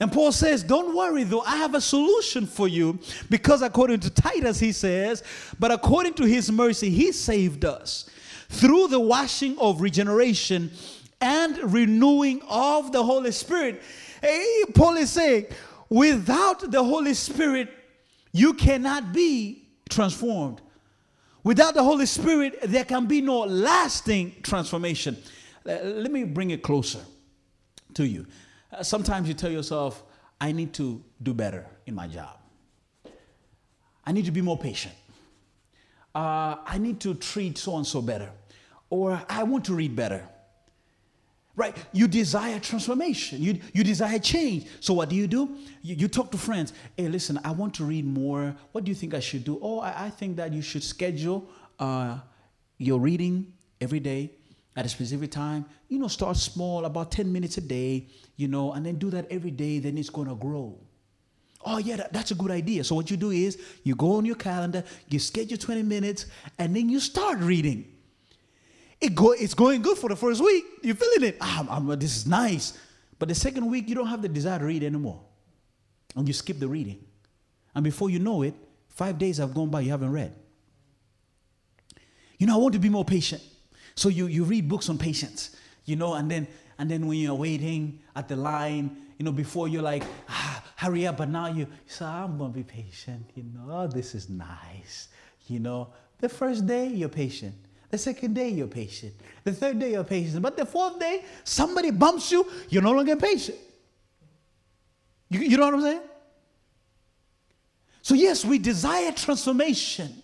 And 0.00 0.12
Paul 0.12 0.32
says, 0.32 0.62
Don't 0.62 0.94
worry 0.94 1.24
though, 1.24 1.40
I 1.40 1.56
have 1.56 1.74
a 1.74 1.80
solution 1.80 2.46
for 2.46 2.68
you 2.68 2.98
because 3.30 3.62
according 3.62 4.00
to 4.00 4.10
Titus, 4.10 4.58
he 4.58 4.72
says, 4.72 5.22
but 5.58 5.72
according 5.72 6.14
to 6.14 6.24
his 6.24 6.50
mercy, 6.52 6.90
he 6.90 7.12
saved 7.12 7.64
us 7.64 8.08
through 8.48 8.88
the 8.88 9.00
washing 9.00 9.58
of 9.58 9.80
regeneration 9.80 10.70
and 11.20 11.72
renewing 11.72 12.42
of 12.48 12.92
the 12.92 13.02
Holy 13.02 13.32
Spirit. 13.32 13.82
Hey, 14.20 14.64
Paul 14.74 14.96
is 14.98 15.10
saying, 15.10 15.46
without 15.88 16.70
the 16.70 16.82
Holy 16.82 17.14
Spirit, 17.14 17.70
you 18.32 18.52
cannot 18.52 19.12
be 19.12 19.66
transformed. 19.88 20.60
Without 21.42 21.74
the 21.74 21.82
Holy 21.82 22.06
Spirit, 22.06 22.58
there 22.64 22.84
can 22.84 23.06
be 23.06 23.20
no 23.20 23.40
lasting 23.40 24.34
transformation. 24.42 25.16
Let 25.64 26.10
me 26.10 26.24
bring 26.24 26.50
it 26.50 26.62
closer 26.62 27.00
to 27.94 28.06
you. 28.06 28.26
Uh, 28.76 28.82
sometimes 28.82 29.28
you 29.28 29.34
tell 29.34 29.50
yourself, 29.50 30.04
I 30.40 30.52
need 30.52 30.72
to 30.74 31.02
do 31.22 31.32
better 31.32 31.66
in 31.86 31.94
my 31.94 32.06
job. 32.06 32.38
I 34.04 34.12
need 34.12 34.26
to 34.26 34.30
be 34.30 34.42
more 34.42 34.58
patient. 34.58 34.94
Uh, 36.14 36.56
I 36.64 36.78
need 36.78 37.00
to 37.00 37.14
treat 37.14 37.58
so 37.58 37.76
and 37.76 37.86
so 37.86 38.02
better. 38.02 38.30
Or 38.90 39.20
I 39.28 39.42
want 39.42 39.64
to 39.66 39.74
read 39.74 39.96
better. 39.96 40.22
Right? 41.56 41.74
You 41.92 42.06
desire 42.06 42.60
transformation. 42.60 43.40
You, 43.42 43.58
you 43.72 43.82
desire 43.82 44.18
change. 44.18 44.66
So 44.80 44.92
what 44.92 45.08
do 45.08 45.16
you 45.16 45.26
do? 45.26 45.56
You, 45.80 45.96
you 45.96 46.08
talk 46.08 46.30
to 46.32 46.38
friends. 46.38 46.74
Hey, 46.96 47.08
listen, 47.08 47.40
I 47.44 47.52
want 47.52 47.74
to 47.74 47.84
read 47.84 48.04
more. 48.04 48.54
What 48.72 48.84
do 48.84 48.90
you 48.90 48.94
think 48.94 49.14
I 49.14 49.20
should 49.20 49.44
do? 49.44 49.58
Oh, 49.62 49.80
I, 49.80 50.06
I 50.06 50.10
think 50.10 50.36
that 50.36 50.52
you 50.52 50.60
should 50.60 50.82
schedule 50.82 51.48
uh, 51.78 52.18
your 52.76 53.00
reading 53.00 53.54
every 53.80 54.00
day 54.00 54.32
at 54.76 54.84
a 54.84 54.88
specific 54.88 55.30
time. 55.30 55.64
You 55.88 55.98
know, 55.98 56.08
start 56.08 56.36
small, 56.36 56.84
about 56.84 57.10
10 57.10 57.32
minutes 57.32 57.56
a 57.56 57.62
day, 57.62 58.08
you 58.36 58.46
know, 58.46 58.72
and 58.72 58.84
then 58.84 58.96
do 58.96 59.10
that 59.10 59.26
every 59.30 59.50
day, 59.50 59.78
then 59.78 59.96
it's 59.96 60.10
going 60.10 60.28
to 60.28 60.34
grow. 60.34 60.78
Oh, 61.64 61.78
yeah, 61.78 61.96
that, 61.96 62.12
that's 62.12 62.30
a 62.30 62.34
good 62.34 62.50
idea. 62.50 62.84
So, 62.84 62.94
what 62.94 63.10
you 63.10 63.16
do 63.16 63.30
is 63.30 63.58
you 63.82 63.96
go 63.96 64.16
on 64.16 64.24
your 64.24 64.36
calendar, 64.36 64.84
you 65.08 65.18
schedule 65.18 65.56
20 65.56 65.82
minutes, 65.82 66.26
and 66.58 66.76
then 66.76 66.88
you 66.88 67.00
start 67.00 67.38
reading. 67.38 67.92
It 69.00 69.14
go, 69.14 69.32
it's 69.32 69.54
going 69.54 69.82
good 69.82 69.98
for 69.98 70.08
the 70.08 70.16
first 70.16 70.42
week. 70.42 70.64
You're 70.82 70.94
feeling 70.94 71.24
it. 71.30 71.36
Ah, 71.40 71.60
I'm, 71.60 71.90
I'm, 71.90 71.98
this 71.98 72.16
is 72.16 72.26
nice. 72.26 72.78
But 73.18 73.28
the 73.28 73.34
second 73.34 73.66
week, 73.66 73.88
you 73.88 73.94
don't 73.94 74.06
have 74.06 74.22
the 74.22 74.28
desire 74.28 74.58
to 74.58 74.64
read 74.64 74.84
anymore. 74.84 75.22
And 76.14 76.26
you 76.28 76.34
skip 76.34 76.58
the 76.58 76.68
reading. 76.68 77.04
And 77.74 77.82
before 77.82 78.10
you 78.10 78.18
know 78.18 78.42
it, 78.42 78.54
five 78.88 79.18
days 79.18 79.38
have 79.38 79.52
gone 79.52 79.68
by, 79.68 79.80
you 79.80 79.90
haven't 79.90 80.12
read. 80.12 80.34
You 82.38 82.46
know, 82.46 82.54
I 82.54 82.58
want 82.58 82.74
to 82.74 82.78
be 82.78 82.88
more 82.88 83.04
patient. 83.04 83.42
So 83.96 84.08
you, 84.08 84.26
you 84.26 84.44
read 84.44 84.68
books 84.68 84.88
on 84.88 84.98
patience, 84.98 85.56
you 85.84 85.96
know, 85.96 86.14
and 86.14 86.30
then 86.30 86.46
and 86.78 86.90
then 86.90 87.06
when 87.06 87.18
you're 87.18 87.34
waiting 87.34 88.00
at 88.14 88.28
the 88.28 88.36
line, 88.36 88.96
you 89.18 89.24
know, 89.24 89.32
before 89.32 89.66
you're 89.66 89.82
like, 89.82 90.04
ah, 90.28 90.62
hurry 90.76 91.06
up, 91.06 91.16
but 91.16 91.30
now 91.30 91.46
you 91.46 91.66
say, 91.86 92.04
I'm 92.04 92.36
gonna 92.36 92.52
be 92.52 92.62
patient, 92.62 93.30
you 93.34 93.44
know, 93.44 93.66
oh, 93.70 93.86
this 93.86 94.14
is 94.14 94.28
nice. 94.28 95.08
You 95.48 95.60
know, 95.60 95.88
the 96.20 96.28
first 96.28 96.66
day 96.66 96.88
you're 96.88 97.08
patient. 97.08 97.54
The 97.90 97.98
second 97.98 98.34
day, 98.34 98.48
you're 98.48 98.66
patient. 98.66 99.14
The 99.44 99.52
third 99.52 99.78
day, 99.78 99.92
you're 99.92 100.04
patient. 100.04 100.42
But 100.42 100.56
the 100.56 100.66
fourth 100.66 100.98
day, 100.98 101.24
somebody 101.44 101.90
bumps 101.90 102.32
you, 102.32 102.46
you're 102.68 102.82
no 102.82 102.92
longer 102.92 103.16
patient. 103.16 103.58
You, 105.30 105.40
you 105.40 105.56
know 105.56 105.66
what 105.66 105.74
I'm 105.74 105.82
saying? 105.82 106.00
So, 108.02 108.14
yes, 108.14 108.44
we 108.44 108.58
desire 108.58 109.12
transformation. 109.12 110.22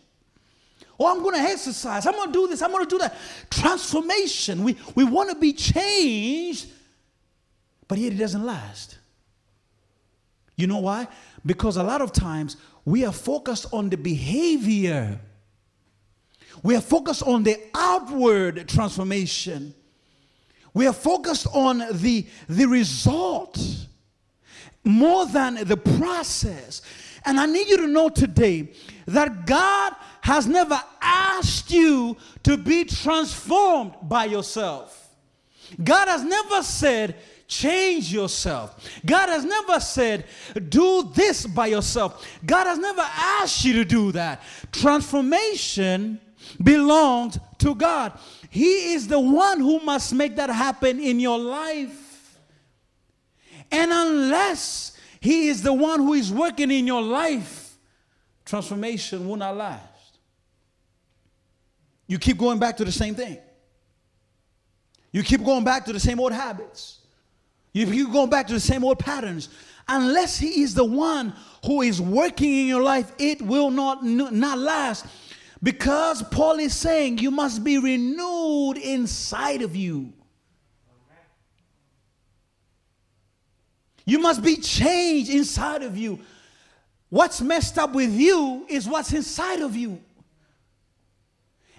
Oh, 0.98 1.10
I'm 1.10 1.22
going 1.22 1.34
to 1.34 1.40
exercise. 1.40 2.06
I'm 2.06 2.14
going 2.14 2.28
to 2.28 2.32
do 2.32 2.48
this. 2.48 2.62
I'm 2.62 2.70
going 2.70 2.84
to 2.84 2.90
do 2.90 2.98
that. 2.98 3.16
Transformation. 3.50 4.62
We, 4.62 4.76
we 4.94 5.04
want 5.04 5.30
to 5.30 5.36
be 5.36 5.52
changed, 5.52 6.66
but 7.88 7.98
yet 7.98 8.12
it 8.12 8.16
doesn't 8.16 8.44
last. 8.44 8.98
You 10.56 10.66
know 10.66 10.78
why? 10.78 11.08
Because 11.44 11.76
a 11.76 11.82
lot 11.82 12.00
of 12.00 12.12
times 12.12 12.56
we 12.84 13.04
are 13.04 13.12
focused 13.12 13.66
on 13.72 13.90
the 13.90 13.96
behavior 13.96 15.18
we 16.62 16.76
are 16.76 16.80
focused 16.80 17.22
on 17.22 17.42
the 17.42 17.58
outward 17.74 18.68
transformation. 18.68 19.74
We 20.74 20.86
are 20.86 20.92
focused 20.92 21.46
on 21.52 21.82
the, 21.92 22.26
the 22.48 22.66
result 22.66 23.58
more 24.84 25.26
than 25.26 25.66
the 25.66 25.76
process. 25.76 26.82
And 27.24 27.38
I 27.38 27.46
need 27.46 27.68
you 27.68 27.76
to 27.78 27.86
know 27.86 28.08
today 28.08 28.72
that 29.06 29.46
God 29.46 29.94
has 30.22 30.46
never 30.46 30.80
asked 31.00 31.70
you 31.70 32.16
to 32.44 32.56
be 32.56 32.84
transformed 32.84 33.94
by 34.02 34.26
yourself. 34.26 35.10
God 35.82 36.08
has 36.08 36.22
never 36.22 36.62
said, 36.62 37.16
change 37.48 38.12
yourself. 38.12 38.88
God 39.04 39.28
has 39.28 39.44
never 39.44 39.80
said, 39.80 40.26
do 40.68 41.10
this 41.14 41.46
by 41.46 41.66
yourself. 41.66 42.26
God 42.44 42.66
has 42.66 42.78
never 42.78 43.02
asked 43.02 43.64
you 43.64 43.72
to 43.74 43.84
do 43.84 44.12
that. 44.12 44.42
Transformation 44.70 46.20
belongs 46.62 47.38
to 47.58 47.74
God. 47.74 48.18
He 48.50 48.92
is 48.92 49.08
the 49.08 49.20
one 49.20 49.60
who 49.60 49.80
must 49.80 50.12
make 50.12 50.36
that 50.36 50.50
happen 50.50 51.00
in 51.00 51.20
your 51.20 51.38
life. 51.38 52.38
And 53.70 53.90
unless 53.90 54.91
He 55.22 55.46
is 55.46 55.62
the 55.62 55.72
one 55.72 56.00
who 56.00 56.14
is 56.14 56.32
working 56.32 56.72
in 56.72 56.84
your 56.84 57.00
life, 57.00 57.78
transformation 58.44 59.28
will 59.28 59.36
not 59.36 59.56
last. 59.56 60.18
You 62.08 62.18
keep 62.18 62.36
going 62.36 62.58
back 62.58 62.76
to 62.78 62.84
the 62.84 62.90
same 62.90 63.14
thing. 63.14 63.38
You 65.12 65.22
keep 65.22 65.44
going 65.44 65.62
back 65.62 65.84
to 65.84 65.92
the 65.92 66.00
same 66.00 66.18
old 66.18 66.32
habits. 66.32 66.98
You 67.72 67.86
keep 67.86 68.10
going 68.10 68.30
back 68.30 68.48
to 68.48 68.54
the 68.54 68.58
same 68.58 68.82
old 68.82 68.98
patterns. 68.98 69.48
Unless 69.86 70.38
He 70.38 70.62
is 70.62 70.74
the 70.74 70.84
one 70.84 71.32
who 71.64 71.82
is 71.82 72.00
working 72.00 72.52
in 72.52 72.66
your 72.66 72.82
life, 72.82 73.12
it 73.16 73.40
will 73.40 73.70
not, 73.70 74.04
not 74.04 74.58
last. 74.58 75.06
Because 75.62 76.24
Paul 76.24 76.58
is 76.58 76.74
saying 76.74 77.18
you 77.18 77.30
must 77.30 77.62
be 77.62 77.78
renewed 77.78 78.76
inside 78.76 79.62
of 79.62 79.76
you. 79.76 80.12
You 84.12 84.18
must 84.18 84.42
be 84.42 84.56
changed 84.56 85.30
inside 85.30 85.82
of 85.82 85.96
you. 85.96 86.20
What's 87.08 87.40
messed 87.40 87.78
up 87.78 87.94
with 87.94 88.12
you 88.12 88.66
is 88.68 88.86
what's 88.86 89.10
inside 89.14 89.60
of 89.60 89.74
you. 89.74 90.02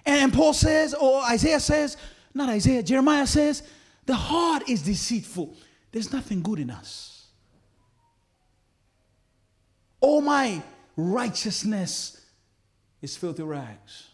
And, 0.04 0.32
Paul 0.32 0.52
says, 0.52 0.94
or 0.94 1.22
Isaiah 1.22 1.60
says, 1.60 1.96
not 2.34 2.48
Isaiah, 2.48 2.82
Jeremiah 2.82 3.28
says, 3.28 3.62
the 4.04 4.16
heart 4.16 4.68
is 4.68 4.82
deceitful. 4.82 5.56
There's 5.92 6.12
nothing 6.12 6.42
good 6.42 6.58
in 6.58 6.70
us. 6.70 7.28
Oh, 10.02 10.20
my 10.20 10.60
righteousness 10.96 12.20
is 13.00 13.16
filthy 13.16 13.44
rags. 13.44 14.08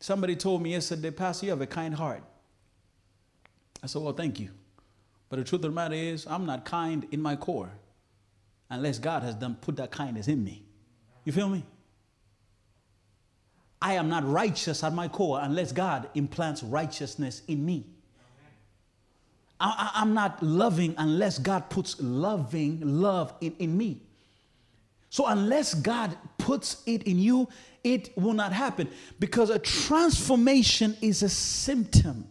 Somebody 0.00 0.36
told 0.36 0.60
me 0.60 0.72
yesterday, 0.72 1.12
Pastor, 1.12 1.46
you 1.46 1.50
have 1.52 1.62
a 1.62 1.66
kind 1.66 1.94
heart. 1.94 2.22
I 3.82 3.86
said, 3.86 4.02
Well, 4.02 4.12
thank 4.12 4.38
you. 4.38 4.50
But 5.28 5.38
the 5.38 5.44
truth 5.44 5.64
of 5.64 5.70
the 5.70 5.74
matter 5.74 5.94
is, 5.94 6.26
I'm 6.26 6.46
not 6.46 6.64
kind 6.64 7.06
in 7.10 7.20
my 7.20 7.36
core 7.36 7.70
unless 8.70 8.98
God 8.98 9.22
has 9.22 9.34
done 9.34 9.56
put 9.60 9.76
that 9.76 9.90
kindness 9.90 10.28
in 10.28 10.42
me. 10.42 10.64
You 11.24 11.32
feel 11.32 11.48
me? 11.48 11.64
I 13.80 13.94
am 13.94 14.08
not 14.08 14.28
righteous 14.28 14.82
at 14.82 14.92
my 14.92 15.08
core 15.08 15.40
unless 15.42 15.72
God 15.72 16.08
implants 16.14 16.62
righteousness 16.62 17.42
in 17.46 17.64
me. 17.64 17.86
I, 19.60 19.90
am 19.96 20.14
not 20.14 20.42
loving 20.42 20.94
unless 20.98 21.38
God 21.38 21.68
puts 21.68 22.00
loving 22.00 22.80
love 23.00 23.34
in, 23.40 23.54
in 23.58 23.76
me. 23.76 24.02
So, 25.10 25.26
unless 25.26 25.74
God 25.74 26.16
puts 26.36 26.82
it 26.86 27.04
in 27.04 27.18
you, 27.18 27.48
it 27.82 28.16
will 28.16 28.34
not 28.34 28.52
happen 28.52 28.88
because 29.18 29.50
a 29.50 29.58
transformation 29.58 30.96
is 31.00 31.22
a 31.22 31.28
symptom. 31.28 32.28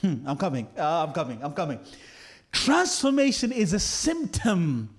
Hmm, 0.00 0.26
I'm 0.26 0.36
coming, 0.36 0.68
uh, 0.76 1.04
I'm 1.04 1.12
coming, 1.12 1.42
I'm 1.42 1.52
coming. 1.52 1.80
Transformation 2.52 3.52
is 3.52 3.72
a 3.72 3.80
symptom. 3.80 4.94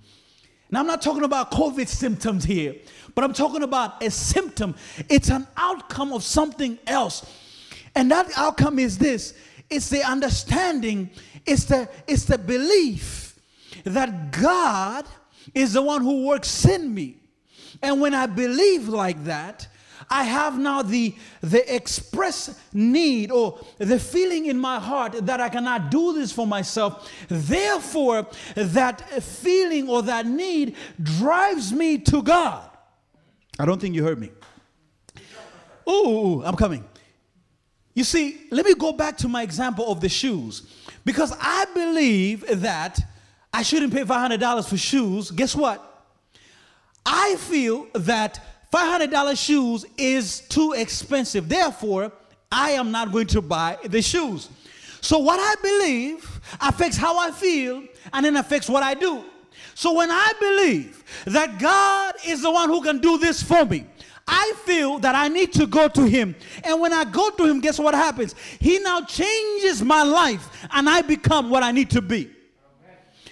Now, 0.70 0.80
I'm 0.80 0.86
not 0.86 1.02
talking 1.02 1.24
about 1.24 1.50
COVID 1.50 1.88
symptoms 1.88 2.44
here, 2.44 2.76
but 3.14 3.24
I'm 3.24 3.32
talking 3.32 3.62
about 3.62 4.02
a 4.02 4.10
symptom. 4.10 4.74
It's 5.08 5.30
an 5.30 5.46
outcome 5.56 6.12
of 6.12 6.22
something 6.22 6.78
else. 6.86 7.26
And 7.96 8.10
that 8.10 8.30
outcome 8.36 8.78
is 8.78 8.98
this 8.98 9.34
it's 9.68 9.88
the 9.88 10.02
understanding, 10.02 11.10
it's 11.46 11.64
the, 11.64 11.88
it's 12.06 12.24
the 12.24 12.38
belief 12.38 13.38
that 13.84 14.32
God 14.32 15.06
is 15.54 15.72
the 15.72 15.82
one 15.82 16.02
who 16.02 16.26
works 16.26 16.64
in 16.66 16.92
me. 16.92 17.16
And 17.82 18.00
when 18.00 18.14
I 18.14 18.26
believe 18.26 18.88
like 18.88 19.24
that, 19.24 19.68
I 20.10 20.24
have 20.24 20.58
now 20.58 20.82
the, 20.82 21.14
the 21.40 21.72
express 21.72 22.58
need 22.72 23.30
or 23.30 23.60
the 23.78 23.98
feeling 23.98 24.46
in 24.46 24.58
my 24.58 24.80
heart 24.80 25.12
that 25.26 25.40
I 25.40 25.48
cannot 25.48 25.90
do 25.90 26.12
this 26.14 26.32
for 26.32 26.46
myself. 26.46 27.10
Therefore, 27.28 28.26
that 28.56 29.08
feeling 29.22 29.88
or 29.88 30.02
that 30.02 30.26
need 30.26 30.74
drives 31.00 31.72
me 31.72 31.98
to 31.98 32.22
God. 32.22 32.68
I 33.58 33.64
don't 33.64 33.80
think 33.80 33.94
you 33.94 34.02
heard 34.02 34.18
me. 34.18 34.30
Oh, 35.86 36.42
I'm 36.44 36.56
coming. 36.56 36.84
You 37.94 38.02
see, 38.02 38.46
let 38.50 38.66
me 38.66 38.74
go 38.74 38.92
back 38.92 39.16
to 39.18 39.28
my 39.28 39.42
example 39.42 39.92
of 39.92 40.00
the 40.00 40.08
shoes 40.08 40.62
because 41.04 41.32
I 41.40 41.66
believe 41.72 42.44
that 42.62 42.98
I 43.52 43.62
shouldn't 43.62 43.92
pay 43.92 44.04
$500 44.04 44.68
for 44.68 44.76
shoes. 44.76 45.30
Guess 45.30 45.54
what? 45.54 45.86
I 47.04 47.36
feel 47.36 47.88
that 47.94 48.40
$500 48.72 49.44
shoes 49.44 49.84
is 49.96 50.40
too 50.48 50.72
expensive. 50.72 51.48
Therefore, 51.48 52.12
I 52.50 52.72
am 52.72 52.90
not 52.90 53.12
going 53.12 53.26
to 53.28 53.42
buy 53.42 53.78
the 53.84 54.02
shoes. 54.02 54.48
So, 55.00 55.18
what 55.18 55.38
I 55.40 55.54
believe 55.60 56.40
affects 56.60 56.96
how 56.96 57.18
I 57.18 57.30
feel 57.30 57.84
and 58.12 58.24
then 58.24 58.36
affects 58.36 58.68
what 58.68 58.82
I 58.82 58.94
do. 58.94 59.24
So 59.80 59.94
when 59.94 60.10
I 60.10 60.32
believe 60.38 61.02
that 61.24 61.58
God 61.58 62.14
is 62.26 62.42
the 62.42 62.50
one 62.50 62.68
who 62.68 62.82
can 62.82 62.98
do 62.98 63.16
this 63.16 63.42
for 63.42 63.64
me, 63.64 63.86
I 64.28 64.52
feel 64.64 64.98
that 64.98 65.14
I 65.14 65.28
need 65.28 65.54
to 65.54 65.66
go 65.66 65.88
to 65.88 66.02
him. 66.02 66.36
And 66.64 66.80
when 66.82 66.92
I 66.92 67.04
go 67.04 67.30
to 67.30 67.46
him, 67.46 67.60
guess 67.60 67.78
what 67.78 67.94
happens? 67.94 68.34
He 68.58 68.78
now 68.78 69.00
changes 69.00 69.82
my 69.82 70.02
life 70.02 70.66
and 70.72 70.86
I 70.86 71.00
become 71.00 71.48
what 71.48 71.62
I 71.62 71.72
need 71.72 71.88
to 71.92 72.02
be. 72.02 72.30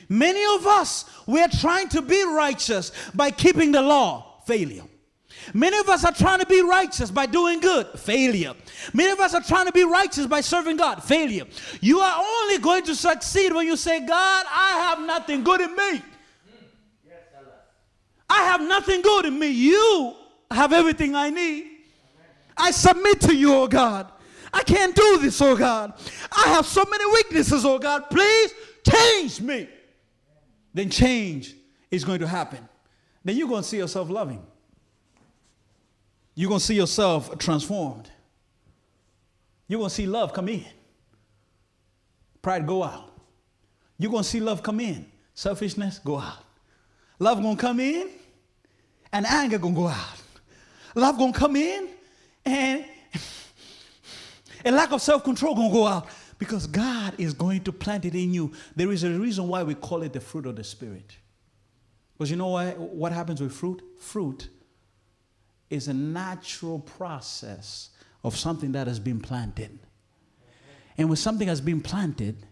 Many 0.09 0.43
of 0.57 0.67
us, 0.67 1.05
we're 1.27 1.49
trying 1.49 1.91
to 1.91 2.01
be 2.01 2.25
righteous 2.25 2.93
by 3.15 3.31
keeping 3.31 3.71
the 3.71 3.83
law. 3.83 4.41
Failure. 4.47 4.85
Many 5.55 5.79
of 5.79 5.89
us 5.89 6.05
are 6.05 6.13
trying 6.13 6.41
to 6.41 6.47
be 6.47 6.63
righteous 6.63 7.11
by 7.11 7.27
doing 7.27 7.61
good. 7.61 7.87
Failure. 7.99 8.55
Many 8.93 9.11
of 9.11 9.21
us 9.21 9.35
are 9.35 9.43
trying 9.43 9.67
to 9.67 9.73
be 9.73 9.85
righteous 9.85 10.27
by 10.27 10.41
serving 10.41 10.77
God. 10.77 11.03
Failure. 11.03 11.45
You 11.81 12.01
are 12.01 12.23
only 12.23 12.59
going 12.59 12.85
to 12.85 12.95
succeed 12.95 13.53
when 13.53 13.67
you 13.67 13.77
say, 13.77 14.01
God, 14.01 14.47
I 14.51 14.73
have 14.89 15.01
nothing 15.01 15.45
good 15.45 15.61
in 15.61 15.75
me. 15.75 16.03
I 18.31 18.43
have 18.45 18.61
nothing 18.61 19.01
good 19.03 19.25
in 19.25 19.39
me. 19.39 19.49
You 19.49 20.15
have 20.51 20.73
everything 20.73 21.15
I 21.15 21.31
need. 21.31 21.67
I 22.57 22.71
submit 22.73 23.21
to 23.23 23.35
you, 23.35 23.55
oh 23.55 23.69
God. 23.69 24.11
I 24.53 24.63
can't 24.63 24.95
do 24.95 25.19
this, 25.19 25.41
oh 25.41 25.57
God. 25.57 25.95
I 26.33 26.49
have 26.49 26.67
so 26.67 26.85
many 26.85 27.05
weaknesses, 27.13 27.65
oh 27.65 27.79
God. 27.79 28.05
Please 28.11 28.53
change 28.89 29.41
me. 29.41 29.69
Then 30.75 30.91
change 30.91 31.55
is 31.91 32.05
going 32.05 32.21
to 32.21 32.27
happen. 32.27 32.69
Then 33.25 33.37
you're 33.37 33.49
going 33.49 33.63
to 33.63 33.69
see 33.69 33.79
yourself 33.79 34.11
loving. 34.11 34.45
You're 36.39 36.47
going 36.49 36.61
to 36.61 36.65
see 36.65 36.77
yourself 36.77 37.37
transformed. 37.39 38.09
You're 39.67 39.81
going 39.81 39.89
to 39.89 39.95
see 39.95 40.07
love 40.07 40.33
come 40.33 40.49
in. 40.49 40.65
Pride 42.41 42.65
go 42.65 42.85
out. 42.85 43.11
You're 43.99 44.13
going 44.13 44.23
to 44.23 44.29
see 44.29 44.39
love 44.39 44.63
come 44.63 44.79
in. 44.79 45.11
Selfishness 45.35 45.99
go 45.99 46.21
out. 46.21 46.45
Love 47.19 47.43
going 47.43 47.57
to 47.57 47.61
come 47.61 47.81
in 47.81 48.09
and 49.13 49.27
anger 49.27 49.59
going 49.59 49.75
to 49.75 49.81
go 49.81 49.89
out. 49.89 50.23
Love 50.95 51.19
going 51.19 51.33
to 51.33 51.39
come 51.41 51.57
in 51.57 51.89
and 52.45 52.85
a 54.65 54.71
lack 54.71 54.93
of 54.93 55.03
self-control 55.03 55.57
going 55.57 55.71
to 55.71 55.75
go 55.75 55.89
out 55.89 56.07
because 56.39 56.69
God 56.69 57.15
is 57.19 57.35
going 57.35 57.65
to 57.65 57.73
plant 57.73 58.05
it 58.05 58.15
in 58.15 58.33
you. 58.33 58.53
There 58.77 58.93
is 58.93 59.03
a 59.03 59.11
reason 59.11 59.49
why 59.49 59.65
we 59.65 59.75
call 59.75 60.05
it 60.05 60.13
the 60.13 60.21
fruit 60.21 60.47
of 60.47 60.55
the 60.55 60.63
spirit. 60.63 61.17
Because 62.17 62.31
you 62.31 62.37
know 62.37 62.57
what 62.77 63.11
happens 63.11 63.41
with 63.41 63.51
fruit? 63.53 63.83
Fruit 63.99 64.49
is 65.71 65.89
a 65.89 65.95
natural 65.95 66.79
process 66.79 67.91
of 68.25 68.37
something 68.37 68.73
that 68.73 68.87
has 68.87 68.99
been 68.99 69.21
planted. 69.21 69.79
And 70.97 71.09
when 71.09 71.17
something 71.17 71.49
has 71.49 71.61
been 71.61 71.81
planted, 71.81 72.47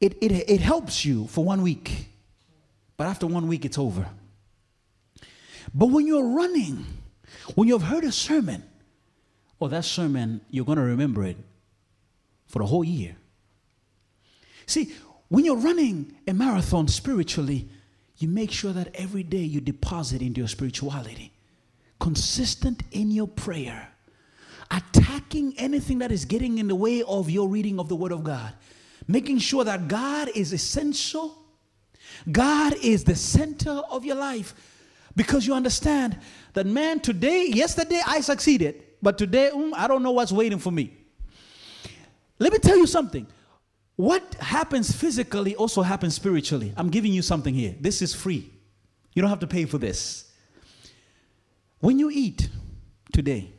it, 0.00 0.16
it, 0.22 0.32
it 0.48 0.60
helps 0.60 1.04
you 1.04 1.26
for 1.26 1.44
one 1.44 1.62
week, 1.62 2.08
but 2.96 3.06
after 3.06 3.26
one 3.26 3.48
week, 3.48 3.64
it's 3.64 3.78
over. 3.78 4.08
But 5.74 5.86
when 5.86 6.06
you're 6.06 6.28
running, 6.28 6.84
when 7.54 7.68
you've 7.68 7.82
heard 7.82 8.04
a 8.04 8.12
sermon, 8.12 8.62
oh, 9.60 9.68
that 9.68 9.84
sermon, 9.84 10.40
you're 10.50 10.64
going 10.64 10.78
to 10.78 10.84
remember 10.84 11.24
it 11.24 11.36
for 12.46 12.58
the 12.58 12.66
whole 12.66 12.84
year. 12.84 13.16
See, 14.66 14.92
when 15.28 15.44
you're 15.44 15.56
running 15.56 16.16
a 16.26 16.32
marathon 16.32 16.88
spiritually, 16.88 17.68
you 18.18 18.28
make 18.28 18.50
sure 18.50 18.72
that 18.72 18.94
every 18.94 19.22
day 19.22 19.42
you 19.42 19.60
deposit 19.60 20.22
into 20.22 20.40
your 20.40 20.48
spirituality, 20.48 21.32
consistent 22.00 22.82
in 22.92 23.10
your 23.10 23.28
prayer, 23.28 23.88
attacking 24.70 25.54
anything 25.58 25.98
that 25.98 26.10
is 26.10 26.24
getting 26.24 26.58
in 26.58 26.68
the 26.68 26.74
way 26.74 27.02
of 27.02 27.30
your 27.30 27.48
reading 27.48 27.78
of 27.78 27.88
the 27.88 27.96
Word 27.96 28.12
of 28.12 28.24
God, 28.24 28.52
making 29.06 29.38
sure 29.38 29.64
that 29.64 29.88
God 29.88 30.30
is 30.34 30.52
essential, 30.52 31.36
God 32.30 32.74
is 32.82 33.04
the 33.04 33.14
center 33.14 33.70
of 33.70 34.04
your 34.04 34.16
life. 34.16 34.54
Because 35.14 35.46
you 35.46 35.54
understand 35.54 36.18
that, 36.56 36.64
man, 36.64 37.00
today, 37.00 37.48
yesterday 37.48 38.00
I 38.06 38.22
succeeded, 38.22 38.82
but 39.02 39.18
today, 39.18 39.50
mm, 39.54 39.72
I 39.74 39.86
don't 39.86 40.02
know 40.02 40.12
what's 40.12 40.32
waiting 40.32 40.58
for 40.58 40.70
me. 40.70 40.96
Let 42.38 42.50
me 42.50 42.58
tell 42.58 42.78
you 42.78 42.86
something. 42.86 43.26
What 43.96 44.34
happens 44.36 44.90
physically 44.90 45.54
also 45.54 45.82
happens 45.82 46.14
spiritually. 46.14 46.72
I'm 46.74 46.88
giving 46.88 47.12
you 47.12 47.20
something 47.20 47.52
here. 47.52 47.74
This 47.78 48.00
is 48.00 48.14
free. 48.14 48.50
You 49.12 49.20
don't 49.20 49.28
have 49.28 49.40
to 49.40 49.46
pay 49.46 49.66
for 49.66 49.76
this. 49.76 50.32
When 51.80 51.98
you 51.98 52.08
eat 52.10 52.48
today, 53.12 53.52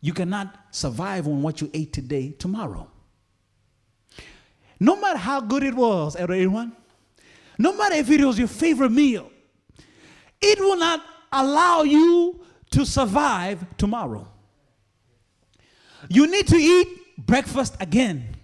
you 0.00 0.14
cannot 0.14 0.56
survive 0.70 1.26
on 1.26 1.42
what 1.42 1.60
you 1.60 1.70
ate 1.74 1.92
today 1.92 2.30
tomorrow. 2.30 2.90
No 4.80 4.98
matter 4.98 5.18
how 5.18 5.42
good 5.42 5.64
it 5.64 5.74
was, 5.74 6.16
everyone, 6.16 6.72
no 7.58 7.76
matter 7.76 7.96
if 7.96 8.10
it 8.10 8.24
was 8.24 8.38
your 8.38 8.48
favorite 8.48 8.92
meal, 8.92 9.30
it 10.40 10.58
will 10.60 10.76
not 10.76 11.02
allow 11.32 11.82
you 11.82 12.40
to 12.70 12.84
survive 12.84 13.64
tomorrow. 13.76 14.28
You 16.08 16.26
need 16.26 16.46
to 16.48 16.56
eat 16.56 16.88
breakfast 17.18 17.76
again. 17.80 18.36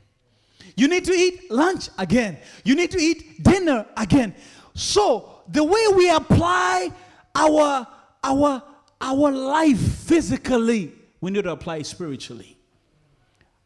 You 0.77 0.89
need 0.89 1.05
to 1.05 1.13
eat 1.13 1.51
lunch 1.51 1.89
again. 1.99 2.39
You 2.65 2.75
need 2.75 2.91
to 2.93 2.99
eat 2.99 3.43
dinner 3.43 3.87
again. 3.97 4.35
So, 4.75 5.43
the 5.49 5.63
way 5.63 5.87
we 5.95 6.11
apply 6.11 6.91
our 7.35 7.87
our 8.25 8.63
our 9.01 9.31
life 9.31 9.79
physically, 9.79 10.93
we 11.21 11.31
need 11.31 11.45
to 11.45 11.53
apply 11.53 11.83
spiritually. 11.83 12.57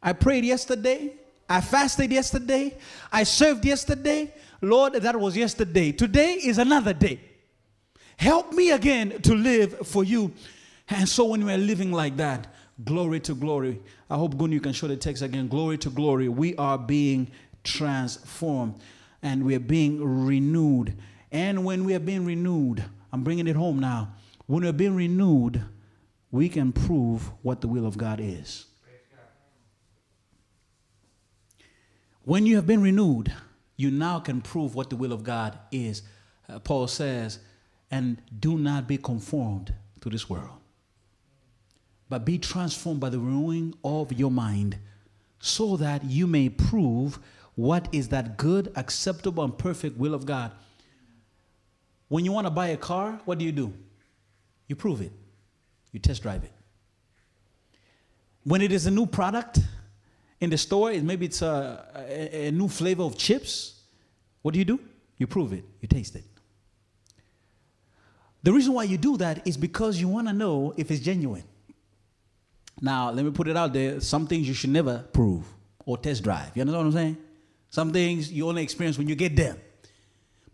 I 0.02 0.12
prayed 0.12 0.44
yesterday. 0.44 1.12
I 1.48 1.60
fasted 1.60 2.10
yesterday. 2.10 2.76
I 3.12 3.22
served 3.22 3.64
yesterday. 3.64 4.32
Lord, 4.60 4.94
that 4.94 5.18
was 5.18 5.36
yesterday. 5.36 5.92
Today 5.92 6.34
is 6.34 6.58
another 6.58 6.92
day. 6.92 7.20
Help 8.16 8.52
me 8.52 8.70
again 8.70 9.20
to 9.22 9.34
live 9.34 9.86
for 9.86 10.04
you. 10.04 10.32
And 10.88 11.08
so 11.08 11.26
when 11.26 11.44
we're 11.44 11.58
living 11.58 11.92
like 11.92 12.16
that, 12.16 12.46
glory 12.84 13.20
to 13.20 13.34
glory. 13.34 13.80
I 14.08 14.16
hope 14.16 14.36
Gunnar 14.38 14.60
can 14.60 14.72
show 14.72 14.86
the 14.86 14.96
text 14.96 15.22
again. 15.22 15.48
Glory 15.48 15.78
to 15.78 15.90
glory. 15.90 16.28
We 16.28 16.56
are 16.56 16.78
being 16.78 17.30
transformed. 17.64 18.80
and 19.22 19.44
we 19.44 19.54
are 19.54 19.60
being 19.60 20.02
renewed. 20.26 20.94
And 21.32 21.64
when 21.64 21.84
we 21.84 21.94
are 21.94 22.00
being 22.00 22.24
renewed, 22.24 22.84
I'm 23.12 23.24
bringing 23.24 23.48
it 23.48 23.56
home 23.56 23.80
now. 23.80 24.14
When 24.46 24.62
we're 24.62 24.72
being 24.72 24.94
renewed, 24.94 25.62
we 26.30 26.48
can 26.48 26.72
prove 26.72 27.30
what 27.42 27.60
the 27.60 27.66
will 27.66 27.86
of 27.86 27.98
God 27.98 28.20
is. 28.22 28.66
When 32.22 32.46
you 32.46 32.56
have 32.56 32.66
been 32.66 32.82
renewed, 32.82 33.32
you 33.76 33.90
now 33.90 34.20
can 34.20 34.40
prove 34.40 34.74
what 34.74 34.90
the 34.90 34.96
will 34.96 35.12
of 35.12 35.22
God 35.24 35.58
is. 35.70 36.02
Uh, 36.48 36.58
Paul 36.58 36.86
says, 36.88 37.38
and 37.90 38.20
do 38.38 38.58
not 38.58 38.86
be 38.86 38.98
conformed 38.98 39.74
to 40.00 40.10
this 40.10 40.28
world, 40.28 40.58
but 42.08 42.24
be 42.24 42.38
transformed 42.38 43.00
by 43.00 43.10
the 43.10 43.18
renewing 43.18 43.74
of 43.84 44.12
your 44.12 44.30
mind, 44.30 44.78
so 45.38 45.76
that 45.76 46.04
you 46.04 46.26
may 46.26 46.48
prove 46.48 47.18
what 47.54 47.88
is 47.92 48.08
that 48.08 48.36
good, 48.36 48.72
acceptable, 48.76 49.44
and 49.44 49.56
perfect 49.56 49.96
will 49.96 50.14
of 50.14 50.26
God. 50.26 50.52
When 52.08 52.24
you 52.24 52.32
want 52.32 52.46
to 52.46 52.50
buy 52.50 52.68
a 52.68 52.76
car, 52.76 53.20
what 53.24 53.38
do 53.38 53.44
you 53.44 53.52
do? 53.52 53.72
You 54.68 54.76
prove 54.76 55.00
it, 55.00 55.12
you 55.92 56.00
test 56.00 56.22
drive 56.22 56.44
it. 56.44 56.52
When 58.44 58.60
it 58.60 58.72
is 58.72 58.86
a 58.86 58.90
new 58.90 59.06
product, 59.06 59.60
in 60.40 60.50
the 60.50 60.58
store, 60.58 60.92
maybe 61.00 61.26
it's 61.26 61.42
a, 61.42 61.84
a, 61.94 62.48
a 62.48 62.50
new 62.50 62.68
flavor 62.68 63.02
of 63.02 63.16
chips. 63.16 63.80
What 64.42 64.52
do 64.52 64.58
you 64.58 64.64
do? 64.64 64.78
You 65.16 65.26
prove 65.26 65.52
it, 65.52 65.64
you 65.80 65.88
taste 65.88 66.14
it. 66.14 66.24
The 68.42 68.52
reason 68.52 68.72
why 68.72 68.84
you 68.84 68.96
do 68.96 69.16
that 69.16 69.46
is 69.46 69.56
because 69.56 70.00
you 70.00 70.08
want 70.08 70.28
to 70.28 70.32
know 70.32 70.74
if 70.76 70.90
it's 70.90 71.00
genuine. 71.00 71.44
Now, 72.80 73.10
let 73.10 73.24
me 73.24 73.30
put 73.30 73.48
it 73.48 73.56
out 73.56 73.72
there. 73.72 74.00
Some 74.00 74.26
things 74.26 74.46
you 74.46 74.54
should 74.54 74.70
never 74.70 75.04
prove 75.12 75.44
or 75.84 75.96
test 75.98 76.22
drive. 76.22 76.50
You 76.54 76.62
understand 76.62 76.86
what 76.86 76.86
I'm 76.86 76.92
saying? 76.92 77.16
Some 77.70 77.92
things 77.92 78.30
you 78.30 78.48
only 78.48 78.62
experience 78.62 78.98
when 78.98 79.08
you 79.08 79.14
get 79.14 79.34
them. 79.34 79.58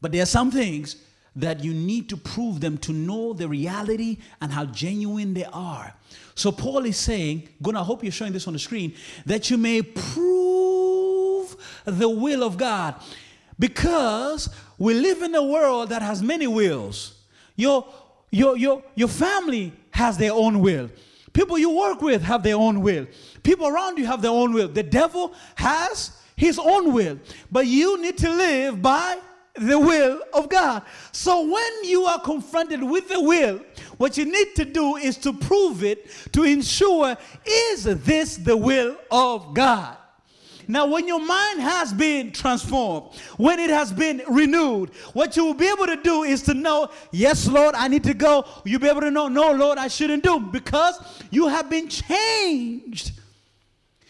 But 0.01 0.12
there 0.12 0.22
are 0.22 0.26
some 0.26 0.51
things 0.51 0.97
that 1.35 1.64
you 1.64 1.72
need 1.72 2.09
to 2.11 2.16
prove 2.16 2.61
them 2.61 2.76
to 2.78 2.93
know 2.93 3.33
the 3.33 3.49
reality 3.49 4.18
and 4.41 4.53
how 4.53 4.66
genuine 4.66 5.35
they 5.35 5.45
are. 5.45 5.95
So 6.35 6.53
Paul 6.53 6.85
is 6.85 6.97
saying, 6.97 7.49
Gunnar, 7.62 7.80
I 7.80 7.85
hope 7.85 8.03
you're 8.03 8.12
showing 8.12 8.33
this 8.33 8.47
on 8.47 8.53
the 8.53 8.59
screen, 8.59 8.95
that 9.26 9.51
you 9.51 9.57
may 9.57 9.83
prove 9.83 11.57
the 11.85 12.09
will 12.09 12.43
of 12.43 12.57
God. 12.57 12.95
Because 13.59 14.49
we 14.78 14.95
live 14.95 15.22
in 15.22 15.35
a 15.35 15.43
world 15.43 15.91
that 15.91 16.03
has 16.03 16.22
many 16.22 16.47
wills. 16.47 17.22
Your, 17.57 17.86
your, 18.30 18.57
your, 18.57 18.82
your 18.94 19.09
family 19.09 19.72
has 19.90 20.16
their 20.16 20.32
own 20.32 20.61
will. 20.61 20.90
People 21.32 21.59
you 21.59 21.70
work 21.70 22.03
with 22.03 22.22
have 22.22 22.42
their 22.42 22.57
own 22.57 22.80
will. 22.80 23.07
People 23.42 23.66
around 23.66 23.98
you 23.98 24.07
have 24.07 24.20
their 24.20 24.30
own 24.30 24.53
will. 24.53 24.68
The 24.68 24.82
devil 24.82 25.34
has 25.55 26.18
his 26.36 26.59
own 26.59 26.92
will. 26.92 27.18
But 27.50 27.66
you 27.66 28.00
need 28.00 28.18
to 28.18 28.30
live 28.30 28.82
by 28.82 29.18
the 29.55 29.78
will 29.78 30.20
of 30.32 30.48
God. 30.48 30.82
So 31.12 31.42
when 31.42 31.84
you 31.84 32.05
are 32.05 32.20
confronted 32.20 32.82
with 32.82 33.09
the 33.09 33.20
will, 33.20 33.61
what 33.98 34.16
you 34.16 34.24
need 34.24 34.55
to 34.57 34.64
do 34.64 34.96
is 34.96 35.16
to 35.18 35.32
prove 35.32 35.84
it 35.84 36.11
to 36.32 36.44
ensure 36.44 37.16
is 37.46 37.84
this 37.84 38.36
the 38.36 38.57
will 38.57 38.96
of 39.11 39.55
God? 39.55 39.96
Now, 40.68 40.86
when 40.86 41.06
your 41.06 41.24
mind 41.24 41.60
has 41.60 41.92
been 41.92 42.32
transformed, 42.32 43.14
when 43.36 43.58
it 43.58 43.70
has 43.70 43.92
been 43.92 44.22
renewed, 44.28 44.90
what 45.12 45.36
you 45.36 45.44
will 45.44 45.54
be 45.54 45.68
able 45.68 45.86
to 45.86 45.96
do 45.96 46.22
is 46.22 46.42
to 46.42 46.54
know, 46.54 46.90
yes, 47.10 47.46
Lord, 47.48 47.74
I 47.74 47.88
need 47.88 48.04
to 48.04 48.14
go. 48.14 48.44
You'll 48.64 48.80
be 48.80 48.88
able 48.88 49.00
to 49.02 49.10
know, 49.10 49.28
no, 49.28 49.52
Lord, 49.52 49.78
I 49.78 49.88
shouldn't 49.88 50.22
do 50.22 50.40
because 50.40 50.98
you 51.30 51.48
have 51.48 51.68
been 51.68 51.88
changed. 51.88 53.12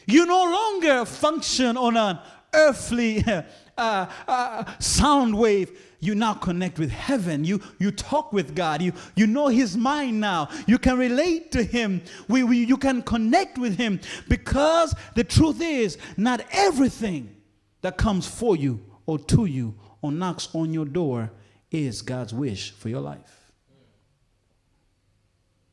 You 0.07 0.27
no 0.27 0.45
longer 0.45 1.05
function 1.05 1.77
on 1.77 1.97
an 1.97 2.19
earthly 2.53 3.25
uh, 3.79 4.07
uh, 4.29 4.65
sound 4.79 5.37
wave, 5.37 5.79
you 6.03 6.17
now 6.17 6.35
connect 6.35 6.81
with 6.81 6.91
heaven. 6.91 7.45
You, 7.45 7.61
you 7.79 7.93
talk 7.93 8.33
with 8.33 8.57
God. 8.57 8.83
You, 8.83 8.93
you 9.15 9.29
know 9.29 9.47
His 9.47 9.77
mind 9.77 10.21
now. 10.21 10.49
You 10.67 10.77
can 10.77 10.99
relate 10.99 11.53
to 11.53 11.63
Him. 11.63 12.03
We, 12.27 12.43
we, 12.43 12.65
you 12.65 12.77
can 12.77 13.03
connect 13.03 13.57
with 13.57 13.77
Him 13.79 14.01
because 14.29 14.97
the 15.15 15.23
truth 15.23 15.63
is, 15.63 15.97
not 16.17 16.45
everything 16.51 17.37
that 17.83 17.97
comes 17.97 18.27
for 18.27 18.57
you 18.57 18.85
or 19.07 19.17
to 19.17 19.47
you 19.47 19.77
or 20.03 20.11
knocks 20.11 20.49
on 20.55 20.75
your 20.75 20.87
door 20.87 21.31
is 21.71 22.03
God's 22.03 22.35
wish 22.35 22.73
for 22.73 22.89
your 22.89 23.01
life. 23.01 23.53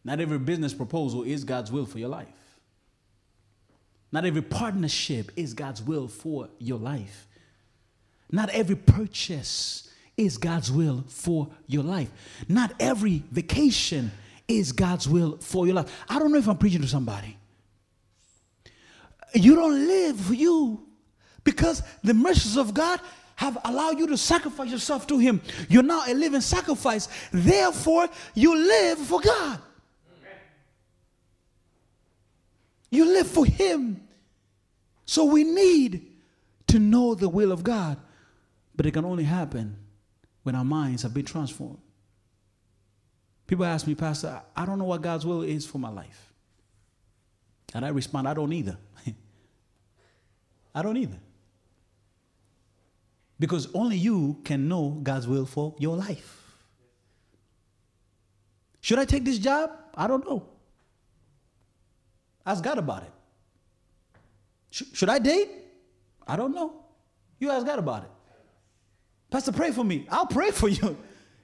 Not 0.04 0.20
every 0.20 0.38
business 0.38 0.76
proposal 0.76 1.24
is 1.24 1.44
God's 1.44 1.72
will 1.72 1.88
for 1.88 1.98
your 1.98 2.10
life. 2.10 2.28
Not 4.12 4.26
every 4.26 4.44
partnership 4.44 5.32
is 5.36 5.56
God's 5.56 5.82
will 5.82 6.08
for 6.08 6.50
your 6.60 6.78
life. 6.78 7.28
Not 8.32 8.50
every 8.52 8.76
purchase 8.76 9.89
is 10.20 10.38
God's 10.38 10.70
will 10.70 11.06
for 11.08 11.48
your 11.66 11.82
life. 11.82 12.12
Not 12.50 12.74
every 12.78 13.24
vacation 13.32 14.12
is 14.50 14.74
God's 14.74 15.08
will 15.08 15.38
for 15.38 15.66
your 15.66 15.76
life. 15.76 16.04
I 16.10 16.20
don't 16.20 16.34
know 16.34 16.38
if 16.38 16.48
I'm 16.48 16.58
preaching 16.58 16.82
to 16.82 16.88
somebody. 16.88 17.38
You 19.34 19.56
don't 19.56 19.88
live 19.88 20.20
for 20.20 20.34
you 20.34 20.86
because 21.46 21.82
the 22.04 22.14
mercies 22.14 22.58
of 22.58 22.74
God 22.74 23.00
have 23.38 23.58
allowed 23.64 23.98
you 23.98 24.08
to 24.08 24.18
sacrifice 24.18 24.70
yourself 24.70 25.08
to 25.08 25.18
Him. 25.18 25.42
You're 25.70 25.84
now 25.84 26.04
a 26.06 26.14
living 26.14 26.42
sacrifice. 26.42 27.08
Therefore, 27.32 28.10
you 28.34 28.58
live 28.58 28.98
for 29.00 29.22
God. 29.22 29.60
You 32.92 33.06
live 33.06 33.28
for 33.28 33.46
Him. 33.46 34.06
So 35.06 35.24
we 35.24 35.46
need 35.46 36.08
to 36.68 36.78
know 36.78 37.16
the 37.16 37.30
will 37.30 37.54
of 37.54 37.64
God. 37.64 37.98
But 38.76 38.86
it 38.86 38.92
can 38.92 39.06
only 39.06 39.24
happen 39.24 39.78
when 40.50 40.56
our 40.56 40.66
minds 40.66 41.04
have 41.04 41.14
been 41.14 41.26
transformed. 41.26 41.78
People 43.46 43.66
ask 43.66 43.86
me, 43.86 43.94
Pastor, 43.94 44.42
I 44.56 44.66
don't 44.66 44.80
know 44.80 44.86
what 44.86 45.04
God's 45.04 45.24
will 45.24 45.44
is 45.44 45.64
for 45.64 45.78
my 45.78 45.92
life. 45.92 46.34
And 47.76 47.86
I 47.86 47.90
respond, 47.90 48.28
I 48.28 48.34
don't 48.34 48.52
either. 48.52 48.76
I 50.74 50.82
don't 50.82 50.98
either. 50.98 51.20
Because 53.38 53.68
only 53.76 53.96
you 53.96 54.40
can 54.44 54.68
know 54.68 55.00
God's 55.04 55.28
will 55.28 55.46
for 55.46 55.76
your 55.78 55.96
life. 55.96 56.42
Should 58.82 58.98
I 58.98 59.06
take 59.06 59.24
this 59.24 59.38
job? 59.38 59.70
I 59.94 60.08
don't 60.08 60.26
know. 60.26 60.50
Ask 62.44 62.64
God 62.64 62.80
about 62.80 63.04
it. 63.04 63.12
Sh- 64.72 64.94
should 64.94 65.10
I 65.10 65.20
date? 65.20 65.50
I 66.28 66.36
don't 66.36 66.56
know. 66.56 66.74
You 67.38 67.52
ask 67.52 67.68
God 67.68 67.78
about 67.78 68.06
it. 68.06 68.10
Pastor, 69.30 69.52
pray 69.52 69.72
for 69.72 69.84
me. 69.84 70.08
I'll 70.10 70.26
pray 70.26 70.52
for 70.52 70.68
you. 70.68 70.98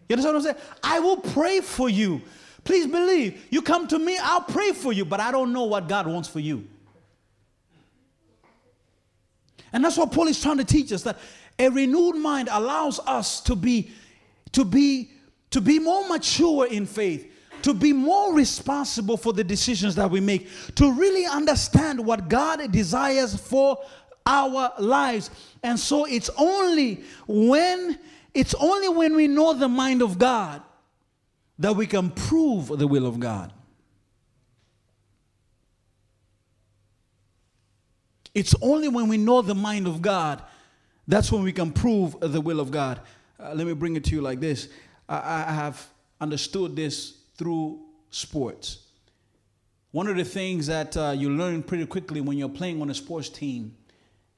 You 0.07 0.13
understand 0.13 0.36
what 0.36 0.47
I'm 0.47 0.55
saying? 0.55 0.67
I 0.83 0.99
will 0.99 1.17
pray 1.17 1.61
for 1.61 1.89
you. 1.89 2.21
Please 2.63 2.88
believe. 2.88 3.45
You 3.49 3.61
come 3.61 3.88
to 3.88 3.99
me, 3.99 4.17
I'll 4.21 4.41
pray 4.41 4.71
for 4.71 4.91
you, 4.91 5.05
but 5.05 5.19
I 5.19 5.31
don't 5.31 5.53
know 5.53 5.63
what 5.63 5.88
God 5.88 6.07
wants 6.07 6.27
for 6.27 6.39
you. 6.39 6.67
And 9.71 9.83
that's 9.83 9.97
what 9.97 10.11
Paul 10.11 10.27
is 10.27 10.41
trying 10.41 10.57
to 10.57 10.63
teach 10.63 10.91
us 10.91 11.03
that 11.03 11.19
a 11.59 11.69
renewed 11.69 12.15
mind 12.15 12.49
allows 12.51 12.99
us 12.99 13.41
to 13.41 13.55
be 13.55 13.91
to 14.51 14.63
be 14.63 15.11
to 15.51 15.61
be 15.61 15.79
more 15.79 16.07
mature 16.07 16.65
in 16.67 16.86
faith, 16.86 17.31
to 17.61 17.73
be 17.73 17.93
more 17.93 18.33
responsible 18.33 19.17
for 19.17 19.33
the 19.33 19.43
decisions 19.43 19.95
that 19.95 20.09
we 20.09 20.19
make, 20.19 20.49
to 20.75 20.91
really 20.93 21.25
understand 21.25 22.03
what 22.03 22.29
God 22.29 22.71
desires 22.71 23.36
for 23.36 23.77
our 24.26 24.73
lives. 24.80 25.30
And 25.63 25.80
so 25.80 26.05
it's 26.05 26.30
only 26.38 27.03
when 27.28 27.99
it's 28.34 28.53
only 28.55 28.89
when 28.89 29.15
we 29.15 29.28
know 29.28 29.53
the 29.53 29.69
mind 29.69 30.01
of 30.01 30.19
God 30.19 30.61
that 31.59 31.76
we 31.76 31.88
can 31.88 32.09
prove 32.09 32.67
the 32.67 32.88
will 32.88 33.05
of 33.05 33.19
God. 33.19 33.53
It's 38.34 38.53
only 38.61 38.89
when 38.89 39.07
we 39.07 39.17
know 39.17 39.41
the 39.41 39.55
mind 39.55 39.88
of 39.88 40.01
God 40.01 40.41
that's 41.07 41.32
when 41.32 41.43
we 41.43 41.51
can 41.51 41.71
prove 41.71 42.15
the 42.19 42.41
will 42.41 42.59
of 42.59 42.71
God. 42.71 42.99
Uh, 43.39 43.53
let 43.53 43.67
me 43.67 43.73
bring 43.73 43.95
it 43.95 44.03
to 44.05 44.11
you 44.11 44.21
like 44.21 44.39
this. 44.39 44.69
I, 45.07 45.45
I 45.47 45.53
have 45.53 45.86
understood 46.19 46.76
this 46.76 47.17
through 47.38 47.80
sports. 48.09 48.80
One 49.91 50.07
of 50.07 50.17
the 50.17 50.26
things 50.26 50.67
that 50.67 50.97
uh, 50.97 51.13
you 51.15 51.30
learn 51.30 51.63
pretty 51.63 51.86
quickly 51.86 52.21
when 52.21 52.38
you're 52.38 52.49
playing 52.49 52.82
on 52.82 52.89
a 52.89 52.93
sports 52.93 53.30
team 53.30 53.76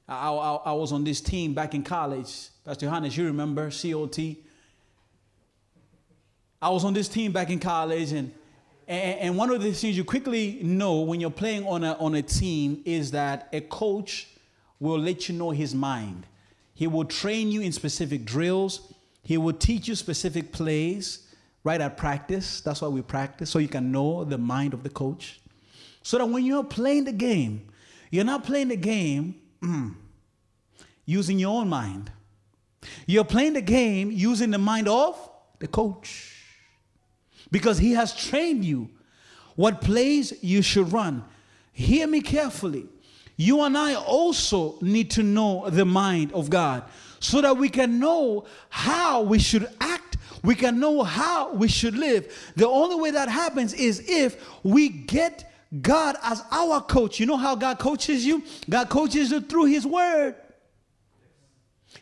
I, 0.08 0.30
I, 0.30 0.54
I 0.66 0.72
was 0.72 0.92
on 0.92 1.04
this 1.04 1.20
team 1.20 1.52
back 1.52 1.74
in 1.74 1.82
college. 1.82 2.48
Pastor 2.64 2.86
Johannes, 2.86 3.16
you 3.16 3.26
remember 3.26 3.70
COT? 3.70 4.18
I 6.60 6.70
was 6.70 6.84
on 6.84 6.94
this 6.94 7.08
team 7.08 7.30
back 7.30 7.50
in 7.50 7.60
college, 7.60 8.12
and, 8.12 8.32
and, 8.88 9.20
and 9.20 9.36
one 9.36 9.50
of 9.50 9.62
the 9.62 9.72
things 9.72 9.96
you 9.96 10.04
quickly 10.04 10.60
know 10.62 11.00
when 11.00 11.20
you're 11.20 11.30
playing 11.30 11.66
on 11.66 11.84
a, 11.84 11.92
on 11.94 12.14
a 12.14 12.22
team 12.22 12.82
is 12.84 13.10
that 13.10 13.48
a 13.52 13.60
coach 13.60 14.28
will 14.80 14.98
let 14.98 15.28
you 15.28 15.34
know 15.34 15.50
his 15.50 15.74
mind. 15.74 16.26
He 16.74 16.86
will 16.86 17.04
train 17.04 17.50
you 17.50 17.60
in 17.60 17.72
specific 17.72 18.24
drills, 18.24 18.92
he 19.22 19.36
will 19.36 19.52
teach 19.52 19.88
you 19.88 19.94
specific 19.94 20.52
plays 20.52 21.26
right 21.64 21.80
at 21.80 21.98
practice. 21.98 22.62
That's 22.62 22.80
why 22.80 22.88
we 22.88 23.02
practice, 23.02 23.50
so 23.50 23.58
you 23.58 23.68
can 23.68 23.92
know 23.92 24.24
the 24.24 24.38
mind 24.38 24.72
of 24.72 24.82
the 24.82 24.88
coach. 24.88 25.40
So 26.02 26.16
that 26.16 26.26
when 26.26 26.46
you're 26.46 26.64
playing 26.64 27.04
the 27.04 27.12
game, 27.12 27.68
you're 28.10 28.24
not 28.24 28.44
playing 28.44 28.68
the 28.68 28.76
game 28.76 29.34
mm, 29.62 29.94
using 31.04 31.38
your 31.38 31.60
own 31.60 31.68
mind. 31.68 32.10
You're 33.06 33.24
playing 33.24 33.54
the 33.54 33.62
game 33.62 34.10
using 34.10 34.50
the 34.50 34.58
mind 34.58 34.88
of 34.88 35.16
the 35.58 35.66
coach 35.66 36.34
because 37.50 37.78
he 37.78 37.92
has 37.92 38.14
trained 38.14 38.64
you 38.64 38.90
what 39.56 39.80
plays 39.80 40.32
you 40.42 40.62
should 40.62 40.92
run. 40.92 41.24
Hear 41.72 42.06
me 42.06 42.20
carefully. 42.20 42.86
You 43.36 43.62
and 43.62 43.78
I 43.78 43.94
also 43.94 44.78
need 44.80 45.10
to 45.12 45.22
know 45.22 45.68
the 45.70 45.84
mind 45.84 46.32
of 46.32 46.50
God 46.50 46.84
so 47.20 47.40
that 47.40 47.56
we 47.56 47.68
can 47.68 47.98
know 47.98 48.46
how 48.68 49.22
we 49.22 49.38
should 49.38 49.68
act. 49.80 50.16
We 50.42 50.54
can 50.54 50.78
know 50.78 51.02
how 51.02 51.52
we 51.52 51.68
should 51.68 51.96
live. 51.96 52.52
The 52.56 52.68
only 52.68 52.96
way 52.96 53.10
that 53.12 53.28
happens 53.28 53.74
is 53.74 54.04
if 54.08 54.44
we 54.62 54.88
get 54.88 55.52
God 55.82 56.16
as 56.22 56.42
our 56.50 56.80
coach. 56.80 57.20
You 57.20 57.26
know 57.26 57.36
how 57.36 57.54
God 57.54 57.78
coaches 57.78 58.24
you? 58.24 58.42
God 58.68 58.88
coaches 58.88 59.30
you 59.30 59.40
through 59.40 59.66
His 59.66 59.86
Word. 59.86 60.34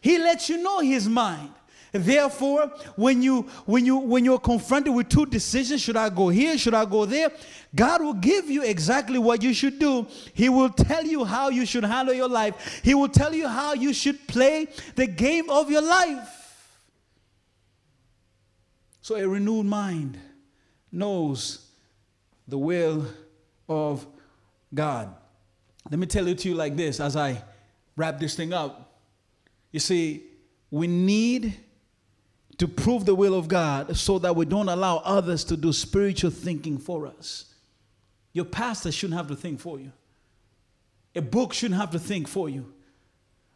He 0.00 0.18
lets 0.18 0.48
you 0.48 0.62
know 0.62 0.80
His 0.80 1.08
mind. 1.08 1.50
Therefore, 1.92 2.72
when 2.96 3.22
you 3.22 3.42
when 3.64 3.86
you 3.86 3.96
when 3.96 4.24
you're 4.24 4.38
confronted 4.38 4.94
with 4.94 5.08
two 5.08 5.26
decisions, 5.26 5.80
should 5.80 5.96
I 5.96 6.10
go 6.10 6.28
here? 6.28 6.58
Should 6.58 6.74
I 6.74 6.84
go 6.84 7.04
there? 7.06 7.30
God 7.74 8.02
will 8.02 8.14
give 8.14 8.50
you 8.50 8.62
exactly 8.62 9.18
what 9.18 9.42
you 9.42 9.54
should 9.54 9.78
do. 9.78 10.06
He 10.34 10.48
will 10.48 10.70
tell 10.70 11.04
you 11.04 11.24
how 11.24 11.48
you 11.48 11.64
should 11.64 11.84
handle 11.84 12.14
your 12.14 12.28
life. 12.28 12.80
He 12.82 12.94
will 12.94 13.08
tell 13.08 13.34
you 13.34 13.48
how 13.48 13.74
you 13.74 13.92
should 13.92 14.26
play 14.26 14.68
the 14.94 15.06
game 15.06 15.48
of 15.48 15.70
your 15.70 15.82
life. 15.82 16.78
So 19.00 19.16
a 19.16 19.26
renewed 19.26 19.66
mind 19.66 20.18
knows 20.90 21.70
the 22.48 22.58
will 22.58 23.06
of 23.68 24.06
God. 24.72 25.14
Let 25.90 25.98
me 25.98 26.06
tell 26.06 26.26
it 26.26 26.38
to 26.38 26.48
you 26.48 26.54
like 26.54 26.76
this 26.76 27.00
as 27.00 27.16
I 27.16 27.42
wrap 27.96 28.18
this 28.18 28.34
thing 28.34 28.52
up. 28.52 29.00
You 29.72 29.80
see, 29.80 30.24
we 30.70 30.86
need 30.86 31.54
to 32.58 32.66
prove 32.66 33.04
the 33.04 33.14
will 33.14 33.34
of 33.34 33.48
God 33.48 33.96
so 33.96 34.18
that 34.18 34.34
we 34.34 34.46
don't 34.46 34.68
allow 34.68 34.98
others 34.98 35.44
to 35.44 35.56
do 35.56 35.72
spiritual 35.72 36.30
thinking 36.30 36.78
for 36.78 37.06
us. 37.06 37.54
Your 38.32 38.44
pastor 38.44 38.90
shouldn't 38.90 39.16
have 39.16 39.28
to 39.28 39.36
think 39.36 39.60
for 39.60 39.78
you. 39.78 39.92
A 41.14 41.22
book 41.22 41.52
shouldn't 41.52 41.80
have 41.80 41.90
to 41.92 41.98
think 41.98 42.28
for 42.28 42.48
you. 42.48 42.72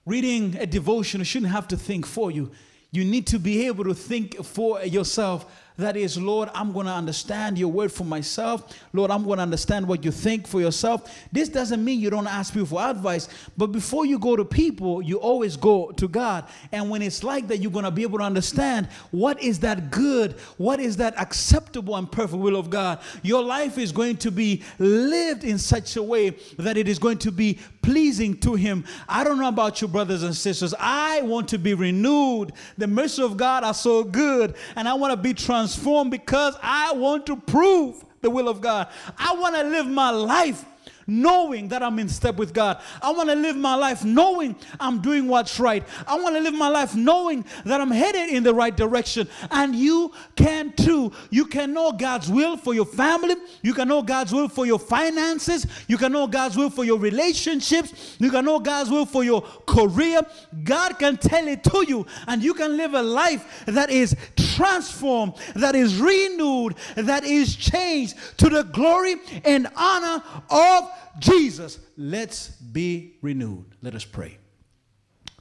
Reading 0.07 0.57
a 0.57 0.67
devotion 0.67 1.23
shouldn't 1.25 1.53
have 1.53 1.69
to 1.69 1.77
think 1.77 2.07
for 2.07 2.31
you. 2.31 2.51
You 2.91 3.05
need 3.05 3.27
to 3.29 3.39
be 3.39 3.67
able 3.67 3.85
to 3.85 3.95
think 3.95 4.43
for 4.45 4.83
yourself 4.83 5.47
that 5.81 5.97
is, 5.97 6.16
Lord, 6.16 6.49
I'm 6.55 6.72
going 6.72 6.87
to 6.87 6.93
understand 6.93 7.59
your 7.59 7.68
word 7.68 7.93
for 7.93 8.05
myself. 8.05 8.76
Lord, 8.93 9.11
I'm 9.11 9.24
going 9.24 9.37
to 9.39 9.43
understand 9.43 9.87
what 9.87 10.05
you 10.05 10.11
think 10.11 10.47
for 10.47 10.61
yourself. 10.61 11.14
This 11.33 11.49
doesn't 11.49 11.85
mean 11.85 12.01
you 12.01 12.11
don't 12.11 12.26
ask 12.26 12.53
people 12.53 12.68
for 12.68 12.81
advice, 12.81 13.28
but 13.57 13.68
before 13.68 14.07
you 14.07 14.18
go 14.18 14.37
to 14.37 14.45
people, 14.45 15.03
you 15.03 15.18
always 15.18 15.57
go 15.57 15.91
to 15.93 16.09
God. 16.09 16.47
And 16.72 16.91
when 16.91 17.03
it's 17.03 17.24
like 17.24 17.49
that, 17.49 17.59
you're 17.59 17.72
going 17.72 17.85
to 17.85 17.91
be 17.91 18.03
able 18.03 18.18
to 18.18 18.24
understand 18.24 18.89
what 19.11 19.43
is 19.43 19.61
that 19.61 19.91
good, 19.91 20.33
what 20.57 20.81
is 20.81 20.97
that 20.99 21.18
acceptable 21.18 21.97
and 21.97 22.11
perfect 22.11 22.41
will 22.41 22.57
of 22.57 22.70
God. 22.70 23.01
Your 23.22 23.43
life 23.43 23.78
is 23.78 23.93
going 23.93 24.16
to 24.18 24.31
be 24.31 24.62
lived 24.78 25.45
in 25.45 25.59
such 25.59 25.97
a 25.97 26.03
way 26.03 26.31
that 26.59 26.76
it 26.76 26.89
is 26.89 26.99
going 26.99 27.18
to 27.18 27.33
be 27.33 27.59
pleasing 27.83 28.37
to 28.39 28.55
Him. 28.55 28.85
I 29.09 29.24
don't 29.24 29.39
know 29.39 29.49
about 29.49 29.81
you, 29.81 29.89
brothers 29.89 30.22
and 30.22 30.35
sisters. 30.35 30.74
I 30.78 31.22
want 31.22 31.49
to 31.49 31.59
be 31.59 31.74
renewed. 31.74 32.53
The 32.78 32.87
mercy 32.87 33.22
of 33.22 33.37
God 33.37 33.64
are 33.64 33.74
so 33.74 34.05
good, 34.05 34.55
and 34.76 34.89
I 34.89 34.95
want 34.95 35.12
to 35.12 35.16
be 35.16 35.35
transformed 35.35 36.11
because 36.11 36.57
I 36.62 36.93
want 36.93 37.26
to 37.26 37.37
prove 37.37 38.05
the 38.20 38.31
will 38.31 38.49
of 38.49 38.61
God. 38.61 38.89
I 39.18 39.35
want 39.35 39.57
to 39.57 39.62
live 39.64 39.87
my 39.87 40.11
life 40.11 40.64
knowing 41.11 41.69
that 41.69 41.83
I'm 41.83 41.99
in 41.99 42.09
step 42.09 42.37
with 42.37 42.55
God. 42.55 42.81
I 43.03 43.11
want 43.13 43.29
to 43.29 43.35
live 43.35 43.57
my 43.57 43.75
life 43.75 44.05
knowing 44.05 44.57
I'm 44.79 45.03
doing 45.03 45.27
what's 45.27 45.61
right. 45.61 45.87
I 46.07 46.19
want 46.19 46.37
to 46.37 46.41
live 46.41 46.55
my 46.55 46.69
life 46.69 46.95
knowing 46.95 47.45
that 47.65 47.81
I'm 47.81 47.91
headed 47.91 48.31
in 48.31 48.43
the 48.43 48.55
right 48.55 48.77
direction. 48.77 49.29
And 49.51 49.75
you 49.75 50.13
can 50.37 50.73
too. 50.73 51.13
You 51.31 51.47
can 51.47 51.73
know 51.75 51.93
God's 51.93 52.31
will 52.31 52.57
for 52.57 52.75
your 52.75 52.87
family. 52.87 53.35
You 53.63 53.75
can 53.75 53.89
know 53.89 54.03
God's 54.03 54.33
will 54.33 54.49
for 54.49 54.67
your 54.67 54.79
finances. 54.79 55.67
You 55.89 55.99
can 55.99 56.13
know 56.13 56.27
God's 56.27 56.57
will 56.57 56.71
for 56.71 56.85
your 56.85 56.99
relationships. 56.99 58.17
You 58.19 58.31
can 58.31 58.45
know 58.45 58.61
God's 58.61 58.91
will 58.91 59.07
for 59.07 59.25
your 59.25 59.43
career. 59.67 60.21
God 60.65 60.99
can 60.99 61.17
tell 61.17 61.47
it 61.49 61.65
to 61.65 61.85
you, 61.87 62.07
and 62.27 62.43
you 62.43 62.55
can 62.55 62.77
live 62.77 62.95
a 62.95 63.03
life 63.03 63.65
that 63.67 63.91
is 63.91 64.17
transformed, 64.37 65.35
that 65.55 65.75
is 65.75 65.97
renewed, 65.97 66.75
that 66.97 67.25
is 67.25 67.57
changed 67.57 68.17
to 68.39 68.49
the 68.49 68.63
glory 68.63 69.17
and 69.45 69.69
honor 69.77 70.23
of 70.51 70.91
Jesus, 71.19 71.79
let's 71.97 72.49
be 72.49 73.17
renewed. 73.23 73.67
Let 73.83 73.95
us 73.95 74.05
pray. 74.05 74.39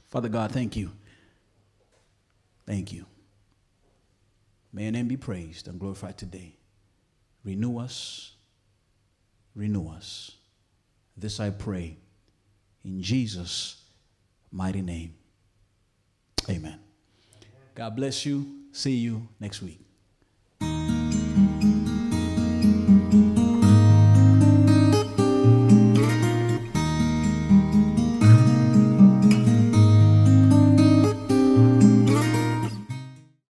Father 0.08 0.28
God, 0.28 0.52
thank 0.52 0.76
you. 0.76 0.90
Thank 2.66 2.92
you. 2.92 3.06
May 4.72 4.84
your 4.84 4.92
name 4.92 5.08
be 5.08 5.16
praised 5.16 5.68
and 5.68 5.78
glorified 5.78 6.16
today. 6.18 6.56
Renew 7.44 7.78
us. 7.78 8.32
Renew 9.54 9.88
us. 9.88 10.32
This 11.16 11.40
I 11.40 11.50
pray 11.50 11.96
in 12.84 13.02
Jesus' 13.02 13.82
mighty 14.50 14.82
name. 14.82 15.14
Amen. 16.48 16.78
God 17.74 17.96
bless 17.96 18.24
you. 18.24 18.46
See 18.72 18.96
you 18.96 19.28
next 19.38 19.62
week. 19.62 19.89